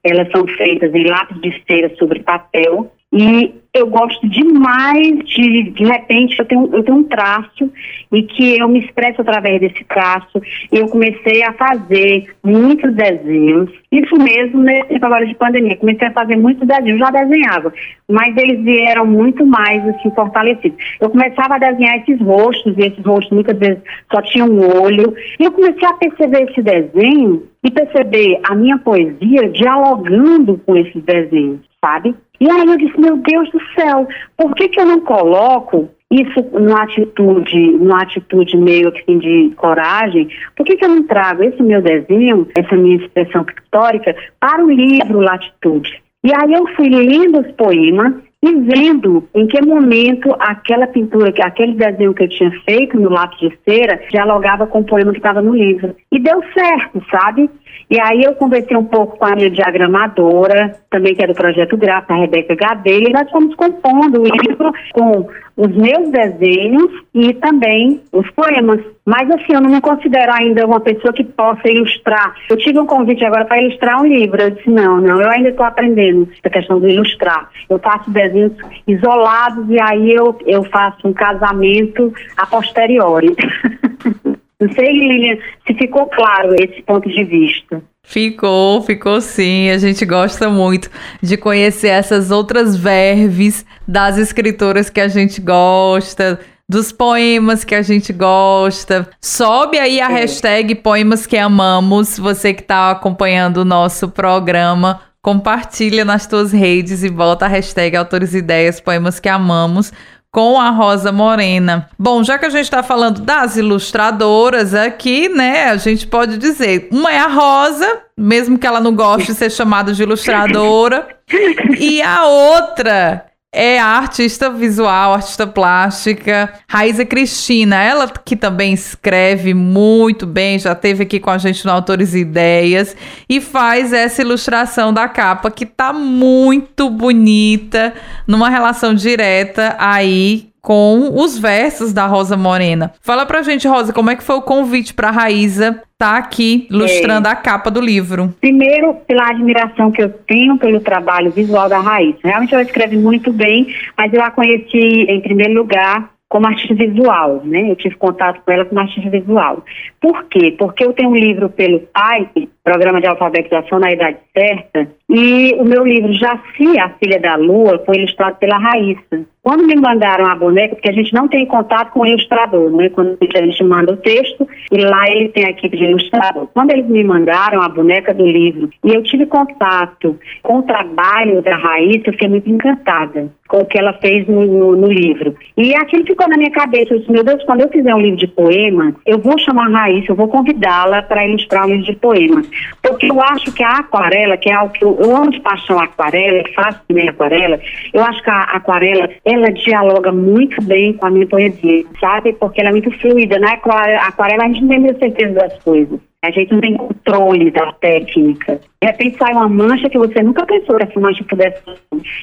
elas 0.05 0.31
são 0.31 0.47
feitas 0.47 0.95
em 0.95 1.05
lápis 1.05 1.41
de 1.41 1.63
cera 1.67 1.95
sobre 1.97 2.23
papel 2.23 2.93
e 3.13 3.55
eu 3.75 3.87
gosto 3.87 4.27
demais 4.29 5.19
de, 5.25 5.71
de 5.71 5.85
repente, 5.85 6.39
eu 6.39 6.45
tenho, 6.45 6.69
eu 6.75 6.83
tenho 6.83 6.99
um 6.99 7.05
traço 7.05 7.71
e 8.13 8.23
que 8.23 8.59
eu 8.59 8.69
me 8.69 8.81
expresso 8.81 9.23
através 9.23 9.61
desse 9.61 9.83
traço. 9.85 10.41
E 10.71 10.77
eu 10.77 10.89
comecei 10.89 11.43
a 11.43 11.53
fazer 11.53 12.35
muitos 12.45 12.95
desenhos. 12.95 13.71
Isso 13.91 14.15
mesmo 14.17 14.63
nesse 14.63 14.95
agora 14.97 15.27
de 15.27 15.35
pandemia. 15.35 15.77
Comecei 15.77 16.09
a 16.09 16.13
fazer 16.13 16.37
muitos 16.37 16.67
desenhos. 16.67 16.99
Já 16.99 17.11
desenhava, 17.11 17.73
mas 18.09 18.37
eles 18.37 18.63
vieram 18.63 19.07
muito 19.07 19.45
mais 19.45 19.87
assim, 19.89 20.11
fortalecidos. 20.15 20.77
Eu 21.01 21.09
começava 21.11 21.57
a 21.57 21.59
desenhar 21.59 21.97
esses 21.99 22.21
rostos, 22.21 22.77
e 22.77 22.81
esses 22.83 23.05
rostos 23.05 23.33
muitas 23.33 23.59
vezes 23.59 23.79
só 24.13 24.21
tinham 24.23 24.49
um 24.49 24.83
olho. 24.83 25.15
E 25.39 25.45
eu 25.45 25.53
comecei 25.53 25.87
a 25.87 25.95
perceber 25.95 26.45
esse 26.51 26.63
desenho 26.63 27.43
e 27.65 27.71
perceber 27.71 28.41
a 28.45 28.55
minha 28.55 28.79
poesia 28.79 29.49
dialogando 29.51 30.61
com 30.67 30.77
esses 30.77 31.03
desenhos, 31.05 31.61
sabe? 31.85 32.15
E 32.41 32.51
aí 32.51 32.67
eu 32.67 32.77
disse, 32.77 32.99
meu 33.01 33.17
Deus 33.17 33.51
do 33.51 33.61
céu, 33.75 34.07
por 34.37 34.55
que, 34.55 34.69
que 34.69 34.81
eu 34.81 34.87
não 34.87 35.01
coloco 35.01 35.89
isso 36.11 36.43
numa 36.53 36.83
atitude, 36.83 37.73
numa 37.73 38.03
atitude 38.03 38.57
meio 38.57 38.89
assim 38.89 39.19
de 39.19 39.53
coragem, 39.57 40.29
por 40.55 40.67
que, 40.67 40.77
que 40.77 40.85
eu 40.85 40.89
não 40.91 41.03
trago 41.05 41.43
esse 41.43 41.63
meu 41.63 41.81
desenho, 41.81 42.47
essa 42.57 42.77
minha 42.77 42.97
expressão 42.97 43.45
pictórica, 43.45 44.15
para 44.39 44.65
o 44.65 44.71
livro 44.71 45.21
Latitude? 45.21 46.03
E 46.25 46.33
aí 46.33 46.53
eu 46.53 46.67
fui 46.77 46.89
lendo 46.89 47.41
os 47.41 47.51
poemas 47.53 48.15
e 48.45 48.53
vendo 48.55 49.29
em 49.35 49.47
que 49.47 49.65
momento 49.65 50.35
aquela 50.39 50.87
pintura, 50.87 51.33
aquele 51.43 51.75
desenho 51.75 52.13
que 52.13 52.25
eu 52.25 52.29
tinha 52.29 52.51
feito 52.65 52.99
no 52.99 53.09
lápis 53.09 53.39
de 53.39 53.59
cera, 53.65 54.01
dialogava 54.11 54.67
com 54.67 54.81
o 54.81 54.85
poema 54.85 55.13
que 55.13 55.19
estava 55.19 55.41
no 55.41 55.55
livro. 55.55 55.95
E 56.11 56.19
deu 56.19 56.43
certo, 56.53 57.03
sabe? 57.11 57.49
E 57.91 58.01
aí 58.01 58.23
eu 58.23 58.35
conversei 58.35 58.77
um 58.77 58.85
pouco 58.85 59.19
com 59.19 59.27
a 59.27 59.37
minha 59.37 59.51
diagramadora, 59.51 60.77
também 60.91 61.15
que 61.15 61.23
é 61.23 61.27
do 61.27 61.35
Projeto 61.35 61.77
Gráfico, 61.77 62.13
a 62.13 62.17
Rebeca 62.17 62.55
Gadelha, 62.55 63.09
e 63.09 63.13
nós 63.13 63.31
fomos 63.31 63.55
compondo 63.55 64.23
o 64.23 64.25
livro 64.25 64.73
com 64.93 65.29
os 65.57 65.77
meus 65.77 66.11
desenhos 66.11 66.91
e 67.15 67.35
também 67.35 68.01
os 68.11 68.29
poemas. 68.31 68.81
Mas 69.05 69.31
assim, 69.31 69.53
eu 69.53 69.61
não 69.61 69.71
me 69.71 69.81
considero 69.81 70.33
ainda 70.33 70.67
uma 70.67 70.81
pessoa 70.81 71.13
que 71.13 71.25
possa 71.25 71.69
ilustrar. 71.69 72.35
Eu 72.49 72.57
tive 72.57 72.79
um 72.79 72.87
convite 72.87 73.25
agora 73.25 73.45
para 73.45 73.61
ilustrar 73.61 74.01
um 74.01 74.07
livro. 74.07 74.41
Eu 74.41 74.51
disse, 74.51 74.71
não, 74.71 74.99
não, 74.99 75.21
eu 75.21 75.29
ainda 75.29 75.51
estou 75.51 75.67
aprendendo 75.67 76.29
essa 76.39 76.51
questão 76.51 76.81
de 76.81 76.89
ilustrar. 76.89 77.51
Eu 77.69 77.79
faço 77.79 78.11
desenhos 78.11 78.53
isolados 78.87 79.69
e 79.69 79.79
aí 79.81 80.13
eu, 80.13 80.37
eu 80.47 80.65
faço 80.65 81.07
um 81.07 81.13
casamento 81.13 82.13
a 82.37 82.47
posteriori. 82.47 83.35
Não 84.63 84.73
sei, 84.75 84.93
Lilian, 84.93 85.39
se 85.67 85.75
ficou 85.75 86.07
claro 86.07 86.55
esse 86.55 86.83
ponto 86.83 87.09
de 87.09 87.25
vista. 87.25 87.83
Ficou, 88.05 88.81
ficou 88.81 89.21
sim. 89.21 89.69
A 89.71 89.79
gente 89.79 90.05
gosta 90.05 90.49
muito 90.49 90.89
de 91.21 91.37
conhecer 91.37 91.89
essas 91.89 92.31
outras 92.31 92.77
verves 92.77 93.67
das 93.89 94.19
escritoras 94.19 94.89
que 94.89 95.01
a 95.01 95.09
gente 95.09 95.41
gosta, 95.41 96.39
dos 96.69 96.93
poemas 96.93 97.65
que 97.65 97.75
a 97.75 97.83
gente 97.83 98.13
gosta. 98.13 99.11
Sobe 99.21 99.81
aí 99.81 100.01
a 100.01 100.09
é. 100.09 100.15
hashtag 100.15 100.77
Poemas 100.77 101.27
que 101.27 101.37
Amamos. 101.37 102.17
Você 102.17 102.55
que 102.55 102.63
está 102.63 102.93
acompanhando 102.93 103.59
o 103.59 103.65
nosso 103.65 104.09
programa, 104.11 105.01
compartilha 105.21 106.05
nas 106.05 106.25
tuas 106.25 106.53
redes 106.53 107.03
e 107.03 107.11
bota 107.11 107.47
a 107.47 107.49
hashtag 107.49 107.97
Autores 107.97 108.33
Ideias 108.33 108.81
Poemas 108.81 109.19
que 109.19 109.29
Amamos 109.29 109.93
com 110.33 110.59
a 110.59 110.71
Rosa 110.71 111.13
Morena. 111.13 111.91
Bom, 111.99 112.25
já 112.25 112.39
que 112.39 112.47
a 112.47 112.51
gente 112.51 112.65
está 112.65 112.83
falando 112.83 113.21
das 113.21 113.57
ilustradoras 113.57 114.75
aqui, 114.75 115.29
né, 115.29 115.65
a 115.65 115.77
gente 115.77 116.07
pode 116.07 116.39
dizer, 116.39 116.89
uma 116.91 117.13
é 117.13 117.19
a 117.19 117.29
Rosa, 117.29 118.01
mesmo 118.17 118.59
que 118.59 118.67
ela 118.67 118.81
não 118.81 118.95
goste 118.95 119.27
de 119.27 119.35
ser 119.35 119.51
chamada 119.51 119.93
de 119.93 120.03
ilustradora, 120.03 121.07
e 121.79 122.01
a 122.01 122.25
outra 122.25 123.27
é 123.53 123.79
a 123.79 123.87
artista 123.87 124.49
visual, 124.49 125.13
artista 125.13 125.47
plástica, 125.47 126.53
Raíza 126.67 127.05
Cristina. 127.05 127.83
Ela 127.83 128.09
que 128.09 128.35
também 128.35 128.73
escreve 128.73 129.53
muito 129.53 130.27
bem, 130.27 130.59
já 130.59 130.75
teve 130.75 131.03
aqui 131.03 131.21
com 131.21 131.31
a 131.31 131.37
gente 131.37 131.65
no 131.67 131.73
Autores 131.73 132.15
e 132.15 132.21
Ideias 132.21 132.97
e 133.29 133.41
faz 133.41 133.93
essa 133.93 134.23
ilustração 134.23 134.93
da 134.93 135.07
capa 135.07 135.51
que 135.51 135.67
tá 135.67 135.93
muito 135.93 136.89
bonita, 136.89 137.93
numa 138.27 138.49
relação 138.49 138.95
direta 138.95 139.77
aí 139.79 140.52
com 140.63 141.11
os 141.13 141.37
versos 141.37 141.93
da 141.93 142.07
Rosa 142.07 142.37
Morena. 142.37 142.93
Fala 143.03 143.27
pra 143.27 143.43
gente, 143.43 143.67
Rosa, 143.67 143.93
como 143.93 144.11
é 144.11 144.17
que 144.17 144.23
foi 144.23 144.37
o 144.37 144.43
convite 144.43 144.95
pra 144.95 145.11
Raíza 145.11 145.83
tá 145.99 146.17
aqui 146.17 146.67
ilustrando 146.71 147.29
é. 147.29 147.31
a 147.31 147.37
capa 147.37 147.71
do 147.71 147.81
livro? 147.81 148.33
Primeiro, 148.41 148.95
pela 149.07 149.29
admiração 149.29 149.91
que 149.91 150.03
eu 150.03 150.09
tenho 150.09 150.57
pelo 150.59 150.81
trabalho 150.81 151.31
visual 151.31 151.69
da 151.69 151.81
Raíza. 151.81 152.19
Realmente 152.25 152.55
ela 152.55 152.63
escreve 152.63 152.97
muito 152.97 153.33
bem, 153.33 153.75
mas 153.97 154.13
eu 154.13 154.23
a 154.23 154.31
conheci 154.31 155.05
em 155.09 155.21
primeiro 155.21 155.55
lugar 155.55 156.13
como 156.33 156.47
artista 156.47 156.75
visual, 156.75 157.43
né? 157.45 157.71
Eu 157.71 157.77
tive 157.77 157.95
contato 157.97 158.41
com 158.43 158.51
ela 158.51 158.65
como 158.65 158.81
artista 158.81 159.11
visual. 159.11 159.63
Por 160.01 160.25
quê? 160.25 160.55
Porque 160.59 160.83
eu 160.83 160.95
tenho 160.95 161.11
um 161.11 161.15
livro 161.15 161.51
pelo 161.51 161.81
PAI, 161.81 162.27
Programa 162.65 163.03
de 163.03 163.07
Alfabetização 163.07 163.79
na 163.79 163.93
Idade 163.93 164.17
Certa, 164.33 164.89
e 165.11 165.55
o 165.59 165.65
meu 165.65 165.85
livro 165.85 166.11
Jaci, 166.15 166.79
a 166.81 166.89
Filha 166.99 167.21
da 167.21 167.35
Lua, 167.35 167.83
foi 167.85 167.97
ilustrado 167.99 168.37
pela 168.37 168.57
Raíssa. 168.57 169.27
Quando 169.43 169.67
me 169.67 169.75
mandaram 169.75 170.27
a 170.27 170.37
boneca, 170.37 170.77
porque 170.77 170.89
a 170.89 170.93
gente 170.93 171.13
não 171.13 171.27
tem 171.27 171.45
contato 171.47 171.91
com 171.91 172.01
o 172.01 172.07
ilustrador, 172.07 172.71
né? 172.71 172.89
Quando 172.91 173.19
a 173.21 173.45
gente 173.45 173.65
manda 173.65 173.93
o 173.93 173.97
texto, 173.97 174.47
e 174.71 174.77
lá 174.79 175.05
ele 175.09 175.31
tem 175.31 175.45
a 175.45 175.51
equipe 175.51 175.77
de 175.77 175.85
ilustrador. 175.85 176.47
Quando 176.55 176.71
eles 176.71 176.87
me 176.87 177.03
mandaram 177.03 177.61
a 177.61 177.69
boneca 177.69 178.15
do 178.15 178.25
livro, 178.25 178.71
e 178.85 178.95
eu 178.95 179.03
tive 179.03 179.27
contato 179.27 180.17
com 180.45 180.59
o 180.59 180.63
trabalho 180.63 181.43
da 181.43 181.57
Raíssa, 181.57 182.05
eu 182.07 182.13
fiquei 182.13 182.29
muito 182.29 182.49
encantada 182.49 183.33
com 183.53 183.59
o 183.59 183.67
que 183.67 183.79
ela 183.79 183.93
fez 183.95 184.27
no, 184.27 184.47
no, 184.47 184.77
no, 184.77 184.87
livro. 184.87 185.37
E 185.59 185.75
aquilo 185.75 186.07
ficou 186.07 186.27
na 186.27 186.39
minha 186.39 186.51
cabeça. 186.51 186.95
Eu 186.95 187.01
disse, 187.01 187.13
meu 187.13 187.23
Deus, 187.23 187.45
quando 187.45 187.61
eu 187.61 187.69
fizer 187.69 187.95
um 187.95 188.01
livro 188.01 188.17
de 188.17 188.27
poema, 188.27 188.95
eu 189.05 189.19
vou 189.19 189.39
chamar 189.39 189.67
a 189.67 189.81
Raíssa, 189.81 190.13
eu 190.13 190.17
vou 190.17 190.27
convidá-la 190.27 191.03
para 191.03 191.27
ilustrar 191.27 191.67
um 191.67 191.69
livro 191.69 191.85
de 191.85 191.93
poemas. 191.97 192.49
Porque 192.81 193.11
eu 193.11 193.21
acho 193.21 193.53
que 193.53 193.63
a 193.63 193.73
aquarela, 193.73 194.39
que 194.39 194.51
é 194.51 194.55
algo 194.55 194.73
que 194.73 194.83
eu, 194.83 194.97
eu 194.99 195.15
amo 195.15 195.31
de 195.31 195.41
paixão 195.41 195.79
a 195.79 195.85
aquarela, 195.85 196.43
faço 196.55 196.81
também 196.89 197.11
aquarela, 197.11 197.61
eu 197.93 198.03
acho 198.03 198.23
que 198.23 198.31
a 198.31 198.41
aquarela, 198.41 199.11
ela 199.35 199.51
dialoga 199.51 200.13
muito 200.13 200.61
bem 200.63 200.93
com 200.95 201.07
a 201.07 201.11
minha 201.11 201.27
poesia, 201.27 201.85
sabe? 202.01 202.33
Porque 202.35 202.61
ela 202.61 202.71
é 202.71 202.73
muito 202.73 202.91
fluida. 202.99 203.39
Na 203.39 203.53
aquarela 203.53 204.45
a 204.45 204.49
gente 204.49 204.63
não 204.63 204.69
tem 204.69 204.81
muita 204.81 204.99
certeza 204.99 205.35
das 205.35 205.59
coisas. 205.63 206.01
A 206.25 206.31
gente 206.31 206.53
não 206.53 206.61
tem 206.61 206.77
controle 206.77 207.51
da 207.51 207.73
técnica. 207.73 208.61
De 208.81 208.87
repente 208.87 209.19
sai 209.19 209.33
uma 209.33 209.49
mancha 209.49 209.91
que 209.91 209.99
você 209.99 210.23
nunca 210.23 210.47
pensou 210.47 210.77
que 210.77 210.85
essa 210.85 211.01
mancha 211.01 211.25
pudesse. 211.25 211.61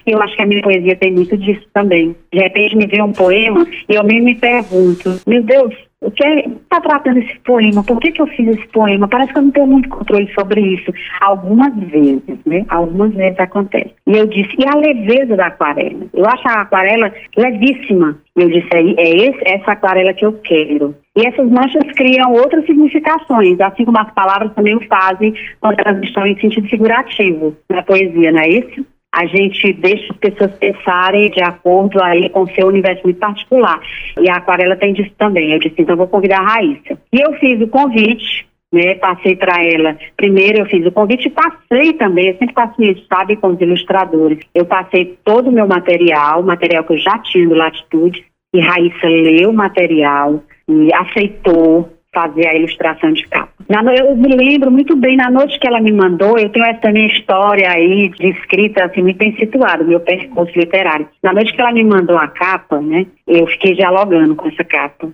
E 0.07 0.11
eu 0.11 0.21
acho 0.21 0.35
que 0.35 0.41
a 0.41 0.45
minha 0.45 0.61
poesia 0.61 0.95
tem 0.95 1.11
muito 1.11 1.35
disso 1.37 1.67
também. 1.73 2.15
De 2.31 2.39
repente 2.39 2.77
me 2.77 2.87
vê 2.87 3.01
um 3.01 3.11
poema 3.11 3.67
e 3.89 3.95
eu 3.95 4.03
mesmo 4.03 4.25
me 4.25 4.35
pergunto: 4.35 5.19
meu 5.27 5.43
Deus, 5.43 5.73
o 6.01 6.09
que 6.11 6.23
está 6.23 6.79
tratando 6.79 7.19
esse 7.19 7.37
poema? 7.39 7.83
Por 7.83 7.99
que, 7.99 8.11
que 8.11 8.21
eu 8.21 8.27
fiz 8.27 8.47
esse 8.47 8.67
poema? 8.69 9.07
Parece 9.07 9.33
que 9.33 9.39
eu 9.39 9.43
não 9.43 9.51
tenho 9.51 9.67
muito 9.67 9.89
controle 9.89 10.31
sobre 10.33 10.61
isso. 10.61 10.93
Algumas 11.19 11.75
vezes, 11.75 12.39
né? 12.45 12.65
Algumas 12.69 13.13
vezes 13.13 13.37
acontece. 13.37 13.93
E 14.07 14.17
eu 14.17 14.25
disse, 14.25 14.55
e 14.57 14.65
a 14.65 14.75
leveza 14.75 15.35
da 15.35 15.47
aquarela? 15.47 16.05
Eu 16.13 16.25
acho 16.25 16.47
a 16.47 16.61
aquarela 16.61 17.11
levíssima. 17.35 18.17
Eu 18.35 18.49
disse, 18.49 18.69
é, 18.73 18.79
é 18.79 19.29
esse, 19.29 19.39
essa 19.45 19.73
aquarela 19.73 20.13
que 20.13 20.25
eu 20.25 20.33
quero. 20.41 20.95
E 21.17 21.27
essas 21.27 21.49
manchas 21.49 21.83
criam 21.97 22.31
outras 22.31 22.65
significações, 22.65 23.59
assim 23.59 23.83
como 23.83 23.99
as 23.99 24.11
palavras 24.13 24.53
também 24.53 24.75
o 24.75 24.87
fazem 24.87 25.33
quando 25.59 25.79
elas 25.85 26.01
estão 26.01 26.25
em 26.25 26.39
sentido 26.39 26.69
figurativo 26.69 27.57
na 27.69 27.83
poesia, 27.83 28.31
não 28.31 28.39
é 28.39 28.47
isso? 28.47 28.85
A 29.19 29.25
gente 29.25 29.73
deixa 29.73 30.13
as 30.13 30.17
pessoas 30.17 30.51
pensarem 30.57 31.29
de 31.29 31.43
acordo 31.43 32.01
aí 32.01 32.29
com 32.29 32.43
o 32.43 32.49
seu 32.51 32.67
universo 32.67 33.03
muito 33.03 33.19
particular. 33.19 33.81
E 34.17 34.29
a 34.29 34.35
aquarela 34.35 34.77
tem 34.77 34.93
disso 34.93 35.11
também. 35.17 35.51
Eu 35.51 35.59
disse, 35.59 35.75
então 35.77 35.97
vou 35.97 36.07
convidar 36.07 36.39
a 36.39 36.53
Raíssa. 36.53 36.97
E 37.11 37.19
eu 37.19 37.33
fiz 37.33 37.61
o 37.61 37.67
convite, 37.67 38.47
né, 38.71 38.95
passei 38.95 39.35
para 39.35 39.61
ela. 39.61 39.97
Primeiro 40.15 40.59
eu 40.59 40.65
fiz 40.67 40.85
o 40.85 40.91
convite 40.91 41.27
e 41.27 41.31
passei 41.31 41.91
também, 41.93 42.29
eu 42.29 42.37
sempre 42.37 42.53
faço 42.53 42.81
isso, 42.81 43.05
sabe, 43.13 43.35
com 43.35 43.47
os 43.47 43.59
ilustradores. 43.59 44.39
Eu 44.55 44.65
passei 44.65 45.17
todo 45.25 45.49
o 45.49 45.51
meu 45.51 45.67
material, 45.67 46.41
material 46.41 46.85
que 46.85 46.93
eu 46.93 46.97
já 46.97 47.17
tinha 47.19 47.49
do 47.49 47.55
Latitude, 47.55 48.23
e 48.53 48.61
Raíssa 48.61 49.05
leu 49.05 49.49
o 49.49 49.53
material 49.53 50.41
e 50.65 50.93
aceitou, 50.93 51.89
fazer 52.13 52.47
a 52.47 52.55
ilustração 52.55 53.11
de 53.13 53.27
capa. 53.27 53.51
Na, 53.67 53.83
eu 53.93 54.15
me 54.15 54.35
lembro 54.35 54.71
muito 54.71 54.95
bem, 54.95 55.15
na 55.15 55.29
noite 55.29 55.59
que 55.59 55.67
ela 55.67 55.79
me 55.79 55.91
mandou, 55.91 56.37
eu 56.39 56.49
tenho 56.49 56.65
essa 56.65 56.91
minha 56.91 57.07
história 57.07 57.69
aí 57.69 58.09
de 58.09 58.29
escrita, 58.29 58.85
assim, 58.85 59.01
muito 59.01 59.17
bem 59.17 59.35
situada, 59.35 59.83
meu 59.83 59.99
percurso 59.99 60.57
literário. 60.57 61.07
Na 61.21 61.33
noite 61.33 61.53
que 61.53 61.61
ela 61.61 61.71
me 61.71 61.83
mandou 61.83 62.17
a 62.17 62.27
capa, 62.27 62.81
né, 62.81 63.05
eu 63.27 63.45
fiquei 63.47 63.75
dialogando 63.75 64.35
com 64.35 64.47
essa 64.47 64.63
capa, 64.63 65.11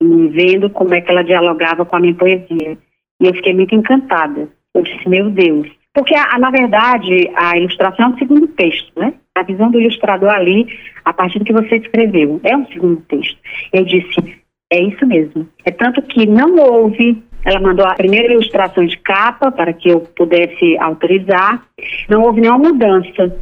vendo 0.00 0.70
como 0.70 0.94
é 0.94 1.00
que 1.00 1.10
ela 1.10 1.24
dialogava 1.24 1.84
com 1.84 1.96
a 1.96 2.00
minha 2.00 2.14
poesia. 2.14 2.78
E 3.20 3.26
eu 3.26 3.34
fiquei 3.34 3.54
muito 3.54 3.74
encantada. 3.74 4.48
Eu 4.74 4.82
disse, 4.82 5.08
meu 5.08 5.30
Deus. 5.30 5.68
Porque, 5.92 6.14
a, 6.14 6.38
na 6.38 6.50
verdade, 6.50 7.30
a 7.34 7.56
ilustração 7.56 8.06
é 8.06 8.08
um 8.10 8.18
segundo 8.18 8.46
texto, 8.48 8.92
né? 8.94 9.14
A 9.34 9.42
visão 9.42 9.70
do 9.70 9.80
ilustrador 9.80 10.28
ali, 10.28 10.66
a 11.02 11.12
partir 11.12 11.38
do 11.38 11.44
que 11.44 11.52
você 11.52 11.76
escreveu, 11.76 12.38
é 12.44 12.54
um 12.54 12.66
segundo 12.66 13.00
texto. 13.08 13.38
Eu 13.72 13.84
disse, 13.84 14.36
é 14.70 14.82
isso 14.82 15.06
mesmo. 15.06 15.48
É 15.64 15.70
tanto 15.70 16.02
que 16.02 16.26
não 16.26 16.56
houve. 16.56 17.22
Ela 17.44 17.60
mandou 17.60 17.86
a 17.86 17.94
primeira 17.94 18.32
ilustração 18.32 18.84
de 18.84 18.98
capa 18.98 19.52
para 19.52 19.72
que 19.72 19.88
eu 19.88 20.00
pudesse 20.00 20.76
autorizar. 20.78 21.64
Não 22.08 22.22
houve 22.22 22.40
nenhuma 22.40 22.70
mudança. 22.70 23.36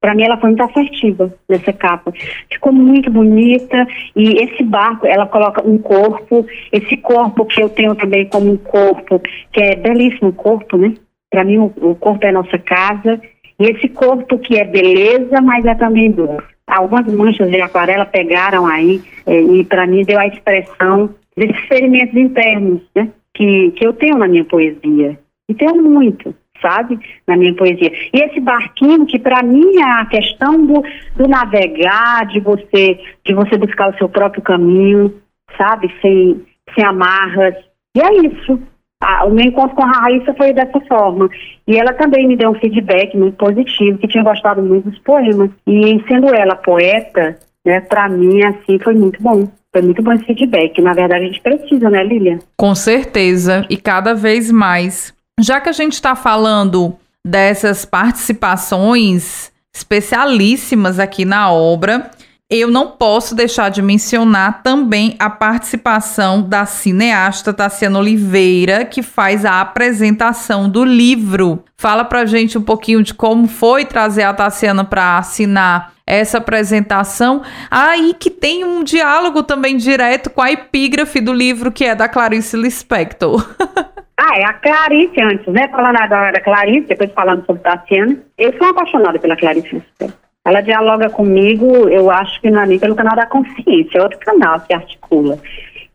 Para 0.00 0.14
mim, 0.14 0.22
ela 0.22 0.38
foi 0.38 0.50
muito 0.50 0.62
assertiva 0.62 1.34
nessa 1.48 1.72
capa. 1.72 2.12
Ficou 2.50 2.72
muito 2.72 3.10
bonita. 3.10 3.86
E 4.14 4.42
esse 4.42 4.62
barco, 4.62 5.06
ela 5.06 5.26
coloca 5.26 5.66
um 5.66 5.76
corpo. 5.76 6.46
Esse 6.72 6.96
corpo 6.96 7.44
que 7.44 7.62
eu 7.62 7.68
tenho 7.68 7.94
também 7.94 8.26
como 8.26 8.52
um 8.52 8.56
corpo, 8.56 9.20
que 9.52 9.60
é 9.60 9.76
belíssimo 9.76 10.32
corpo, 10.32 10.78
né? 10.78 10.94
Para 11.30 11.44
mim, 11.44 11.58
o 11.58 11.94
corpo 11.96 12.24
é 12.24 12.30
a 12.30 12.32
nossa 12.32 12.58
casa. 12.58 13.20
E 13.60 13.64
esse 13.64 13.88
corpo 13.88 14.38
que 14.38 14.56
é 14.58 14.64
beleza, 14.64 15.40
mas 15.42 15.64
é 15.66 15.74
também 15.74 16.10
dor 16.10 16.55
algumas 16.76 17.06
manchas 17.06 17.50
de 17.50 17.60
aquarela 17.60 18.06
pegaram 18.06 18.66
aí 18.66 19.02
é, 19.26 19.40
e 19.40 19.64
para 19.64 19.86
mim 19.86 20.04
deu 20.04 20.18
a 20.18 20.26
expressão 20.26 21.14
desses 21.36 21.58
ferimentos 21.66 22.16
internos, 22.16 22.82
né? 22.94 23.10
Que, 23.34 23.70
que 23.72 23.86
eu 23.86 23.92
tenho 23.92 24.16
na 24.16 24.26
minha 24.26 24.44
poesia. 24.44 25.18
E 25.48 25.54
tenho 25.54 25.82
muito, 25.82 26.34
sabe? 26.60 26.98
Na 27.26 27.36
minha 27.36 27.54
poesia. 27.54 27.92
E 28.12 28.22
esse 28.22 28.40
barquinho 28.40 29.06
que 29.06 29.18
para 29.18 29.42
mim 29.42 29.76
é 29.78 29.84
a 29.84 30.06
questão 30.06 30.64
do, 30.64 30.82
do 31.14 31.28
navegar, 31.28 32.26
de 32.26 32.40
você, 32.40 32.98
de 33.24 33.34
você 33.34 33.56
buscar 33.58 33.90
o 33.90 33.98
seu 33.98 34.08
próprio 34.08 34.42
caminho, 34.42 35.14
sabe? 35.56 35.92
Sem, 36.00 36.42
sem 36.74 36.84
amarras. 36.84 37.54
E 37.94 38.00
é 38.00 38.26
isso. 38.26 38.60
Ah, 39.00 39.26
o 39.26 39.30
meu 39.30 39.44
encontro 39.44 39.76
com 39.76 39.84
a 39.84 39.90
Raíssa 39.90 40.34
foi 40.34 40.52
dessa 40.52 40.80
forma. 40.80 41.28
E 41.66 41.76
ela 41.76 41.92
também 41.92 42.26
me 42.26 42.36
deu 42.36 42.50
um 42.50 42.54
feedback 42.54 43.16
muito 43.16 43.36
positivo, 43.36 43.98
que 43.98 44.08
tinha 44.08 44.24
gostado 44.24 44.62
muito 44.62 44.88
dos 44.88 44.98
poemas. 45.00 45.50
E 45.66 46.02
sendo 46.08 46.34
ela 46.34 46.56
poeta, 46.56 47.38
né, 47.64 47.80
para 47.80 48.08
mim, 48.08 48.42
assim, 48.44 48.78
foi 48.78 48.94
muito 48.94 49.22
bom. 49.22 49.46
Foi 49.72 49.82
muito 49.82 50.02
bom 50.02 50.12
esse 50.12 50.24
feedback. 50.24 50.80
Na 50.80 50.94
verdade, 50.94 51.24
a 51.24 51.26
gente 51.26 51.40
precisa, 51.42 51.90
né, 51.90 52.02
Lilian? 52.02 52.38
Com 52.56 52.74
certeza. 52.74 53.66
E 53.68 53.76
cada 53.76 54.14
vez 54.14 54.50
mais. 54.50 55.14
Já 55.38 55.60
que 55.60 55.68
a 55.68 55.72
gente 55.72 55.92
está 55.92 56.16
falando 56.16 56.96
dessas 57.24 57.84
participações 57.84 59.52
especialíssimas 59.74 60.98
aqui 60.98 61.26
na 61.26 61.52
obra, 61.52 62.10
eu 62.48 62.70
não 62.70 62.92
posso 62.92 63.34
deixar 63.34 63.70
de 63.70 63.82
mencionar 63.82 64.62
também 64.62 65.16
a 65.18 65.28
participação 65.28 66.40
da 66.40 66.64
cineasta 66.64 67.52
Tassiana 67.52 67.98
Oliveira, 67.98 68.84
que 68.84 69.02
faz 69.02 69.44
a 69.44 69.60
apresentação 69.60 70.68
do 70.68 70.84
livro. 70.84 71.64
Fala 71.76 72.04
pra 72.04 72.24
gente 72.24 72.56
um 72.56 72.62
pouquinho 72.62 73.02
de 73.02 73.12
como 73.12 73.48
foi 73.48 73.84
trazer 73.84 74.22
a 74.22 74.32
Tassiana 74.32 74.84
para 74.84 75.18
assinar 75.18 75.92
essa 76.06 76.38
apresentação. 76.38 77.42
Aí 77.68 78.12
ah, 78.12 78.16
que 78.18 78.30
tem 78.30 78.64
um 78.64 78.84
diálogo 78.84 79.42
também 79.42 79.76
direto 79.76 80.30
com 80.30 80.40
a 80.40 80.52
epígrafe 80.52 81.20
do 81.20 81.32
livro, 81.32 81.72
que 81.72 81.84
é 81.84 81.96
da 81.96 82.08
Clarice 82.08 82.56
Lispector. 82.56 83.44
Ah, 84.18 84.38
é 84.38 84.44
a 84.46 84.54
Clarice 84.54 85.20
antes, 85.20 85.46
né? 85.52 85.68
Falando 85.68 86.00
agora 86.00 86.32
da 86.32 86.40
Clarice, 86.40 86.88
depois 86.88 87.12
falando 87.12 87.44
sobre 87.44 87.60
Tassiana. 87.60 88.16
Eu 88.38 88.50
sou 88.56 88.66
apaixonada 88.68 89.18
pela 89.18 89.36
Clarice 89.36 89.74
Lispector. 89.74 90.25
Ela 90.46 90.60
dialoga 90.60 91.10
comigo, 91.10 91.88
eu 91.88 92.08
acho 92.08 92.40
que 92.40 92.48
não 92.48 92.62
é 92.62 92.66
nem 92.66 92.78
pelo 92.78 92.94
canal 92.94 93.16
da 93.16 93.26
consciência, 93.26 93.98
é 93.98 94.02
outro 94.02 94.20
canal 94.20 94.60
que 94.60 94.72
articula. 94.72 95.40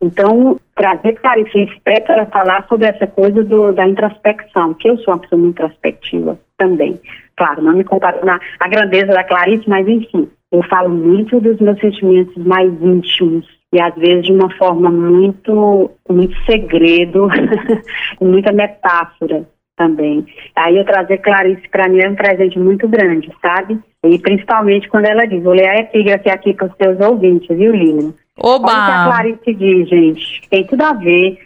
Então, 0.02 0.60
trazer 0.76 1.14
Clarice 1.14 1.80
para 1.82 2.26
falar 2.26 2.66
sobre 2.68 2.86
essa 2.86 3.06
coisa 3.06 3.42
do, 3.42 3.72
da 3.72 3.88
introspecção, 3.88 4.74
que 4.74 4.90
eu 4.90 4.98
sou 4.98 5.14
uma 5.14 5.20
pessoa 5.20 5.40
muito 5.40 5.54
introspectiva 5.54 6.38
também. 6.58 7.00
Claro, 7.34 7.62
não 7.62 7.72
me 7.72 7.82
comparo 7.82 8.22
na 8.26 8.38
a 8.60 8.68
grandeza 8.68 9.06
da 9.06 9.24
Clarice, 9.24 9.66
mas 9.66 9.88
enfim, 9.88 10.28
eu 10.50 10.62
falo 10.64 10.90
muito 10.90 11.40
dos 11.40 11.58
meus 11.58 11.80
sentimentos 11.80 12.36
mais 12.44 12.70
íntimos 12.82 13.46
e 13.72 13.80
às 13.80 13.94
vezes 13.94 14.26
de 14.26 14.32
uma 14.32 14.50
forma 14.58 14.90
muito, 14.90 15.90
muito 16.10 16.36
segredo, 16.44 17.26
com 18.18 18.26
muita 18.26 18.52
metáfora 18.52 19.48
também. 19.76 20.26
Aí 20.54 20.76
eu 20.76 20.84
trazer 20.84 21.18
Clarice 21.18 21.66
para 21.70 21.88
mim 21.88 22.00
é 22.00 22.10
um 22.10 22.14
presente 22.14 22.58
muito 22.58 22.86
grande, 22.86 23.32
sabe? 23.40 23.80
E 24.04 24.18
principalmente 24.18 24.88
quando 24.88 25.06
ela 25.06 25.26
diz, 25.26 25.42
vou 25.42 25.52
ler 25.52 25.68
a 25.68 25.78
epígrafe 25.78 26.28
aqui 26.28 26.52
para 26.54 26.66
os 26.66 26.76
seus 26.76 26.98
ouvintes, 27.00 27.56
viu, 27.56 27.72
Lilian? 27.72 28.12
Oba! 28.38 28.68
Olha 28.68 29.34
o 29.34 29.38
que 29.38 29.50
a 29.50 29.52
Clarice 29.52 29.54
diz, 29.54 29.88
gente. 29.88 30.48
Tem 30.48 30.66
tudo 30.66 30.82
a 30.82 30.92
ver 30.92 31.38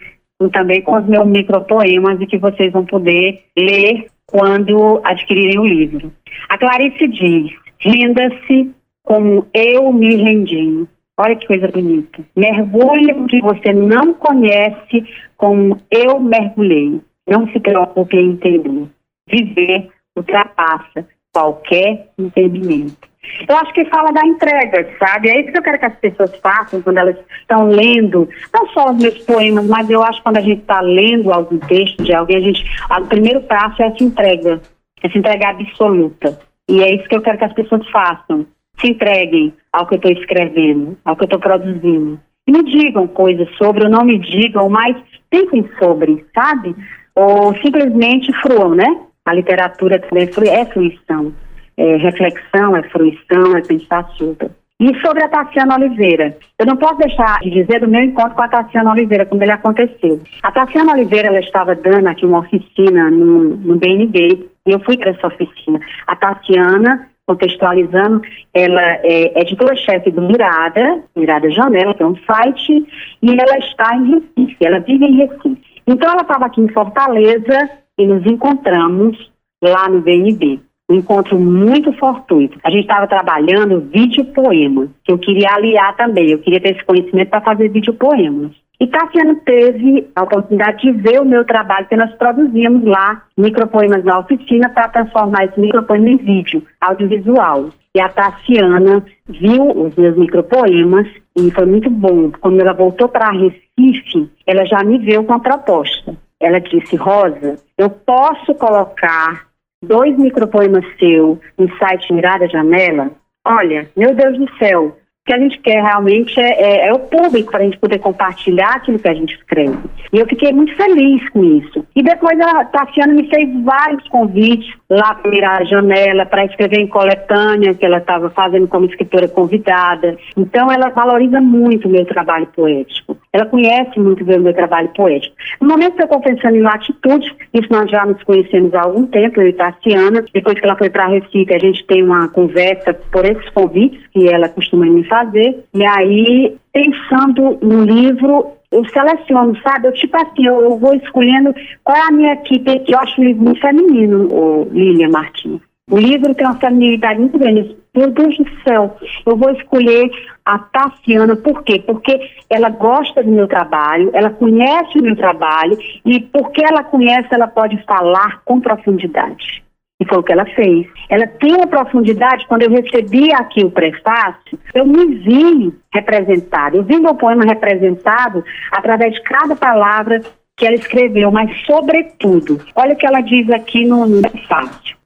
também 0.51 0.81
com 0.81 0.97
os 0.97 1.05
meus 1.05 1.27
micropoemas 1.27 2.19
e 2.21 2.27
que 2.27 2.37
vocês 2.37 2.71
vão 2.71 2.85
poder 2.85 3.43
ler 3.57 4.07
quando 4.25 4.99
adquirirem 5.03 5.59
o 5.59 5.65
livro. 5.65 6.11
A 6.49 6.57
Clarice 6.57 7.07
diz, 7.07 7.51
renda-se 7.79 8.71
como 9.03 9.47
eu 9.53 9.91
me 9.93 10.15
rendi. 10.15 10.87
Olha 11.19 11.35
que 11.35 11.47
coisa 11.47 11.67
bonita. 11.67 12.23
Mergulhe 12.35 13.11
o 13.13 13.25
que 13.25 13.41
você 13.41 13.73
não 13.73 14.13
conhece 14.13 15.05
como 15.35 15.79
eu 15.89 16.19
mergulhei. 16.19 17.01
Não 17.27 17.47
se 17.51 17.59
preocupe 17.59 18.15
em 18.15 18.31
entender. 18.31 18.87
Viver 19.27 19.89
ultrapassa 20.15 21.07
qualquer 21.37 22.09
entendimento. 22.17 23.07
Eu 23.47 23.55
acho 23.57 23.71
que 23.73 23.85
fala 23.85 24.11
da 24.11 24.25
entrega, 24.25 24.89
sabe? 24.97 25.29
É 25.29 25.41
isso 25.41 25.51
que 25.51 25.57
eu 25.59 25.61
quero 25.61 25.77
que 25.77 25.85
as 25.85 25.95
pessoas 25.97 26.35
façam 26.37 26.81
quando 26.81 26.97
elas 26.97 27.15
estão 27.39 27.67
lendo, 27.67 28.27
não 28.51 28.67
só 28.69 28.89
os 28.89 28.97
meus 28.97 29.19
poemas, 29.19 29.67
mas 29.67 29.87
eu 29.87 30.01
acho 30.01 30.17
que 30.17 30.23
quando 30.23 30.37
a 30.37 30.41
gente 30.41 30.61
está 30.61 30.81
lendo 30.81 31.31
algum 31.31 31.59
texto 31.59 32.03
de 32.03 32.13
alguém, 32.13 32.37
a 32.37 32.39
gente, 32.39 32.65
o 32.89 33.05
primeiro 33.05 33.41
passo 33.41 33.83
é 33.83 33.87
essa 33.87 34.03
entrega, 34.03 34.61
essa 35.03 35.17
entrega 35.17 35.49
absoluta. 35.49 36.39
E 36.67 36.81
é 36.81 36.95
isso 36.95 37.07
que 37.07 37.15
eu 37.15 37.21
quero 37.21 37.37
que 37.37 37.45
as 37.45 37.53
pessoas 37.53 37.87
façam. 37.89 38.45
Se 38.79 38.87
entreguem 38.89 39.53
ao 39.71 39.85
que 39.85 39.95
eu 39.95 39.97
estou 39.97 40.11
escrevendo, 40.11 40.97
ao 41.05 41.15
que 41.15 41.23
eu 41.23 41.27
estou 41.27 41.39
produzindo. 41.39 42.19
E 42.47 42.51
me 42.51 42.63
digam 42.63 43.07
coisas 43.07 43.47
sobre, 43.57 43.83
ou 43.83 43.89
não 43.89 44.05
me 44.05 44.17
digam, 44.17 44.69
mas 44.69 44.95
pensem 45.29 45.69
sobre, 45.77 46.25
sabe? 46.33 46.75
Ou 47.13 47.53
simplesmente 47.57 48.31
fruam, 48.41 48.73
né? 48.73 49.06
A 49.27 49.33
literatura 49.33 50.01
é 50.49 50.65
fruição. 50.65 51.33
É 51.75 51.97
reflexão, 51.97 52.75
é 52.75 52.83
fruição, 52.83 53.55
é 53.55 53.61
pensar 53.61 54.07
super. 54.17 54.49
E 54.79 54.95
sobre 55.01 55.23
a 55.23 55.27
Tassiana 55.27 55.75
Oliveira, 55.75 56.37
eu 56.57 56.65
não 56.65 56.77
posso 56.77 56.97
deixar 56.97 57.39
de 57.39 57.49
dizer 57.49 57.81
do 57.81 57.89
meu 57.89 58.01
encontro 58.01 58.35
com 58.35 58.43
a 58.43 58.47
Tassiana 58.47 58.91
Oliveira, 58.91 59.25
como 59.25 59.43
ele 59.43 59.51
aconteceu. 59.51 60.21
A 60.43 60.51
Tassiana 60.51 60.93
Oliveira, 60.93 61.27
ela 61.27 61.39
estava 61.39 61.75
dando 61.75 62.07
aqui 62.07 62.25
uma 62.25 62.39
oficina 62.39 63.11
no, 63.11 63.57
no 63.57 63.75
BNB, 63.75 64.47
e 64.65 64.71
eu 64.71 64.79
fui 64.79 64.95
para 64.97 65.11
essa 65.11 65.27
oficina. 65.27 65.79
A 66.05 66.15
Tassiana, 66.15 67.09
contextualizando, 67.25 68.21
ela 68.53 68.99
é 69.03 69.41
editora-chefe 69.41 70.11
do 70.11 70.21
Mirada, 70.21 71.03
Mirada 71.15 71.49
Janela, 71.49 71.93
que 71.93 72.03
é 72.03 72.07
um 72.07 72.15
site, 72.17 72.85
e 73.21 73.31
ela 73.31 73.57
está 73.57 73.95
em 73.95 74.11
Recife, 74.13 74.65
ela 74.65 74.79
vive 74.79 75.05
em 75.05 75.17
Recife. 75.17 75.57
Então, 75.85 76.11
ela 76.11 76.21
estava 76.21 76.45
aqui 76.45 76.61
em 76.61 76.69
Fortaleza 76.69 77.69
e 77.97 78.05
nos 78.05 78.25
encontramos 78.25 79.31
lá 79.61 79.89
no 79.89 80.01
BNB 80.01 80.59
um 80.89 80.95
encontro 80.95 81.37
muito 81.37 81.91
fortuito. 81.93 82.57
A 82.63 82.69
gente 82.69 82.83
estava 82.83 83.07
trabalhando 83.07 83.89
vídeo 83.91 84.23
poema, 84.25 84.87
que 85.03 85.11
eu 85.11 85.17
queria 85.17 85.53
aliar 85.53 85.95
também, 85.97 86.31
eu 86.31 86.39
queria 86.39 86.61
ter 86.61 86.75
esse 86.75 86.85
conhecimento 86.85 87.29
para 87.29 87.41
fazer 87.41 87.69
vídeo 87.69 87.93
poemas. 87.93 88.51
E 88.79 88.85
Tassiano 88.87 89.35
teve 89.43 90.07
a 90.15 90.23
oportunidade 90.23 90.83
de 90.83 90.91
ver 90.91 91.19
o 91.19 91.25
meu 91.25 91.43
trabalho 91.43 91.87
que 91.87 91.95
nós 91.95 92.13
produzíamos 92.13 92.85
lá, 92.85 93.23
micropoemas 93.35 94.03
na 94.05 94.19
oficina, 94.19 94.69
para 94.69 94.87
transformar 94.89 95.45
esse 95.45 95.59
micropoema 95.59 96.09
em 96.09 96.17
vídeo, 96.17 96.63
audiovisual. 96.79 97.69
E 97.95 97.99
a 97.99 98.07
Tassiana 98.07 99.03
viu 99.27 99.71
os 99.71 99.95
meus 99.95 100.15
micropoemas 100.15 101.07
e 101.35 101.49
foi 101.51 101.65
muito 101.65 101.89
bom. 101.89 102.31
Quando 102.39 102.61
ela 102.61 102.73
voltou 102.73 103.09
para 103.09 103.31
Recife, 103.31 104.29
ela 104.45 104.63
já 104.63 104.83
me 104.83 104.99
veio 104.99 105.23
com 105.23 105.33
a 105.33 105.39
proposta. 105.39 106.15
Ela 106.39 106.59
disse, 106.59 106.95
Rosa, 106.95 107.57
eu 107.77 107.89
posso 107.89 108.53
colocar 108.55 109.47
dois 109.83 110.17
micropoemas 110.17 110.85
seu 110.97 111.39
no 111.57 111.77
site 111.77 112.13
Mirada 112.13 112.47
Janela, 112.47 113.11
olha, 113.45 113.89
meu 113.95 114.13
Deus 114.13 114.37
do 114.37 114.57
céu, 114.57 114.97
que 115.27 115.33
a 115.33 115.37
gente 115.37 115.59
quer 115.59 115.83
realmente 115.83 116.39
é, 116.39 116.61
é, 116.61 116.87
é 116.87 116.93
o 116.93 116.99
público 116.99 117.51
para 117.51 117.59
a 117.59 117.63
gente 117.63 117.77
poder 117.77 117.99
compartilhar 117.99 118.77
aquilo 118.77 118.97
que 118.97 119.09
a 119.09 119.13
gente 119.13 119.35
escreve. 119.35 119.77
E 120.13 120.19
eu 120.19 120.25
fiquei 120.25 120.53
muito 120.53 120.73
feliz 120.77 121.27
com 121.29 121.43
isso. 121.43 121.85
E 121.93 122.01
depois 122.01 122.39
a 122.39 122.63
Tatiana 122.65 123.13
me 123.13 123.29
fez 123.29 123.49
vários 123.63 124.07
convites 124.07 124.73
lá 124.89 125.15
para 125.15 125.29
mirar 125.29 125.61
a 125.61 125.65
janela, 125.65 126.25
para 126.25 126.45
escrever 126.45 126.79
em 126.79 126.87
coletânea, 126.87 127.73
que 127.73 127.85
ela 127.85 127.97
estava 127.97 128.29
fazendo 128.29 128.67
como 128.67 128.85
escritora 128.85 129.27
convidada. 129.27 130.17
Então 130.35 130.71
ela 130.71 130.89
valoriza 130.89 131.41
muito 131.41 131.87
o 131.87 131.91
meu 131.91 132.05
trabalho 132.05 132.47
poético. 132.47 133.17
Ela 133.33 133.45
conhece 133.45 133.99
muito 133.99 134.23
bem 134.23 134.39
o 134.39 134.43
meu 134.43 134.53
trabalho 134.53 134.89
poético. 134.95 135.35
No 135.61 135.67
momento 135.67 135.95
que 135.95 136.01
eu 136.01 136.05
estou 136.05 136.21
pensando 136.21 136.55
em 136.55 136.61
latitude, 136.61 137.35
isso 137.53 137.67
nós 137.69 137.89
já 137.91 138.05
nos 138.05 138.21
conhecemos 138.23 138.73
há 138.73 138.81
algum 138.81 139.05
tempo, 139.05 139.41
eu 139.41 139.47
e 139.49 139.53
Tassiana. 139.53 140.23
Depois 140.33 140.59
que 140.59 140.65
ela 140.65 140.77
foi 140.77 140.89
para 140.89 141.07
Recife, 141.07 141.53
a 141.53 141.59
gente 141.59 141.85
tem 141.85 142.01
uma 142.01 142.29
conversa 142.29 142.93
por 143.11 143.25
esses 143.25 143.49
convites 143.49 144.01
que 144.13 144.27
ela 144.27 144.49
costuma 144.49 144.85
me 144.85 145.03
fazer 145.03 145.17
fazer. 145.17 145.63
E 145.73 145.85
aí, 145.85 146.57
pensando 146.73 147.57
no 147.61 147.83
livro, 147.83 148.53
eu 148.71 148.83
seleciono, 148.89 149.55
sabe? 149.61 149.87
Eu, 149.87 149.93
tipo 149.93 150.15
assim, 150.17 150.45
eu, 150.45 150.61
eu 150.61 150.77
vou 150.77 150.93
escolhendo 150.95 151.53
qual 151.83 151.97
é 151.97 152.01
a 152.01 152.11
minha 152.11 152.33
equipe, 152.33 152.83
eu 152.87 152.99
acho 152.99 153.19
o 153.19 153.23
livro 153.23 153.43
muito 153.43 153.61
feminino, 153.61 154.27
o 154.31 154.67
Lilian 154.71 155.09
Martins. 155.09 155.61
O 155.89 155.97
livro 155.97 156.35
tem 156.35 156.45
uma 156.45 156.59
feminilidade 156.59 157.19
muito 157.19 157.39
grande. 157.39 157.77
Meu 157.95 158.11
Deus 158.11 158.37
do 158.37 158.45
céu, 158.61 158.97
eu 159.25 159.37
vou 159.37 159.49
escolher 159.51 160.09
a 160.45 160.59
Tassiana, 160.59 161.35
por 161.35 161.63
quê? 161.63 161.81
Porque 161.85 162.29
ela 162.49 162.69
gosta 162.69 163.23
do 163.23 163.31
meu 163.31 163.47
trabalho, 163.47 164.11
ela 164.13 164.29
conhece 164.29 164.99
o 164.99 165.01
meu 165.01 165.15
trabalho, 165.15 165.77
e 166.05 166.19
porque 166.19 166.61
ela 166.63 166.83
conhece, 166.83 167.29
ela 167.31 167.47
pode 167.47 167.81
falar 167.85 168.41
com 168.43 168.59
profundidade. 168.59 169.63
E 169.99 170.05
foi 170.05 170.19
o 170.19 170.23
que 170.23 170.31
ela 170.31 170.45
fez. 170.45 170.87
Ela 171.09 171.25
tem 171.25 171.55
uma 171.55 171.65
profundidade, 171.65 172.45
quando 172.47 172.61
eu 172.61 172.69
recebi 172.69 173.33
aqui 173.33 173.63
o 173.63 173.71
prefácio, 173.71 174.59
eu 174.73 174.85
me 174.85 175.15
vi 175.15 175.73
representada. 175.91 176.77
Eu 176.77 176.83
vi 176.83 176.99
meu 176.99 177.15
poema 177.15 177.43
representado 177.43 178.43
através 178.71 179.15
de 179.15 179.21
cada 179.23 179.55
palavra 179.55 180.21
que 180.55 180.65
ela 180.65 180.75
escreveu, 180.75 181.31
mas 181.31 181.49
sobretudo, 181.65 182.59
olha 182.75 182.93
o 182.93 182.97
que 182.97 183.05
ela 183.05 183.21
diz 183.21 183.49
aqui 183.51 183.85
no, 183.85 184.21
prefácio. 184.21 184.97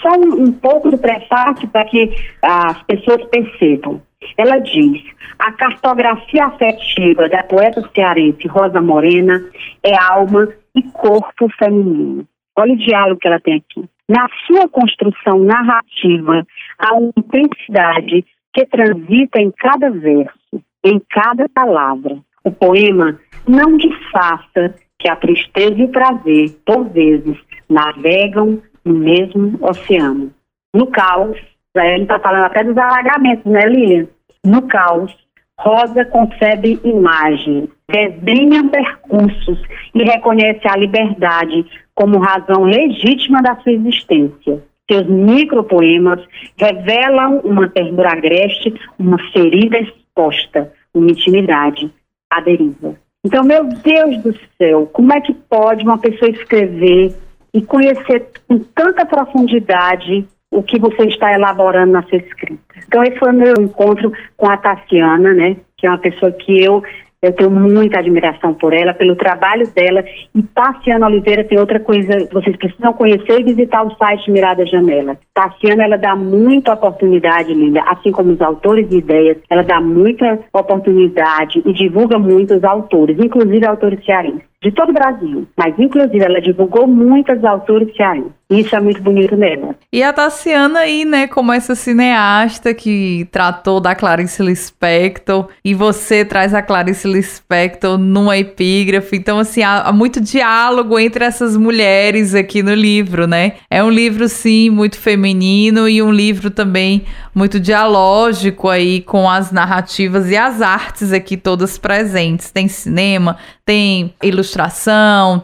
Só 0.00 0.10
um, 0.16 0.44
um 0.44 0.52
pouco 0.52 0.90
do 0.90 0.98
prefácio 0.98 1.68
para 1.68 1.84
que 1.86 2.10
as 2.40 2.82
pessoas 2.84 3.24
percebam. 3.24 4.00
Ela 4.36 4.58
diz: 4.58 5.02
a 5.38 5.50
cartografia 5.52 6.46
afetiva 6.46 7.28
da 7.28 7.42
poeta 7.42 7.82
cearense 7.92 8.46
Rosa 8.46 8.80
Morena 8.80 9.42
é 9.82 9.96
alma 9.96 10.48
e 10.74 10.82
corpo 10.82 11.48
feminino. 11.58 12.24
Olha 12.56 12.74
o 12.74 12.78
diálogo 12.78 13.20
que 13.20 13.26
ela 13.26 13.40
tem 13.40 13.56
aqui. 13.56 13.88
Na 14.08 14.26
sua 14.46 14.68
construção 14.68 15.38
narrativa, 15.40 16.46
há 16.78 16.94
uma 16.94 17.12
intensidade 17.16 18.24
que 18.52 18.66
transita 18.66 19.40
em 19.40 19.50
cada 19.50 19.90
verso, 19.90 20.62
em 20.84 21.00
cada 21.10 21.48
palavra. 21.48 22.18
O 22.44 22.50
poema 22.50 23.18
não 23.48 23.76
disfarça 23.76 24.74
que 24.98 25.08
a 25.08 25.16
tristeza 25.16 25.74
e 25.74 25.84
o 25.84 25.88
prazer, 25.88 26.50
por 26.66 26.88
vezes, 26.90 27.38
navegam 27.68 28.60
no 28.84 28.94
mesmo 28.94 29.58
oceano. 29.62 30.32
No 30.74 30.86
caos, 30.88 31.38
a 31.76 31.84
gente 31.86 32.02
está 32.02 32.18
falando 32.18 32.44
até 32.44 32.64
dos 32.64 32.76
alagamentos, 32.76 33.50
né, 33.50 33.64
Lilian? 33.66 34.08
No 34.44 34.62
caos, 34.62 35.16
Rosa 35.58 36.04
concebe 36.06 36.80
imagens, 36.82 37.68
desenha 37.88 38.68
percursos 38.68 39.62
e 39.94 40.02
reconhece 40.02 40.66
a 40.66 40.76
liberdade 40.76 41.64
como 41.94 42.18
razão 42.18 42.64
legítima 42.64 43.42
da 43.42 43.56
sua 43.56 43.72
existência. 43.72 44.62
Seus 44.90 45.06
micropoemas 45.06 46.20
revelam 46.56 47.40
uma 47.44 47.68
ternura 47.68 48.12
agreste, 48.12 48.74
uma 48.98 49.18
ferida 49.32 49.78
exposta, 49.78 50.72
uma 50.92 51.10
intimidade 51.10 51.90
à 52.30 52.40
deriva. 52.40 52.96
Então, 53.24 53.44
meu 53.44 53.64
Deus 53.64 54.22
do 54.22 54.36
céu, 54.58 54.86
como 54.92 55.12
é 55.12 55.20
que 55.20 55.32
pode 55.32 55.84
uma 55.84 55.98
pessoa 55.98 56.30
escrever 56.30 57.14
e 57.54 57.62
conhecer 57.62 58.26
com 58.48 58.58
tanta 58.58 59.06
profundidade 59.06 60.26
o 60.50 60.62
que 60.62 60.78
você 60.78 61.04
está 61.06 61.32
elaborando 61.32 61.92
na 61.92 62.02
sua 62.02 62.18
escrita? 62.18 62.60
Então, 62.86 63.02
esse 63.04 63.18
foi 63.18 63.30
o 63.30 63.34
meu 63.34 63.54
encontro 63.60 64.12
com 64.36 64.50
a 64.50 64.56
Tassiana, 64.56 65.32
né? 65.32 65.56
Que 65.76 65.86
é 65.86 65.90
uma 65.90 65.98
pessoa 65.98 66.32
que 66.32 66.62
eu 66.62 66.82
eu 67.22 67.32
tenho 67.32 67.50
muita 67.50 68.00
admiração 68.00 68.52
por 68.52 68.74
ela, 68.74 68.92
pelo 68.92 69.14
trabalho 69.14 69.64
dela. 69.72 70.04
E 70.34 70.42
Tassiana 70.42 71.06
Oliveira 71.06 71.44
tem 71.44 71.58
outra 71.58 71.78
coisa, 71.78 72.28
vocês 72.32 72.56
precisam 72.56 72.92
conhecer 72.92 73.40
e 73.40 73.44
visitar 73.44 73.86
o 73.86 73.94
site 73.96 74.30
Mirada 74.30 74.66
Janela. 74.66 75.16
Tassiana, 75.32 75.84
ela 75.84 75.96
dá 75.96 76.16
muita 76.16 76.74
oportunidade, 76.74 77.54
Linda, 77.54 77.82
assim 77.86 78.10
como 78.10 78.32
os 78.32 78.40
autores 78.40 78.88
de 78.88 78.98
ideias, 78.98 79.38
ela 79.48 79.62
dá 79.62 79.80
muita 79.80 80.40
oportunidade 80.52 81.62
e 81.64 81.72
divulga 81.72 82.18
muito 82.18 82.56
os 82.56 82.64
autores, 82.64 83.16
inclusive 83.18 83.64
autores 83.64 84.04
cearenses 84.04 84.51
de 84.62 84.70
todo 84.70 84.90
o 84.90 84.94
Brasil, 84.94 85.46
mas 85.58 85.74
inclusive 85.78 86.24
ela 86.24 86.40
divulgou 86.40 86.86
muitas 86.86 87.44
autores 87.44 87.94
cearenses. 87.96 88.30
Isso 88.48 88.76
é 88.76 88.80
muito 88.80 89.02
bonito 89.02 89.34
nela. 89.34 89.74
E 89.90 90.02
a 90.02 90.12
Tassiana 90.12 90.80
aí, 90.80 91.06
né, 91.06 91.26
como 91.26 91.52
essa 91.52 91.74
cineasta 91.74 92.74
que 92.74 93.26
tratou 93.32 93.80
da 93.80 93.94
Clarice 93.94 94.42
Lispector, 94.42 95.48
e 95.64 95.72
você 95.72 96.22
traz 96.22 96.52
a 96.52 96.60
Clarice 96.60 97.08
Lispector 97.08 97.96
numa 97.96 98.36
epígrafe, 98.36 99.16
então 99.16 99.38
assim, 99.38 99.62
há, 99.62 99.82
há 99.82 99.92
muito 99.92 100.20
diálogo 100.20 100.98
entre 100.98 101.24
essas 101.24 101.56
mulheres 101.56 102.34
aqui 102.34 102.62
no 102.62 102.74
livro, 102.74 103.26
né? 103.26 103.54
É 103.70 103.82
um 103.82 103.90
livro, 103.90 104.28
sim, 104.28 104.68
muito 104.68 104.98
feminino 104.98 105.88
e 105.88 106.02
um 106.02 106.12
livro 106.12 106.50
também 106.50 107.04
muito 107.34 107.58
dialógico 107.58 108.68
aí 108.68 109.00
com 109.00 109.28
as 109.28 109.50
narrativas 109.50 110.30
e 110.30 110.36
as 110.36 110.60
artes 110.60 111.12
aqui 111.12 111.36
todas 111.38 111.78
presentes. 111.78 112.50
Tem 112.50 112.68
cinema, 112.68 113.38
tem 113.64 114.12
ilustração, 114.22 114.51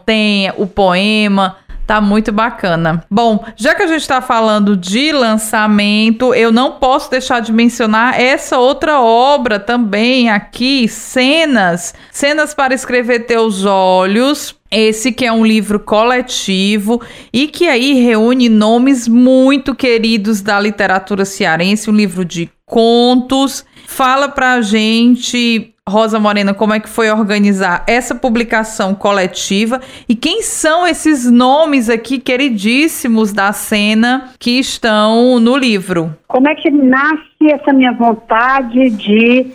tem 0.05 0.51
o 0.57 0.67
poema. 0.67 1.57
Tá 1.89 1.99
muito 1.99 2.31
bacana. 2.31 3.03
Bom, 3.09 3.43
já 3.55 3.73
que 3.73 3.81
a 3.81 3.87
gente 3.87 4.01
está 4.01 4.21
falando 4.21 4.77
de 4.77 5.11
lançamento, 5.11 6.35
eu 6.35 6.51
não 6.51 6.73
posso 6.73 7.09
deixar 7.09 7.39
de 7.39 7.51
mencionar 7.51 8.21
essa 8.21 8.59
outra 8.59 9.01
obra 9.01 9.59
também 9.59 10.29
aqui, 10.29 10.87
Cenas. 10.87 11.95
Cenas 12.11 12.53
para 12.53 12.75
escrever 12.75 13.25
teus 13.25 13.65
olhos, 13.65 14.55
Esse 14.69 15.11
que 15.11 15.25
é 15.25 15.31
um 15.31 15.43
livro 15.43 15.79
coletivo 15.79 17.01
e 17.33 17.47
que 17.47 17.67
aí 17.67 17.95
reúne 17.95 18.49
nomes 18.49 19.07
muito 19.07 19.73
queridos 19.73 20.41
da 20.41 20.59
literatura 20.59 21.25
cearense, 21.25 21.89
um 21.89 21.95
livro 21.95 22.23
de 22.23 22.51
contos. 22.67 23.65
Fala 23.87 24.29
pra 24.29 24.61
gente, 24.61 25.73
Rosa 25.89 26.19
Morena, 26.19 26.53
como 26.53 26.73
é 26.73 26.79
que 26.79 26.87
foi 26.87 27.11
organizar 27.11 27.83
essa 27.87 28.15
publicação 28.15 28.95
coletiva 28.95 29.81
e 30.07 30.15
quem 30.15 30.41
são 30.41 30.87
esses 30.87 31.29
nomes 31.29 31.89
aqui 31.89 32.19
queridíssimos 32.19 33.33
da 33.33 33.51
cena 33.51 34.29
que 34.39 34.59
estão 34.59 35.39
no 35.39 35.57
livro? 35.57 36.15
Como 36.27 36.47
é 36.47 36.55
que 36.55 36.69
nasce 36.69 37.51
essa 37.51 37.73
minha 37.73 37.91
vontade 37.91 38.89
de 38.91 39.51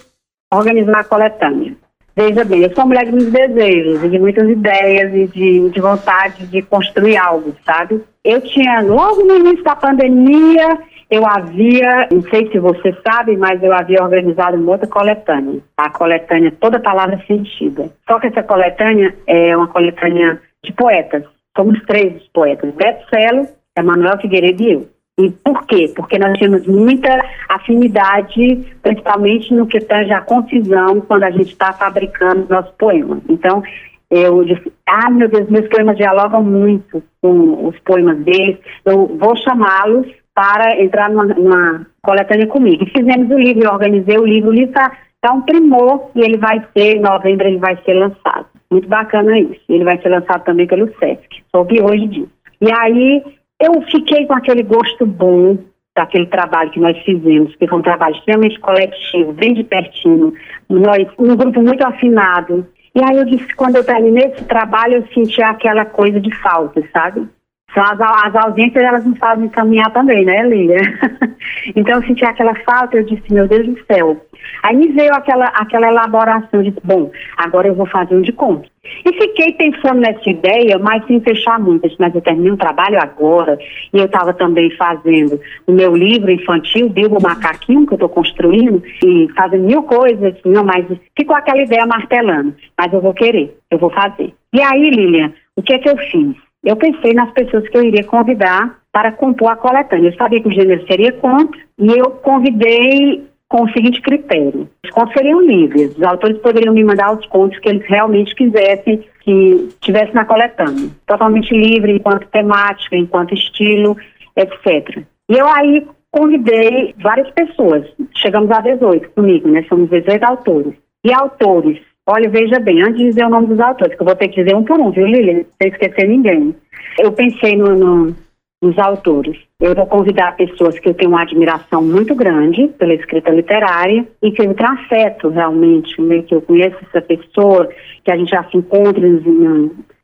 organizar 0.52 1.00
a 1.00 1.04
coletânea? 1.04 1.74
Veja 2.16 2.44
bem, 2.44 2.62
eu 2.62 2.72
sou 2.74 2.84
uma 2.84 2.86
mulher 2.86 3.06
de 3.06 3.10
muitos 3.10 3.32
desejos, 3.32 4.10
de 4.10 4.18
muitas 4.20 4.48
ideias 4.48 5.12
e 5.12 5.26
de, 5.26 5.68
de 5.70 5.80
vontade 5.80 6.46
de 6.46 6.62
construir 6.62 7.16
algo, 7.16 7.56
sabe? 7.66 8.00
Eu 8.24 8.40
tinha, 8.40 8.82
logo 8.82 9.24
no 9.24 9.34
início 9.34 9.64
da 9.64 9.74
pandemia, 9.74 10.78
eu 11.10 11.26
havia, 11.26 12.08
não 12.10 12.22
sei 12.22 12.50
se 12.50 12.58
você 12.58 12.96
sabe, 13.06 13.36
mas 13.36 13.62
eu 13.62 13.72
havia 13.72 14.02
organizado 14.02 14.56
uma 14.56 14.72
outra 14.72 14.86
coletânea. 14.86 15.60
A 15.76 15.90
coletânea 15.90 16.52
Toda 16.60 16.80
Palavra 16.80 17.22
Sentida. 17.26 17.90
Só 18.08 18.18
que 18.18 18.28
essa 18.28 18.42
coletânea 18.42 19.14
é 19.26 19.56
uma 19.56 19.68
coletânea 19.68 20.40
de 20.64 20.72
poetas. 20.72 21.24
Somos 21.56 21.80
três 21.86 22.22
poetas, 22.32 22.74
Beto 22.74 23.04
Celo, 23.08 23.46
Emanuel 23.78 24.18
Figueiredo 24.18 24.62
e 24.62 24.72
eu. 24.72 24.88
E 25.16 25.30
por 25.30 25.64
quê? 25.66 25.92
Porque 25.94 26.18
nós 26.18 26.36
tínhamos 26.36 26.66
muita 26.66 27.08
afinidade, 27.48 28.66
principalmente 28.82 29.54
no 29.54 29.66
que 29.66 29.78
tange 29.78 30.12
a 30.12 30.20
concisão, 30.20 31.00
quando 31.02 31.22
a 31.22 31.30
gente 31.30 31.52
está 31.52 31.72
fabricando 31.72 32.48
nosso 32.48 32.72
poema. 32.72 33.20
Então, 33.28 33.62
eu 34.10 34.44
disse, 34.44 34.72
ah, 34.86 35.08
meu 35.10 35.28
Deus, 35.28 35.48
meus 35.48 35.68
poemas 35.68 35.96
dialogam 35.96 36.42
muito 36.42 37.00
com 37.22 37.68
os 37.68 37.78
poemas 37.80 38.18
deles, 38.18 38.58
eu 38.84 39.06
vou 39.16 39.36
chamá-los 39.36 40.08
para 40.34 40.80
entrar 40.82 41.08
numa, 41.10 41.24
numa, 41.26 41.86
coletânea 42.02 42.46
comigo. 42.46 42.84
E 42.84 42.90
fizemos 42.90 43.30
o 43.30 43.38
livro, 43.38 43.64
eu 43.64 43.70
organizei 43.70 44.18
o 44.18 44.26
livro, 44.26 44.50
o 44.50 44.52
livro 44.52 44.70
está 44.70 44.96
tá 45.20 45.32
um 45.32 45.42
primor 45.42 46.10
e 46.14 46.20
ele 46.20 46.36
vai 46.36 46.64
ser, 46.76 46.96
em 46.96 47.00
novembro 47.00 47.46
ele 47.46 47.58
vai 47.58 47.78
ser 47.84 47.94
lançado. 47.94 48.46
Muito 48.70 48.88
bacana 48.88 49.38
isso. 49.38 49.60
Ele 49.68 49.84
vai 49.84 50.00
ser 50.02 50.08
lançado 50.08 50.44
também 50.44 50.66
pelo 50.66 50.88
SESC. 50.98 51.44
Soube 51.54 51.80
hoje 51.80 52.06
disso. 52.08 52.32
E 52.60 52.72
aí 52.72 53.22
eu 53.60 53.80
fiquei 53.82 54.26
com 54.26 54.34
aquele 54.34 54.62
gosto 54.62 55.06
bom 55.06 55.56
daquele 55.96 56.26
trabalho 56.26 56.70
que 56.70 56.80
nós 56.80 56.98
fizemos, 57.04 57.54
que 57.54 57.68
foi 57.68 57.78
um 57.78 57.82
trabalho 57.82 58.16
extremamente 58.16 58.58
coletivo, 58.58 59.32
bem 59.32 59.54
de 59.54 59.62
pertinho, 59.62 60.34
nós, 60.68 61.06
um 61.18 61.36
grupo 61.36 61.62
muito 61.62 61.86
afinado. 61.86 62.66
E 62.94 63.00
aí 63.02 63.16
eu 63.16 63.24
disse, 63.24 63.54
quando 63.54 63.76
eu 63.76 63.84
terminei 63.84 64.26
esse 64.26 64.44
trabalho, 64.44 64.94
eu 64.94 65.06
senti 65.14 65.40
aquela 65.42 65.84
coisa 65.84 66.20
de 66.20 66.34
falta, 66.36 66.82
sabe? 66.92 67.28
As, 67.76 68.00
as 68.00 68.34
ausências, 68.36 68.82
elas 68.82 69.04
nos 69.04 69.18
fazem 69.18 69.48
caminhar 69.48 69.92
também, 69.92 70.24
né, 70.24 70.42
Lília? 70.46 70.78
então 71.74 71.96
eu 71.96 72.06
senti 72.06 72.24
aquela 72.24 72.54
falta, 72.56 72.96
eu 72.96 73.04
disse, 73.04 73.32
meu 73.32 73.48
Deus 73.48 73.66
do 73.66 73.78
céu. 73.86 74.20
Aí 74.62 74.76
me 74.76 74.88
veio 74.88 75.12
aquela, 75.14 75.46
aquela 75.46 75.88
elaboração 75.88 76.62
de, 76.62 76.72
bom, 76.82 77.10
agora 77.36 77.68
eu 77.68 77.74
vou 77.74 77.86
fazer 77.86 78.14
um 78.14 78.22
de 78.22 78.32
conto. 78.32 78.68
E 79.04 79.12
fiquei 79.14 79.52
pensando 79.52 80.00
nessa 80.00 80.28
ideia, 80.28 80.78
mas 80.78 81.06
sem 81.06 81.20
fechar 81.20 81.58
muito. 81.58 81.88
Mas 81.98 82.14
eu 82.14 82.20
terminei 82.20 82.52
um 82.52 82.56
trabalho 82.56 82.98
agora, 83.00 83.58
e 83.92 83.98
eu 83.98 84.04
estava 84.04 84.32
também 84.34 84.70
fazendo 84.76 85.40
o 85.66 85.72
meu 85.72 85.94
livro 85.94 86.30
infantil, 86.30 86.88
Bilbo 86.88 87.20
Macaquinho, 87.20 87.86
que 87.86 87.94
eu 87.94 87.96
estou 87.96 88.08
construindo, 88.08 88.82
e 89.04 89.28
fazendo 89.34 89.64
mil 89.64 89.82
coisas, 89.82 90.34
não, 90.44 90.64
mas 90.64 90.86
ficou 91.16 91.34
aquela 91.34 91.62
ideia 91.62 91.86
martelando. 91.86 92.54
Mas 92.78 92.92
eu 92.92 93.00
vou 93.00 93.14
querer, 93.14 93.56
eu 93.70 93.78
vou 93.78 93.90
fazer. 93.90 94.34
E 94.52 94.60
aí, 94.60 94.90
Lilian, 94.90 95.32
o 95.56 95.62
que 95.62 95.74
é 95.74 95.78
que 95.78 95.88
eu 95.88 95.96
fiz? 95.96 96.43
Eu 96.64 96.76
pensei 96.76 97.12
nas 97.12 97.30
pessoas 97.32 97.68
que 97.68 97.76
eu 97.76 97.82
iria 97.84 98.04
convidar 98.04 98.78
para 98.90 99.12
compor 99.12 99.50
a 99.50 99.56
coletânea. 99.56 100.08
Eu 100.08 100.14
sabia 100.14 100.40
que 100.40 100.48
o 100.48 100.52
gênero 100.52 100.86
seria 100.86 101.12
conto, 101.12 101.58
e 101.78 101.98
eu 101.98 102.10
convidei 102.10 103.24
com 103.48 103.64
o 103.64 103.70
seguinte 103.70 104.00
critério: 104.00 104.68
os 104.84 104.90
contos 104.90 105.12
seriam 105.12 105.40
livres, 105.42 105.96
os 105.96 106.02
autores 106.02 106.38
poderiam 106.38 106.74
me 106.74 106.82
mandar 106.82 107.12
os 107.12 107.26
contos 107.26 107.58
que 107.58 107.68
eles 107.68 107.86
realmente 107.86 108.34
quisessem 108.34 109.04
que 109.20 109.68
tivesse 109.80 110.14
na 110.14 110.24
coletânea, 110.24 110.90
totalmente 111.06 111.54
livre 111.54 111.92
enquanto 111.92 112.28
temática, 112.28 112.96
enquanto 112.96 113.34
estilo, 113.34 113.96
etc. 114.36 115.04
E 115.28 115.38
eu 115.38 115.48
aí 115.48 115.86
convidei 116.10 116.94
várias 117.02 117.30
pessoas, 117.30 117.86
chegamos 118.14 118.50
a 118.50 118.60
18 118.60 119.10
comigo, 119.10 119.48
né? 119.48 119.64
Somos 119.68 119.88
18 119.90 120.22
autores. 120.24 120.74
E 121.04 121.12
autores, 121.12 121.78
olha, 122.06 122.28
veja 122.28 122.58
bem, 122.60 122.82
antes 122.82 122.98
de 122.98 123.04
dizer 123.04 123.24
o 123.24 123.30
nome 123.30 123.46
dos 123.46 123.60
autores, 123.60 123.94
que 123.94 124.02
eu 124.02 124.06
vou 124.06 124.16
ter 124.16 124.28
que 124.28 124.42
dizer 124.42 124.54
um 124.54 124.64
por 124.64 124.80
um, 124.80 124.90
viu, 124.90 125.06
Lilian? 125.06 125.44
Sem 125.60 125.70
esquecer 125.70 126.08
ninguém. 126.08 126.54
Eu 126.98 127.12
pensei 127.12 127.56
no, 127.56 127.74
no 127.74 128.16
dos 128.64 128.78
autores. 128.78 129.36
Eu 129.60 129.74
vou 129.74 129.86
convidar 129.86 130.36
pessoas 130.36 130.78
que 130.78 130.88
eu 130.88 130.94
tenho 130.94 131.10
uma 131.10 131.22
admiração 131.22 131.82
muito 131.82 132.14
grande 132.14 132.68
pela 132.78 132.94
escrita 132.94 133.30
literária 133.30 134.06
e 134.22 134.30
que 134.30 134.40
eu 134.40 134.54
tenho 134.54 134.70
afeto 134.70 135.28
realmente, 135.28 136.00
né, 136.00 136.22
que 136.22 136.34
eu 136.34 136.40
conheço 136.40 136.76
essa 136.88 137.02
pessoa, 137.02 137.68
que 138.02 138.10
a 138.10 138.16
gente 138.16 138.30
já 138.30 138.42
se 138.44 138.56
encontra 138.56 139.06
nos, 139.06 139.22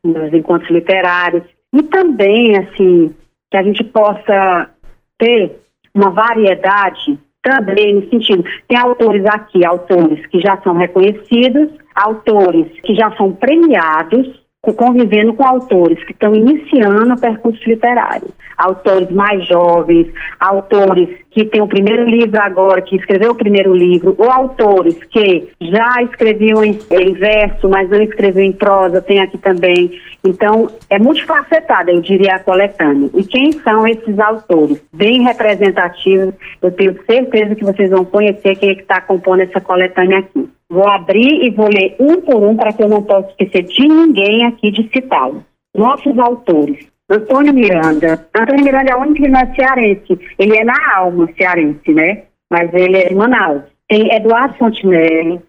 nos 0.03 0.33
encontros 0.33 0.69
literários. 0.69 1.43
E 1.73 1.81
também, 1.83 2.57
assim, 2.57 3.15
que 3.49 3.57
a 3.57 3.63
gente 3.63 3.83
possa 3.85 4.69
ter 5.17 5.59
uma 5.93 6.11
variedade 6.11 7.17
também 7.41 7.95
no 7.95 8.09
sentido, 8.09 8.43
tem 8.67 8.77
autores 8.77 9.25
aqui, 9.25 9.65
autores 9.65 10.25
que 10.27 10.39
já 10.39 10.61
são 10.61 10.75
reconhecidos, 10.75 11.69
autores 11.95 12.67
que 12.83 12.95
já 12.95 13.11
são 13.17 13.33
premiados, 13.33 14.40
convivendo 14.75 15.33
com 15.33 15.43
autores 15.43 16.03
que 16.03 16.11
estão 16.11 16.35
iniciando 16.35 17.15
o 17.15 17.19
percurso 17.19 17.67
literário, 17.67 18.27
autores 18.55 19.09
mais 19.09 19.43
jovens, 19.47 20.07
autores 20.39 21.09
que 21.31 21.45
têm 21.45 21.61
o 21.61 21.67
primeiro 21.67 22.07
livro 22.07 22.39
agora, 22.39 22.79
que 22.79 22.95
escreveu 22.95 23.31
o 23.31 23.35
primeiro 23.35 23.73
livro, 23.73 24.13
ou 24.19 24.29
autores 24.29 25.03
que 25.05 25.49
já 25.59 26.03
escreviam 26.03 26.63
em, 26.63 26.77
em 26.91 27.13
verso, 27.13 27.67
mas 27.67 27.89
não 27.89 28.03
escreveu 28.03 28.43
em 28.43 28.51
prosa, 28.51 29.01
tem 29.01 29.19
aqui 29.19 29.39
também. 29.39 29.99
Então, 30.23 30.69
é 30.91 30.99
multifacetada, 30.99 31.91
eu 31.91 31.99
diria, 31.99 32.35
a 32.35 32.39
coletânea. 32.39 33.09
E 33.15 33.23
quem 33.23 33.53
são 33.53 33.87
esses 33.87 34.19
autores? 34.19 34.79
Bem 34.93 35.23
representativos, 35.23 36.35
eu 36.61 36.71
tenho 36.71 36.95
certeza 37.07 37.55
que 37.55 37.65
vocês 37.65 37.89
vão 37.89 38.05
conhecer 38.05 38.55
quem 38.57 38.69
é 38.69 38.75
que 38.75 38.81
está 38.81 39.01
compondo 39.01 39.41
essa 39.41 39.59
coletânea 39.59 40.19
aqui. 40.19 40.47
Vou 40.71 40.87
abrir 40.87 41.45
e 41.45 41.49
vou 41.49 41.67
ler 41.67 41.97
um 41.99 42.21
por 42.21 42.41
um 42.41 42.55
para 42.55 42.71
que 42.71 42.81
eu 42.81 42.87
não 42.87 43.03
possa 43.03 43.27
esquecer 43.31 43.63
de 43.63 43.85
ninguém 43.89 44.45
aqui 44.45 44.71
de 44.71 44.89
citá-lo. 44.93 45.43
Nossos 45.75 46.17
autores. 46.17 46.87
Antônio 47.09 47.53
Miranda. 47.53 48.25
Antônio 48.33 48.63
Miranda 48.63 48.91
é 48.91 48.95
o 48.95 49.01
único 49.01 49.15
que 49.15 49.27
não 49.27 49.41
é 49.41 49.53
cearense. 49.53 50.17
Ele 50.39 50.55
é 50.55 50.63
na 50.63 50.95
alma 50.95 51.27
cearense, 51.37 51.93
né? 51.93 52.23
Mas 52.49 52.73
ele 52.73 52.95
é 52.95 53.09
de 53.09 53.15
Manaus. 53.15 53.63
Tem 53.89 54.15
Eduardo 54.15 54.53
Fontenelle. 54.53 55.41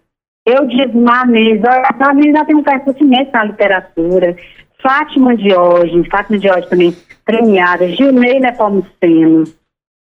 Eudismar 0.45 1.25
Mendes. 1.25 1.63
A 1.65 2.13
Mendes 2.13 2.33
já 2.33 2.43
tem 2.43 2.55
um 2.57 2.63
pertencimento 2.63 3.31
na 3.31 3.45
literatura. 3.45 4.35
Fátima 4.81 5.37
Diógenes. 5.37 6.05
Fátima 6.11 6.37
Diógenes 6.37 6.69
também 6.69 6.93
premiada. 7.23 7.87
Gilney 7.87 8.41
Nepomuceno. 8.41 9.45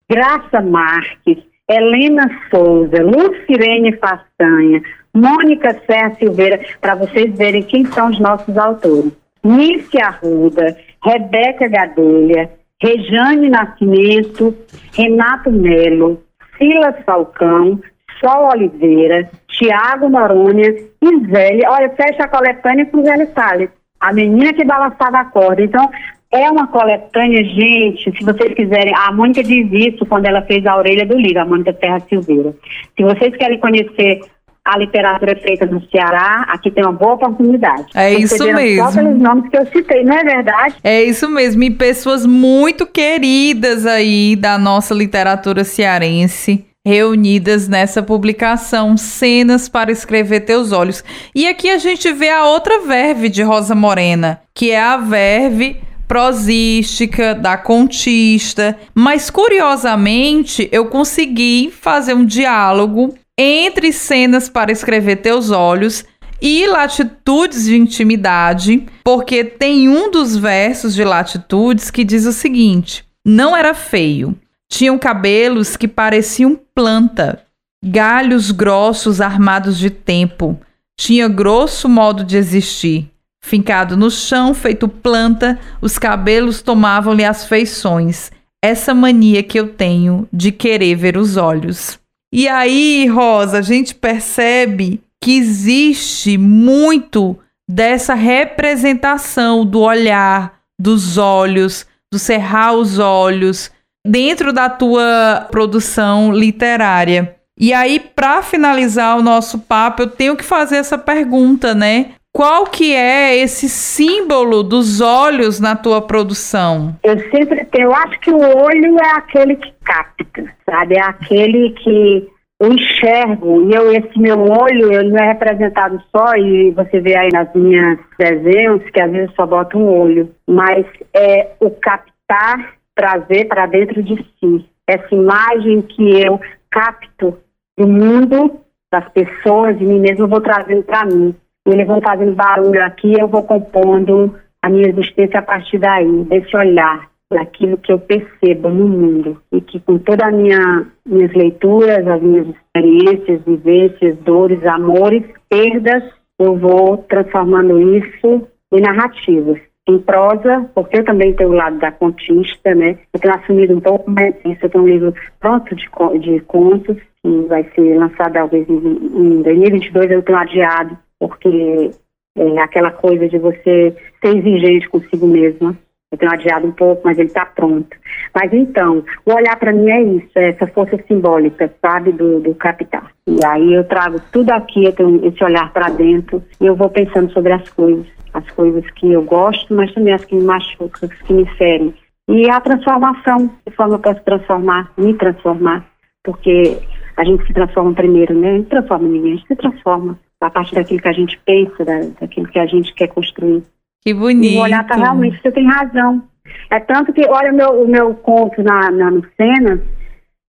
Graça 0.10 0.62
Marques. 0.62 1.40
Helena 1.70 2.30
Souza. 2.50 3.04
Lucirene 3.04 3.98
Façanha. 3.98 4.82
Mônica 5.14 5.76
Serra 5.86 6.16
Silveira, 6.16 6.60
para 6.80 6.96
vocês 6.96 7.36
verem 7.38 7.64
quem 7.64 7.86
são 7.86 8.10
os 8.10 8.20
nossos 8.20 8.58
autores. 8.58 9.12
Nícia 9.44 10.06
Arruda, 10.06 10.78
Rebeca 11.04 11.68
Gadelha, 11.68 12.50
Rejane 12.82 13.50
Nascimento, 13.50 14.56
Renato 14.94 15.52
Melo, 15.52 16.22
Silas 16.58 16.96
Falcão, 17.06 17.80
Sol 18.20 18.50
Oliveira, 18.54 19.30
Tiago 19.48 20.10
Noronha 20.10 20.70
e 21.02 21.26
Zélia. 21.32 21.70
Olha, 21.70 21.90
fecha 21.90 22.24
a 22.24 22.28
coletânea 22.28 22.86
com 22.86 23.04
Zélia 23.04 23.30
Salles, 23.34 23.70
a 24.00 24.14
menina 24.14 24.54
que 24.54 24.66
balançava 24.66 25.20
a 25.20 25.26
corda. 25.26 25.62
Então, 25.62 25.90
é 26.32 26.50
uma 26.50 26.68
coletânea, 26.68 27.44
gente, 27.44 28.16
se 28.16 28.24
vocês 28.24 28.54
quiserem, 28.54 28.94
a 28.96 29.12
Mônica 29.12 29.44
diz 29.44 29.68
isso 29.72 30.06
quando 30.06 30.28
ela 30.28 30.44
fez 30.44 30.64
a 30.66 30.78
orelha 30.78 31.06
do 31.06 31.18
livro, 31.18 31.42
a 31.42 31.46
Mônica 31.46 31.74
Terra 31.74 32.00
Silveira. 32.02 32.54
Se 32.96 33.04
vocês 33.04 33.36
querem 33.36 33.60
conhecer 33.60 34.22
a 34.70 34.78
literatura 34.78 35.36
feita 35.36 35.66
no 35.66 35.82
Ceará, 35.90 36.46
aqui 36.50 36.70
tem 36.70 36.84
uma 36.84 36.94
boa 36.94 37.14
oportunidade. 37.14 37.86
É 37.96 38.14
isso 38.14 38.44
mesmo. 38.54 38.92
Só 38.92 38.96
pelos 38.96 39.20
nomes 39.20 39.50
que 39.50 39.58
eu 39.58 39.66
citei, 39.66 40.04
não 40.04 40.16
é 40.16 40.24
verdade? 40.24 40.76
É 40.84 41.04
isso 41.04 41.28
mesmo. 41.28 41.64
E 41.64 41.72
pessoas 41.72 42.26
muito 42.26 42.86
queridas 42.86 43.86
aí 43.86 44.36
da 44.36 44.58
nossa 44.58 44.94
literatura 44.94 45.64
cearense 45.64 46.66
reunidas 46.86 47.68
nessa 47.68 48.02
publicação, 48.02 48.96
Cenas 48.96 49.68
para 49.68 49.92
Escrever 49.92 50.42
Teus 50.42 50.72
Olhos. 50.72 51.04
E 51.36 51.48
aqui 51.48 51.70
a 51.70 51.78
gente 51.78 52.12
vê 52.12 52.30
a 52.30 52.46
outra 52.46 52.80
verve 52.82 53.28
de 53.28 53.44
Rosa 53.44 53.76
Morena, 53.76 54.42
que 54.56 54.72
é 54.72 54.80
a 54.80 54.98
verve 54.98 55.82
prosística, 56.08 57.36
da 57.36 57.56
contista, 57.56 58.76
mas 58.96 59.30
curiosamente 59.30 60.68
eu 60.72 60.86
consegui 60.86 61.72
fazer 61.72 62.16
um 62.16 62.26
diálogo 62.26 63.14
entre 63.42 63.94
cenas 63.94 64.50
para 64.50 64.70
escrever 64.70 65.16
teus 65.22 65.50
olhos 65.50 66.04
e 66.42 66.68
Latitudes 66.68 67.64
de 67.66 67.78
Intimidade, 67.78 68.86
porque 69.02 69.46
tem 69.46 69.88
um 69.88 70.12
dos 70.12 70.36
versos 70.36 70.94
de 70.94 71.06
Latitudes 71.06 71.90
que 71.90 72.04
diz 72.04 72.26
o 72.26 72.34
seguinte: 72.34 73.06
Não 73.26 73.56
era 73.56 73.74
feio, 73.74 74.38
tinham 74.70 75.00
cabelos 75.00 75.78
que 75.78 75.88
pareciam 75.88 76.60
planta, 76.76 77.42
galhos 77.84 78.52
grossos 78.52 79.22
armados 79.22 79.78
de 79.78 79.90
tempo, 79.90 80.60
tinha 81.00 81.30
grosso 81.30 81.88
modo 81.88 82.26
de 82.26 82.36
existir. 82.36 83.10
Fincado 83.42 83.96
no 83.96 84.12
chão, 84.12 84.54
feito 84.54 84.86
planta, 84.86 85.58
os 85.82 85.98
cabelos 85.98 86.62
tomavam-lhe 86.62 87.24
as 87.24 87.46
feições. 87.46 88.32
Essa 88.62 88.94
mania 88.94 89.42
que 89.42 89.58
eu 89.58 89.70
tenho 89.70 90.28
de 90.32 90.52
querer 90.52 90.96
ver 90.96 91.16
os 91.16 91.38
olhos. 91.38 91.98
E 92.32 92.48
aí, 92.48 93.08
Rosa, 93.08 93.60
a 93.60 93.62
gente 93.62 93.96
percebe 93.96 95.02
que 95.22 95.38
existe 95.38 96.38
muito 96.38 97.38
dessa 97.68 98.14
representação 98.14 99.66
do 99.66 99.82
olhar, 99.82 100.60
dos 100.80 101.18
olhos, 101.18 101.86
do 102.12 102.18
cerrar 102.18 102.74
os 102.74 103.00
olhos 103.00 103.72
dentro 104.06 104.54
da 104.54 104.70
tua 104.70 105.48
produção 105.52 106.32
literária. 106.32 107.36
E 107.60 107.74
aí, 107.74 108.00
para 108.00 108.42
finalizar 108.42 109.18
o 109.18 109.22
nosso 109.22 109.60
papo, 109.60 110.04
eu 110.04 110.08
tenho 110.08 110.36
que 110.38 110.44
fazer 110.44 110.78
essa 110.78 110.98
pergunta, 110.98 111.76
né? 111.76 112.14
Qual 112.32 112.66
que 112.66 112.94
é 112.94 113.36
esse 113.36 113.68
símbolo 113.68 114.62
dos 114.64 115.02
olhos 115.02 115.60
na 115.60 115.76
tua 115.76 116.02
produção? 116.02 116.96
Eu 117.04 117.20
sempre 117.32 117.66
tenho, 117.66 117.88
eu 117.88 117.96
acho 117.96 118.20
que 118.20 118.32
o 118.32 118.40
olho 118.40 118.98
é 119.00 119.12
aquele 119.18 119.56
que 119.56 119.74
capta, 119.84 120.46
sabe? 120.70 120.96
É 120.96 121.02
aquele 121.02 121.72
que 121.72 122.30
eu 122.62 122.74
enxergo, 122.74 123.70
e 123.70 123.74
eu, 123.74 123.92
esse 123.92 124.20
meu 124.20 124.38
olho, 124.38 124.92
ele 124.92 125.10
não 125.10 125.18
é 125.18 125.28
representado 125.30 126.02
só, 126.16 126.36
e 126.36 126.72
você 126.72 127.00
vê 127.00 127.18
aí 127.18 127.30
nas 127.32 127.52
minhas 127.56 127.98
desenhos, 128.18 128.84
que 128.92 129.02
às 129.02 129.12
vezes 129.12 129.34
só 129.34 129.46
bota 129.46 129.78
um 129.78 129.88
olho, 129.88 130.30
mas 130.48 130.86
é 131.14 131.52
o 131.60 131.72
captar 131.72 132.76
trazer 132.94 133.46
para 133.46 133.66
dentro 133.66 134.04
de 134.04 134.16
si. 134.16 134.66
Essa 134.86 135.16
imagem 135.16 135.82
que 135.82 136.22
eu 136.22 136.40
capto 136.70 137.38
do 137.78 137.88
mundo, 137.88 138.60
das 138.92 139.08
pessoas, 139.14 139.78
de 139.80 139.86
mim 139.86 140.00
mesmo, 140.00 140.26
eu 140.26 140.28
vou 140.28 140.42
trazendo 140.42 140.84
para 140.84 141.06
mim. 141.06 141.34
Eles 141.68 141.88
vão 141.88 142.02
fazendo 142.02 142.36
barulho 142.36 142.84
aqui, 142.84 143.14
eu 143.20 143.28
vou 143.28 143.44
compondo 143.44 144.36
a 144.62 144.70
minha 144.70 144.90
existência 144.90 145.40
a 145.40 145.44
partir 145.44 145.78
daí, 145.78 146.24
desse 146.26 146.56
olhar 146.56 147.10
daquilo 147.32 147.78
que 147.78 147.92
eu 147.92 148.00
percebo 148.00 148.70
no 148.70 148.88
mundo 148.88 149.42
e 149.52 149.62
que 149.62 149.80
com 149.80 150.00
todas 150.00 150.28
as 150.28 150.34
minha, 150.34 150.88
minhas 151.06 151.32
leituras, 151.34 152.08
as 152.08 152.22
minhas 152.22 152.48
experiências, 152.48 153.42
vivências, 153.46 154.18
dores, 154.20 154.66
amores, 154.66 155.24
perdas, 155.48 156.04
eu 156.40 156.56
vou 156.56 156.98
transformando 157.10 157.80
isso 157.98 158.48
em 158.72 158.82
narrativas. 158.82 159.60
Em 159.88 159.98
prosa, 159.98 160.70
porque 160.76 161.00
eu 161.00 161.04
também 161.04 161.34
tenho 161.34 161.50
o 161.50 161.54
lado 161.54 161.80
da 161.80 161.92
contista, 161.92 162.76
né? 162.76 163.00
Eu 163.12 163.20
tenho 163.20 163.34
assumido 163.34 163.76
um 163.76 163.82
pouco 163.82 164.12
mais 164.12 164.36
isso. 164.46 164.60
Eu 164.62 164.70
tenho 164.70 164.84
um 164.84 164.88
livro 164.88 165.14
pronto 165.40 165.76
de, 165.76 165.90
de 166.20 166.40
contos, 166.42 166.96
que 167.24 167.42
vai 167.48 167.64
ser 167.74 167.98
lançado 167.98 168.34
talvez 168.34 168.70
em, 168.70 168.76
em 168.76 169.42
2022. 169.42 170.12
Eu 170.12 170.22
tenho 170.22 170.38
adiado, 170.38 170.96
porque 171.20 171.92
é 172.38 172.60
aquela 172.60 172.92
coisa 172.92 173.28
de 173.28 173.38
você 173.38 173.96
ser 174.22 174.38
exigente 174.38 174.90
consigo 174.90 175.28
mesma 175.28 175.78
eu 176.12 176.18
tenho 176.18 176.32
adiado 176.32 176.66
um 176.66 176.72
pouco, 176.72 177.04
mas 177.06 177.20
ele 177.20 177.28
está 177.28 177.46
pronto. 177.46 177.96
Mas 178.34 178.52
então, 178.52 179.04
o 179.26 179.32
olhar 179.32 179.56
para 179.58 179.72
mim 179.72 179.90
é 179.92 180.02
isso, 180.02 180.32
é 180.36 180.50
essa 180.50 180.66
força 180.66 180.98
simbólica, 181.08 181.72
sabe, 181.80 182.12
do, 182.12 182.40
do 182.40 182.56
capital. 182.56 183.04
E 183.28 183.46
aí 183.46 183.74
eu 183.76 183.84
trago 183.84 184.20
tudo 184.32 184.50
aqui, 184.50 184.86
eu 184.86 184.92
tenho 184.94 185.24
esse 185.28 185.44
olhar 185.44 185.72
para 185.72 185.90
dentro 185.90 186.44
e 186.60 186.66
eu 186.66 186.76
vou 186.76 186.90
pensando 186.90 187.32
sobre 187.32 187.54
as 187.54 187.70
coisas, 187.70 188.08
as 188.34 188.50
coisas 188.52 188.90
que 188.92 189.12
eu 189.12 189.22
gosto, 189.22 189.72
mas 189.74 189.94
também 189.94 190.14
as 190.14 190.26
que 190.26 190.36
me 190.36 190.44
machucam, 190.44 191.10
as 191.10 191.22
que 191.22 191.34
me 191.34 191.46
ferem. 191.58 191.94
E 192.28 192.50
a 192.50 192.60
transformação, 192.60 193.52
de 193.68 193.76
forma 193.76 193.96
eu 193.96 194.00
posso 194.00 194.24
transformar, 194.24 194.92
me 194.98 195.14
transformar, 195.14 195.86
porque 196.24 196.80
a 197.18 197.24
gente 197.24 197.46
se 197.46 197.54
transforma 197.54 197.94
primeiro, 197.94 198.34
né? 198.34 198.58
Não 198.58 198.64
transforma 198.64 199.08
ninguém, 199.08 199.34
a 199.34 199.36
gente 199.36 199.48
se 199.48 199.56
transforma 199.56 200.18
a 200.42 200.50
partir 200.50 200.76
daquilo 200.76 201.02
que 201.02 201.08
a 201.08 201.14
gente 201.14 201.40
pensa, 201.46 201.84
da, 201.84 202.00
daquilo 202.22 202.48
que 202.48 202.60
a 202.60 202.66
gente 202.66 202.94
quer 202.94 203.08
construir. 203.08 203.64
Que 204.02 204.14
bonito. 204.14 204.54
E 204.54 204.58
o 204.58 204.62
olhar 204.62 204.86
tá 204.88 204.96
realmente, 204.96 205.42
você 205.42 205.52
tem 205.52 205.68
razão. 205.68 206.24
É 206.70 206.80
tanto 206.80 207.14
que, 207.14 207.26
olha 207.28 207.52
o 207.52 207.56
meu, 207.56 207.84
o 207.84 207.88
meu 207.88 208.14
conto 208.16 208.64
na, 208.64 208.90
na, 208.90 209.12
no 209.12 209.26
Sena, 209.36 209.82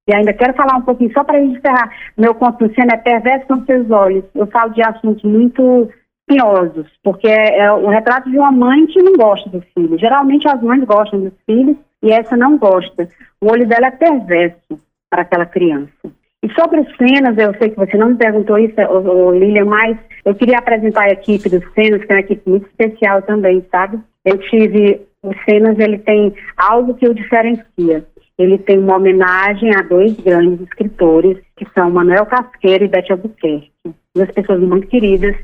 e 0.09 0.15
ainda 0.15 0.33
quero 0.33 0.55
falar 0.55 0.77
um 0.77 0.83
pouquinho, 0.83 1.13
só 1.13 1.23
para 1.23 1.39
a 1.39 1.41
gente 1.41 1.59
encerrar. 1.59 1.93
Meu 2.17 2.35
conto 2.35 2.65
no 2.65 2.75
Sena 2.75 2.95
é 2.95 2.97
Perverso 2.97 3.47
com 3.47 3.65
Seus 3.65 3.91
Olhos. 3.91 4.25
Eu 4.35 4.47
falo 4.47 4.73
de 4.73 4.83
assuntos 4.83 5.23
muito 5.23 5.89
espinhosos, 6.31 6.87
porque 7.03 7.29
é, 7.29 7.59
é 7.59 7.73
o 7.73 7.89
retrato 7.89 8.31
de 8.31 8.39
uma 8.39 8.53
mãe 8.53 8.87
que 8.87 9.03
não 9.03 9.15
gosta 9.15 9.49
do 9.51 9.61
filho. 9.75 9.99
Geralmente 9.99 10.49
as 10.49 10.63
mães 10.63 10.83
gostam 10.85 11.21
dos 11.21 11.33
filhos 11.45 11.77
e 12.03 12.13
essa 12.13 12.37
não 12.37 12.57
gosta. 12.57 13.09
O 13.41 13.51
olho 13.51 13.67
dela 13.67 13.89
é 13.89 13.91
perverso 13.91 14.81
para 15.11 15.23
aquela 15.23 15.47
criança. 15.47 15.91
E 16.43 16.51
sobre 16.55 16.81
os 16.81 16.97
cenas, 16.97 17.37
eu 17.37 17.55
sei 17.59 17.71
que 17.71 17.77
você 17.77 17.97
não 17.99 18.11
me 18.11 18.17
perguntou 18.17 18.59
isso, 18.59 18.75
Lilian, 19.33 19.67
mas 19.67 19.99
eu 20.25 20.35
queria 20.35 20.59
apresentar 20.59 21.05
a 21.05 21.13
equipe 21.13 21.49
dos 21.51 21.63
Cenas, 21.75 22.03
que 22.03 22.13
é 22.13 22.15
uma 22.15 22.21
equipe 22.21 22.49
muito 22.49 22.67
especial 22.67 23.21
também, 23.23 23.65
sabe? 23.71 24.01
Eu 24.25 24.39
tive, 24.39 25.03
os 25.23 25.37
Cenas, 25.45 25.79
ele 25.79 25.99
tem 25.99 26.35
algo 26.57 26.95
que 26.95 27.07
o 27.07 27.15
diferencia. 27.15 28.07
Ele 28.39 28.57
tem 28.57 28.79
uma 28.79 28.97
homenagem 28.97 29.71
a 29.77 29.83
dois 29.83 30.15
grandes 30.15 30.63
escritores, 30.63 31.37
que 31.57 31.67
são 31.75 31.91
Manuel 31.91 32.25
Casqueiro 32.25 32.85
e 32.85 32.89
Beth 32.89 33.11
Albuquerque. 33.11 33.71
Duas 34.15 34.31
pessoas 34.31 34.61
muito 34.61 34.87
queridas, 34.87 35.37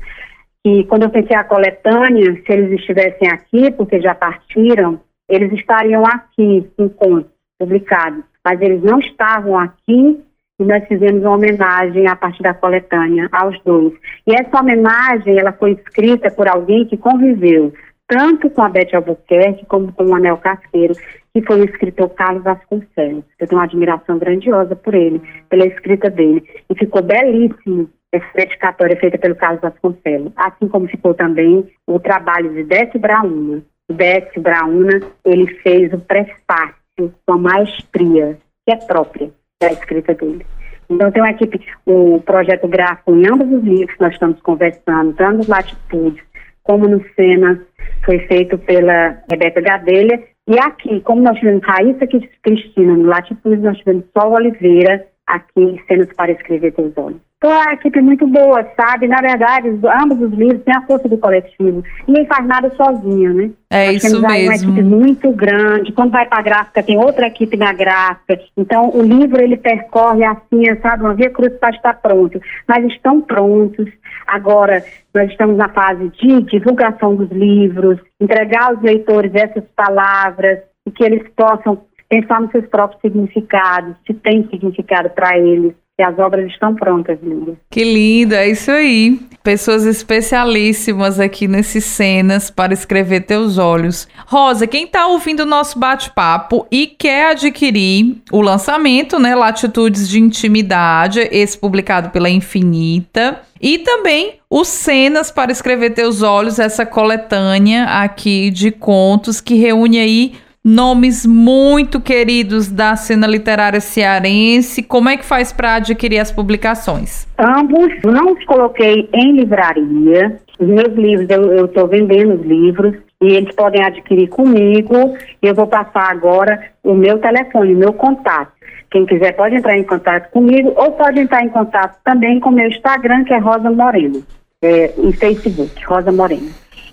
e 0.65 0.83
quando 0.85 1.03
eu 1.03 1.09
pensei 1.09 1.35
a 1.35 1.43
coletânea, 1.43 2.33
se 2.43 2.51
eles 2.51 2.71
estivessem 2.79 3.29
aqui, 3.29 3.71
porque 3.71 4.01
já 4.01 4.13
partiram, 4.13 4.99
eles 5.29 5.53
estariam 5.53 6.03
aqui, 6.05 6.67
em 6.77 6.89
contos 6.89 7.31
publicados. 7.57 8.23
Mas 8.43 8.59
eles 8.61 8.81
não 8.83 8.99
estavam 8.99 9.57
aqui 9.57 10.19
e 10.59 10.63
nós 10.63 10.85
fizemos 10.87 11.21
uma 11.21 11.35
homenagem 11.35 12.07
a 12.07 12.15
partir 12.15 12.41
da 12.41 12.53
coletânea 12.53 13.29
aos 13.31 13.59
dois. 13.63 13.93
E 14.25 14.33
essa 14.33 14.59
homenagem 14.59 15.37
ela 15.39 15.51
foi 15.51 15.73
escrita 15.73 16.31
por 16.31 16.47
alguém 16.47 16.85
que 16.85 16.97
conviveu 16.97 17.73
tanto 18.07 18.49
com 18.49 18.61
a 18.61 18.69
Beth 18.69 18.93
Albuquerque 18.93 19.65
como 19.65 19.91
com 19.91 20.05
o 20.05 20.15
Anel 20.15 20.37
Casqueiro, 20.37 20.93
que 21.33 21.41
foi 21.41 21.59
o 21.59 21.65
escritor 21.65 22.09
Carlos 22.11 22.43
Vasconcelos. 22.43 23.25
Eu 23.37 23.47
tenho 23.47 23.59
uma 23.59 23.65
admiração 23.65 24.17
grandiosa 24.17 24.75
por 24.75 24.95
ele, 24.95 25.21
pela 25.49 25.65
escrita 25.67 26.09
dele. 26.09 26.41
E 26.69 26.75
ficou 26.75 27.03
belíssimo 27.03 27.89
essa 28.11 28.25
dedicatória 28.33 28.95
feita 28.97 29.17
pelo 29.17 29.35
Carlos 29.35 29.61
Vasconcelos, 29.61 30.31
assim 30.37 30.69
como 30.69 30.87
ficou 30.87 31.13
também 31.13 31.67
o 31.85 31.99
trabalho 31.99 32.53
de 32.53 32.63
Décio 32.63 32.99
Brauna. 32.99 33.61
O 33.89 33.93
Décio 33.93 34.41
Brauna, 34.41 35.01
ele 35.25 35.47
fez 35.55 35.91
o 35.91 35.99
prefácio 35.99 37.13
com 37.25 37.33
a 37.33 37.37
maestria 37.37 38.37
que 38.65 38.73
é 38.73 38.77
própria 38.77 39.31
da 39.59 39.71
escrita 39.71 40.13
dele. 40.13 40.45
Então, 40.89 41.11
tem 41.11 41.21
uma 41.21 41.31
equipe, 41.31 41.59
o 41.85 42.21
projeto 42.21 42.67
gráfico 42.67 43.13
em 43.13 43.27
ambos 43.27 43.51
os 43.51 43.63
livros 43.63 43.95
que 43.95 44.01
nós 44.01 44.13
estamos 44.13 44.39
conversando, 44.41 45.13
tanto 45.15 45.37
nos 45.37 45.47
Latitudes 45.47 46.23
como 46.63 46.87
no 46.87 47.03
Cenas, 47.15 47.59
foi 48.05 48.19
feito 48.27 48.57
pela 48.59 49.17
Rebeca 49.29 49.61
Gadelha. 49.61 50.23
E 50.47 50.57
aqui, 50.59 51.01
como 51.01 51.21
nós 51.21 51.37
tivemos 51.37 51.63
Raíssa 51.63 52.07
Cristina 52.41 52.93
no 52.93 53.03
Latitudes, 53.03 53.61
nós 53.61 53.77
tivemos 53.79 54.05
Sol 54.17 54.33
Oliveira 54.33 55.05
aqui 55.25 55.61
em 55.61 55.81
Cenas 55.87 56.11
para 56.13 56.31
Escrever 56.31 56.73
Teus 56.73 56.97
Olhos. 56.97 57.26
Então, 57.37 57.51
é 57.51 57.61
uma 57.65 57.73
equipe 57.73 58.01
muito 58.01 58.25
boa, 58.25 58.65
sabe? 58.75 59.07
Na 59.07 59.21
verdade, 59.21 59.69
ambos 60.01 60.19
os 60.19 60.31
livros 60.33 60.63
têm 60.63 60.75
a 60.75 60.81
força 60.81 61.07
do 61.07 61.19
coletivo. 61.19 61.83
Ninguém 62.07 62.25
faz 62.25 62.47
nada 62.47 62.73
sozinho, 62.75 63.31
né? 63.31 63.51
É 63.69 63.85
Nós 63.87 63.97
isso 63.97 64.19
temos 64.19 64.31
mesmo. 64.31 64.47
uma 64.47 64.55
equipe 64.55 64.81
muito 64.81 65.31
grande. 65.33 65.91
Quando 65.91 66.11
vai 66.11 66.25
para 66.25 66.39
a 66.39 66.41
gráfica, 66.41 66.81
tem 66.81 66.97
outra 66.97 67.27
equipe 67.27 67.55
na 67.55 67.71
gráfica. 67.73 68.39
Então, 68.57 68.89
o 68.89 69.03
livro, 69.03 69.39
ele 69.39 69.55
percorre 69.55 70.23
assim, 70.23 70.63
sabe? 70.81 71.03
Uma 71.03 71.13
via 71.13 71.29
cruz 71.29 71.53
para 71.59 71.75
estar 71.75 71.93
pronto. 72.01 72.41
Mas 72.67 72.83
estão 72.85 73.21
prontos. 73.21 73.87
Agora, 74.25 74.83
nós 75.13 75.29
estamos 75.29 75.57
na 75.57 75.69
fase 75.69 76.09
de 76.09 76.41
divulgação 76.41 77.15
dos 77.15 77.29
livros, 77.29 77.99
entregar 78.19 78.71
aos 78.71 78.81
leitores 78.81 79.31
essas 79.35 79.63
palavras, 79.75 80.57
e 80.87 80.91
que 80.91 81.03
eles 81.03 81.21
possam 81.35 81.81
pensar 82.09 82.41
nos 82.41 82.51
seus 82.51 82.65
próprios 82.65 82.99
significados, 83.01 83.95
se 84.07 84.13
tem 84.15 84.47
significado 84.49 85.09
para 85.11 85.37
eles 85.37 85.75
e 85.99 86.03
as 86.03 86.17
obras 86.19 86.45
estão 86.51 86.75
prontas, 86.75 87.17
Lília. 87.23 87.55
Que 87.71 87.83
lindo, 87.83 88.35
é 88.35 88.47
isso 88.47 88.69
aí. 88.69 89.19
Pessoas 89.41 89.83
especialíssimas 89.83 91.19
aqui 91.19 91.47
nesses 91.47 91.85
cenas 91.85 92.51
para 92.51 92.73
escrever 92.73 93.21
teus 93.21 93.57
olhos. 93.57 94.07
Rosa, 94.27 94.67
quem 94.67 94.83
está 94.83 95.07
ouvindo 95.07 95.39
o 95.39 95.45
nosso 95.45 95.79
bate-papo 95.79 96.67
e 96.69 96.85
quer 96.85 97.31
adquirir 97.31 98.17
o 98.31 98.41
lançamento, 98.41 99.17
né, 99.17 99.33
Latitudes 99.33 100.07
de 100.07 100.19
Intimidade, 100.19 101.27
esse 101.31 101.57
publicado 101.57 102.09
pela 102.09 102.29
Infinita, 102.29 103.41
e 103.59 103.79
também 103.79 104.35
os 104.49 104.67
Cenas 104.67 105.31
para 105.31 105.51
escrever 105.51 105.91
teus 105.91 106.21
olhos, 106.21 106.59
essa 106.59 106.85
coletânea 106.85 107.85
aqui 107.85 108.51
de 108.51 108.69
contos 108.69 109.41
que 109.41 109.55
reúne 109.55 109.97
aí 109.97 110.33
nomes 110.67 111.25
muito 111.25 112.01
queridos 112.01 112.67
da 112.69 112.97
cena 112.97 113.25
literária 113.25 113.79
cearense. 113.79 114.83
Como 114.83 115.07
é 115.07 115.15
que 115.15 115.23
faz 115.23 115.53
para 115.53 115.75
adquirir 115.75 116.19
as 116.19 116.29
publicações? 116.29 117.25
Ambos, 117.37 117.93
não 118.03 118.33
os 118.33 118.43
coloquei 118.43 119.07
em 119.13 119.31
livraria. 119.31 120.37
Os 120.59 120.67
meus 120.67 120.93
livros, 120.93 121.29
eu 121.29 121.65
estou 121.65 121.87
vendendo 121.87 122.33
os 122.33 122.45
livros 122.45 122.95
e 123.21 123.27
eles 123.33 123.55
podem 123.55 123.81
adquirir 123.81 124.27
comigo. 124.27 125.15
Eu 125.41 125.55
vou 125.55 125.67
passar 125.67 126.11
agora 126.11 126.61
o 126.83 126.93
meu 126.93 127.17
telefone, 127.19 127.73
o 127.73 127.77
meu 127.77 127.93
contato. 127.93 128.51
Quem 128.91 129.05
quiser 129.05 129.37
pode 129.37 129.55
entrar 129.55 129.77
em 129.77 129.83
contato 129.83 130.29
comigo 130.31 130.73
ou 130.75 130.91
pode 130.91 131.19
entrar 131.19 131.45
em 131.45 131.49
contato 131.49 131.97
também 132.03 132.41
com 132.41 132.49
o 132.49 132.53
meu 132.53 132.67
Instagram, 132.67 133.23
que 133.23 133.33
é 133.33 133.37
Rosa 133.37 133.71
Moreno, 133.71 134.21
é, 134.61 134.93
em 134.97 135.13
Facebook, 135.13 135.85
Rosa 135.85 136.11
Moreno. 136.11 136.49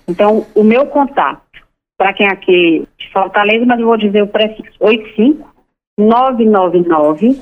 Então, 0.07 0.45
o 0.53 0.63
meu 0.63 0.85
contato, 0.85 1.41
para 1.97 2.13
quem 2.13 2.27
aqui 2.27 2.87
de 2.97 3.11
Fortaleza, 3.11 3.65
mas 3.65 3.79
eu 3.79 3.87
vou 3.87 3.97
dizer 3.97 4.23
o 4.23 4.27
prefixo 4.27 4.75
85 4.79 5.53
999 5.97 7.41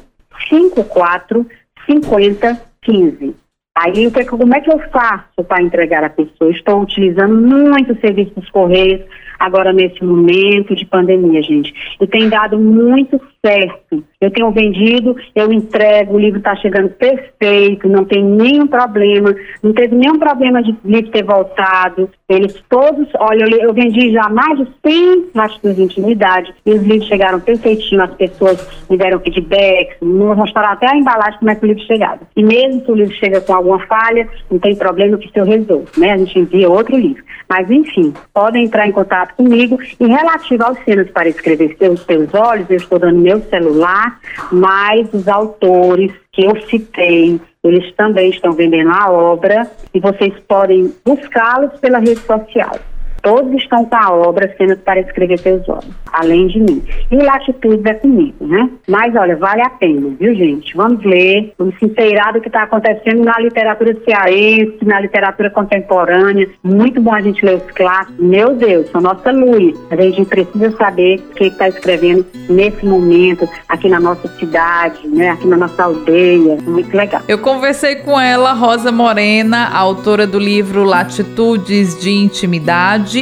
54 0.50 1.46
50 1.86 2.74
15. 2.82 3.36
Aí, 3.76 4.12
como 4.30 4.56
é 4.56 4.62
que 4.62 4.72
eu 4.72 4.80
faço 4.92 5.44
para 5.48 5.64
entregar 5.64 6.04
a 6.04 6.10
pessoa? 6.10 6.52
Estou 6.52 6.82
utilizando 6.82 7.36
muito 7.36 7.94
o 7.94 8.00
serviço 8.00 8.32
dos 8.36 8.50
Correios, 8.52 9.02
agora 9.40 9.74
nesse 9.74 10.04
momento 10.04 10.76
de 10.76 10.86
pandemia, 10.86 11.42
gente. 11.42 11.74
E 12.00 12.06
tem 12.06 12.30
dado 12.30 12.60
muito 12.60 13.20
certo. 13.46 14.04
Eu 14.22 14.32
tenho 14.32 14.52
vendido, 14.52 15.18
eu 15.36 15.52
entrego, 15.52 16.16
o 16.16 16.20
livro 16.20 16.38
está 16.38 16.56
chegando 16.56 16.90
perfeito, 16.90 17.90
não 17.90 18.06
tem 18.06 18.24
nenhum 18.24 18.66
problema, 18.66 19.36
não 19.62 19.74
teve 19.74 19.96
nenhum 19.96 20.18
problema 20.18 20.64
de 20.64 20.74
livro 20.86 21.12
ter 21.12 21.24
voltado. 21.24 22.10
Eles 22.30 22.64
todos, 22.70 23.10
olha, 23.20 23.44
eu, 23.44 23.60
eu 23.60 23.74
vendi 23.74 24.12
já 24.14 24.30
mais 24.30 24.58
de 24.58 24.68
100 24.86 25.26
latitudes 25.36 25.76
de 25.76 25.84
intimidade 25.84 26.54
e 26.66 26.72
os 26.72 26.82
livros 26.84 27.08
chegaram 27.08 27.40
perfeitinho, 27.42 28.02
as 28.02 28.14
pessoas 28.16 28.86
me 28.90 28.98
deram 28.98 29.20
feedback, 29.20 29.98
mostraram 30.02 30.70
até 30.70 30.90
a 30.90 30.98
embalagem 30.98 31.40
como 31.40 31.52
é 31.52 31.56
que 31.56 31.66
o 31.66 31.68
livro 31.68 31.84
chegava. 31.84 32.22
E 32.38 32.44
mesmo 32.44 32.86
se 32.86 32.92
o 32.92 32.96
livro 32.96 33.14
chega 33.16 33.42
com 33.42 33.54
alguma 33.54 33.80
falha, 33.88 34.28
não 34.50 34.58
tem 34.58 34.76
problema 34.76 35.18
que 35.18 35.38
eu 35.38 35.46
resolvo, 35.46 35.88
né? 35.98 36.12
A 36.12 36.18
gente 36.18 36.40
envia 36.40 36.70
outro 36.70 36.96
livro. 36.96 37.24
Mas, 37.50 37.70
enfim, 37.70 38.14
podem 38.34 38.66
entrar 38.66 38.88
em 38.88 38.92
contato 38.92 39.36
comigo. 39.36 39.78
E 40.00 40.08
relativo 40.08 40.64
aos 40.64 40.78
cenas 40.86 41.10
para 41.12 41.30
escrever 41.30 41.76
seus, 41.78 42.02
seus 42.02 42.34
olhos, 42.34 42.70
eu 42.70 42.78
estou 42.78 43.00
dando 43.00 43.20
meu 43.20 43.33
celular, 43.42 44.20
mas 44.52 45.14
os 45.14 45.28
autores 45.28 46.12
que 46.32 46.46
eu 46.46 46.60
citei, 46.68 47.40
eles 47.64 47.94
também 47.96 48.30
estão 48.30 48.54
vendendo 48.54 48.92
a 48.92 49.12
obra 49.12 49.70
e 49.94 50.00
vocês 50.00 50.34
podem 50.48 50.94
buscá-los 51.06 51.80
pela 51.80 52.00
rede 52.00 52.20
social. 52.22 52.78
Todos 53.24 53.54
estão 53.54 53.86
com 53.86 53.96
a 53.96 54.14
obra 54.14 54.54
sendo 54.58 54.76
para 54.80 55.00
escrever 55.00 55.40
seus 55.40 55.68
olhos, 55.70 55.90
além 56.12 56.48
de 56.48 56.60
mim. 56.60 56.84
E 57.10 57.16
Latitudes 57.16 57.86
é 57.86 57.94
comigo, 57.94 58.46
né? 58.46 58.70
Mas 58.86 59.16
olha, 59.16 59.38
vale 59.38 59.62
a 59.62 59.70
pena, 59.70 60.10
viu, 60.20 60.36
gente? 60.36 60.76
Vamos 60.76 61.02
ler, 61.06 61.54
vamos 61.58 61.74
se 61.80 61.86
inteirar 61.86 62.34
do 62.34 62.42
que 62.42 62.50
está 62.50 62.64
acontecendo 62.64 63.24
na 63.24 63.40
literatura 63.40 63.96
cearense, 64.04 64.78
na 64.84 65.00
literatura 65.00 65.50
contemporânea. 65.50 66.50
Muito 66.62 67.00
bom 67.00 67.14
a 67.14 67.22
gente 67.22 67.46
ler 67.46 67.56
os 67.56 67.72
clássicos. 67.72 68.20
Meu 68.20 68.58
Deus, 68.58 68.90
são 68.90 69.00
nossa 69.00 69.32
luz. 69.32 69.80
A 69.90 69.96
gente 69.96 70.26
precisa 70.26 70.72
saber 70.72 71.24
o 71.32 71.36
que 71.36 71.46
está 71.46 71.70
escrevendo 71.70 72.26
nesse 72.50 72.86
momento, 72.86 73.48
aqui 73.70 73.88
na 73.88 74.02
nossa 74.02 74.28
cidade, 74.38 75.08
né? 75.08 75.30
Aqui 75.30 75.48
na 75.48 75.56
nossa 75.56 75.82
aldeia. 75.82 76.58
Muito 76.68 76.94
legal. 76.94 77.22
Eu 77.26 77.38
conversei 77.38 77.96
com 77.96 78.20
ela, 78.20 78.52
Rosa 78.52 78.92
Morena, 78.92 79.70
autora 79.70 80.28
do 80.28 80.38
livro 80.38 80.84
Latitudes 80.84 81.98
de 82.02 82.12
Intimidade 82.12 83.13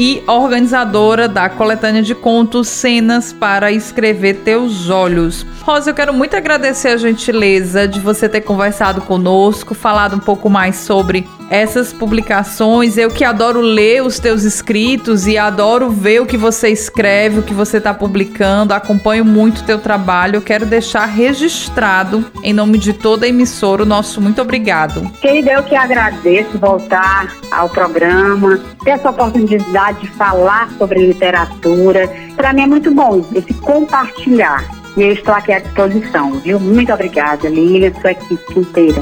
e 0.00 0.22
organizadora 0.26 1.28
da 1.28 1.50
coletânea 1.50 2.00
de 2.00 2.14
contos 2.14 2.68
Cenas 2.68 3.34
para 3.34 3.70
Escrever 3.70 4.36
Teus 4.36 4.88
Olhos. 4.88 5.44
Rosa, 5.60 5.90
eu 5.90 5.94
quero 5.94 6.14
muito 6.14 6.34
agradecer 6.34 6.88
a 6.88 6.96
gentileza 6.96 7.86
de 7.86 8.00
você 8.00 8.26
ter 8.26 8.40
conversado 8.40 9.02
conosco, 9.02 9.74
falado 9.74 10.16
um 10.16 10.18
pouco 10.18 10.48
mais 10.48 10.76
sobre 10.76 11.28
essas 11.50 11.92
publicações. 11.92 12.96
Eu 12.96 13.10
que 13.10 13.24
adoro 13.24 13.60
ler 13.60 14.02
os 14.02 14.20
teus 14.20 14.44
escritos 14.44 15.26
e 15.26 15.36
adoro 15.36 15.90
ver 15.90 16.22
o 16.22 16.26
que 16.26 16.36
você 16.36 16.68
escreve, 16.68 17.40
o 17.40 17.42
que 17.42 17.52
você 17.52 17.78
está 17.78 17.92
publicando, 17.92 18.72
acompanho 18.72 19.24
muito 19.24 19.60
o 19.60 19.64
teu 19.64 19.78
trabalho. 19.78 20.36
Eu 20.36 20.42
quero 20.42 20.64
deixar 20.64 21.06
registrado, 21.06 22.24
em 22.42 22.52
nome 22.52 22.78
de 22.78 22.92
toda 22.92 23.26
a 23.26 23.28
emissora, 23.28 23.82
o 23.82 23.86
nosso 23.86 24.20
muito 24.20 24.40
obrigado. 24.40 25.10
Querida, 25.20 25.52
eu 25.52 25.62
que 25.64 25.74
agradeço 25.74 26.56
voltar 26.58 27.34
ao 27.50 27.68
programa, 27.68 28.60
ter 28.84 28.90
essa 28.90 29.10
oportunidade 29.10 30.00
de 30.00 30.08
falar 30.12 30.70
sobre 30.78 31.04
literatura. 31.04 32.08
Para 32.36 32.52
mim 32.52 32.62
é 32.62 32.66
muito 32.66 32.90
bom 32.92 33.24
esse 33.34 33.52
compartilhar. 33.54 34.64
E 34.96 35.02
eu 35.02 35.12
estou 35.12 35.34
aqui 35.34 35.52
à 35.52 35.58
disposição, 35.58 36.32
viu? 36.40 36.60
Muito 36.60 36.92
obrigada, 36.92 37.48
Lília, 37.48 37.92
sua 38.00 38.12
equipe 38.12 38.58
inteira. 38.58 39.00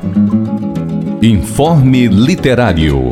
Informe 1.21 2.07
Literário. 2.07 3.11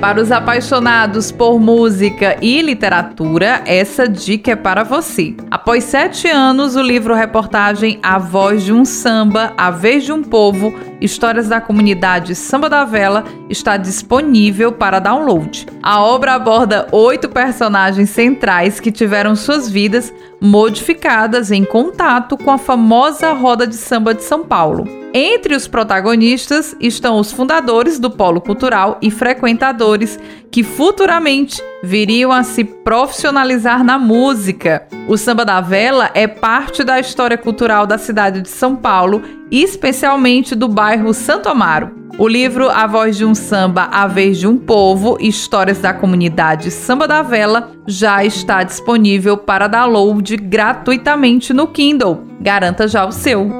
Para 0.00 0.20
os 0.20 0.30
apaixonados 0.30 1.32
por 1.32 1.58
música 1.58 2.36
e 2.42 2.60
literatura, 2.60 3.62
essa 3.64 4.06
dica 4.06 4.52
é 4.52 4.56
para 4.56 4.84
você. 4.84 5.34
Após 5.50 5.84
sete 5.84 6.28
anos, 6.28 6.76
o 6.76 6.82
livro-reportagem 6.82 7.98
A 8.02 8.18
Voz 8.18 8.62
de 8.62 8.74
um 8.74 8.84
Samba, 8.84 9.54
A 9.56 9.70
Vez 9.70 10.04
de 10.04 10.12
um 10.12 10.22
Povo, 10.22 10.74
Histórias 11.00 11.48
da 11.48 11.60
Comunidade 11.60 12.34
Samba 12.34 12.68
da 12.68 12.84
Vela 12.84 13.24
está 13.50 13.76
disponível 13.76 14.72
para 14.72 14.98
download. 14.98 15.66
A 15.82 16.02
obra 16.02 16.34
aborda 16.34 16.88
oito 16.90 17.28
personagens 17.28 18.10
centrais 18.10 18.80
que 18.80 18.90
tiveram 18.90 19.36
suas 19.36 19.68
vidas 19.68 20.12
modificadas 20.40 21.50
em 21.50 21.64
contato 21.64 22.36
com 22.36 22.50
a 22.50 22.58
famosa 22.58 23.32
roda 23.32 23.66
de 23.66 23.76
samba 23.76 24.14
de 24.14 24.22
São 24.22 24.44
Paulo. 24.44 24.84
Entre 25.12 25.54
os 25.54 25.66
protagonistas 25.66 26.76
estão 26.80 27.18
os 27.18 27.32
fundadores 27.32 27.98
do 27.98 28.10
Polo 28.10 28.40
Cultural 28.40 28.98
e 29.00 29.10
frequentadores 29.10 30.18
que 30.50 30.62
futuramente 30.62 31.62
viriam 31.82 32.32
a 32.32 32.42
se 32.42 32.64
profissionalizar 32.64 33.84
na 33.84 33.98
música. 33.98 34.86
O 35.08 35.16
Samba 35.16 35.44
da 35.44 35.60
Vela 35.60 36.10
é 36.14 36.26
parte 36.26 36.82
da 36.82 36.98
história 36.98 37.38
cultural 37.38 37.86
da 37.86 37.98
cidade 37.98 38.40
de 38.40 38.48
São 38.48 38.74
Paulo, 38.74 39.22
especialmente 39.50 40.54
do 40.54 40.68
bairro 40.68 41.12
Santo 41.14 41.48
Amaro. 41.48 41.90
O 42.18 42.26
livro 42.26 42.70
A 42.70 42.86
Voz 42.86 43.16
de 43.16 43.26
um 43.26 43.34
Samba, 43.34 43.88
A 43.92 44.06
Vez 44.06 44.38
de 44.38 44.46
um 44.46 44.56
Povo, 44.56 45.18
Histórias 45.20 45.78
da 45.78 45.92
Comunidade 45.92 46.70
Samba 46.70 47.06
da 47.06 47.20
Vela, 47.20 47.72
já 47.86 48.24
está 48.24 48.62
disponível 48.62 49.36
para 49.36 49.68
download 49.68 50.36
gratuitamente 50.38 51.52
no 51.52 51.66
Kindle. 51.66 52.24
Garanta 52.40 52.88
já 52.88 53.04
o 53.04 53.12
seu. 53.12 53.50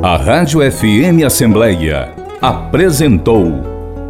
A 0.00 0.16
Rádio 0.16 0.60
FM 0.70 1.24
Assembleia 1.26 2.12
apresentou 2.40 3.73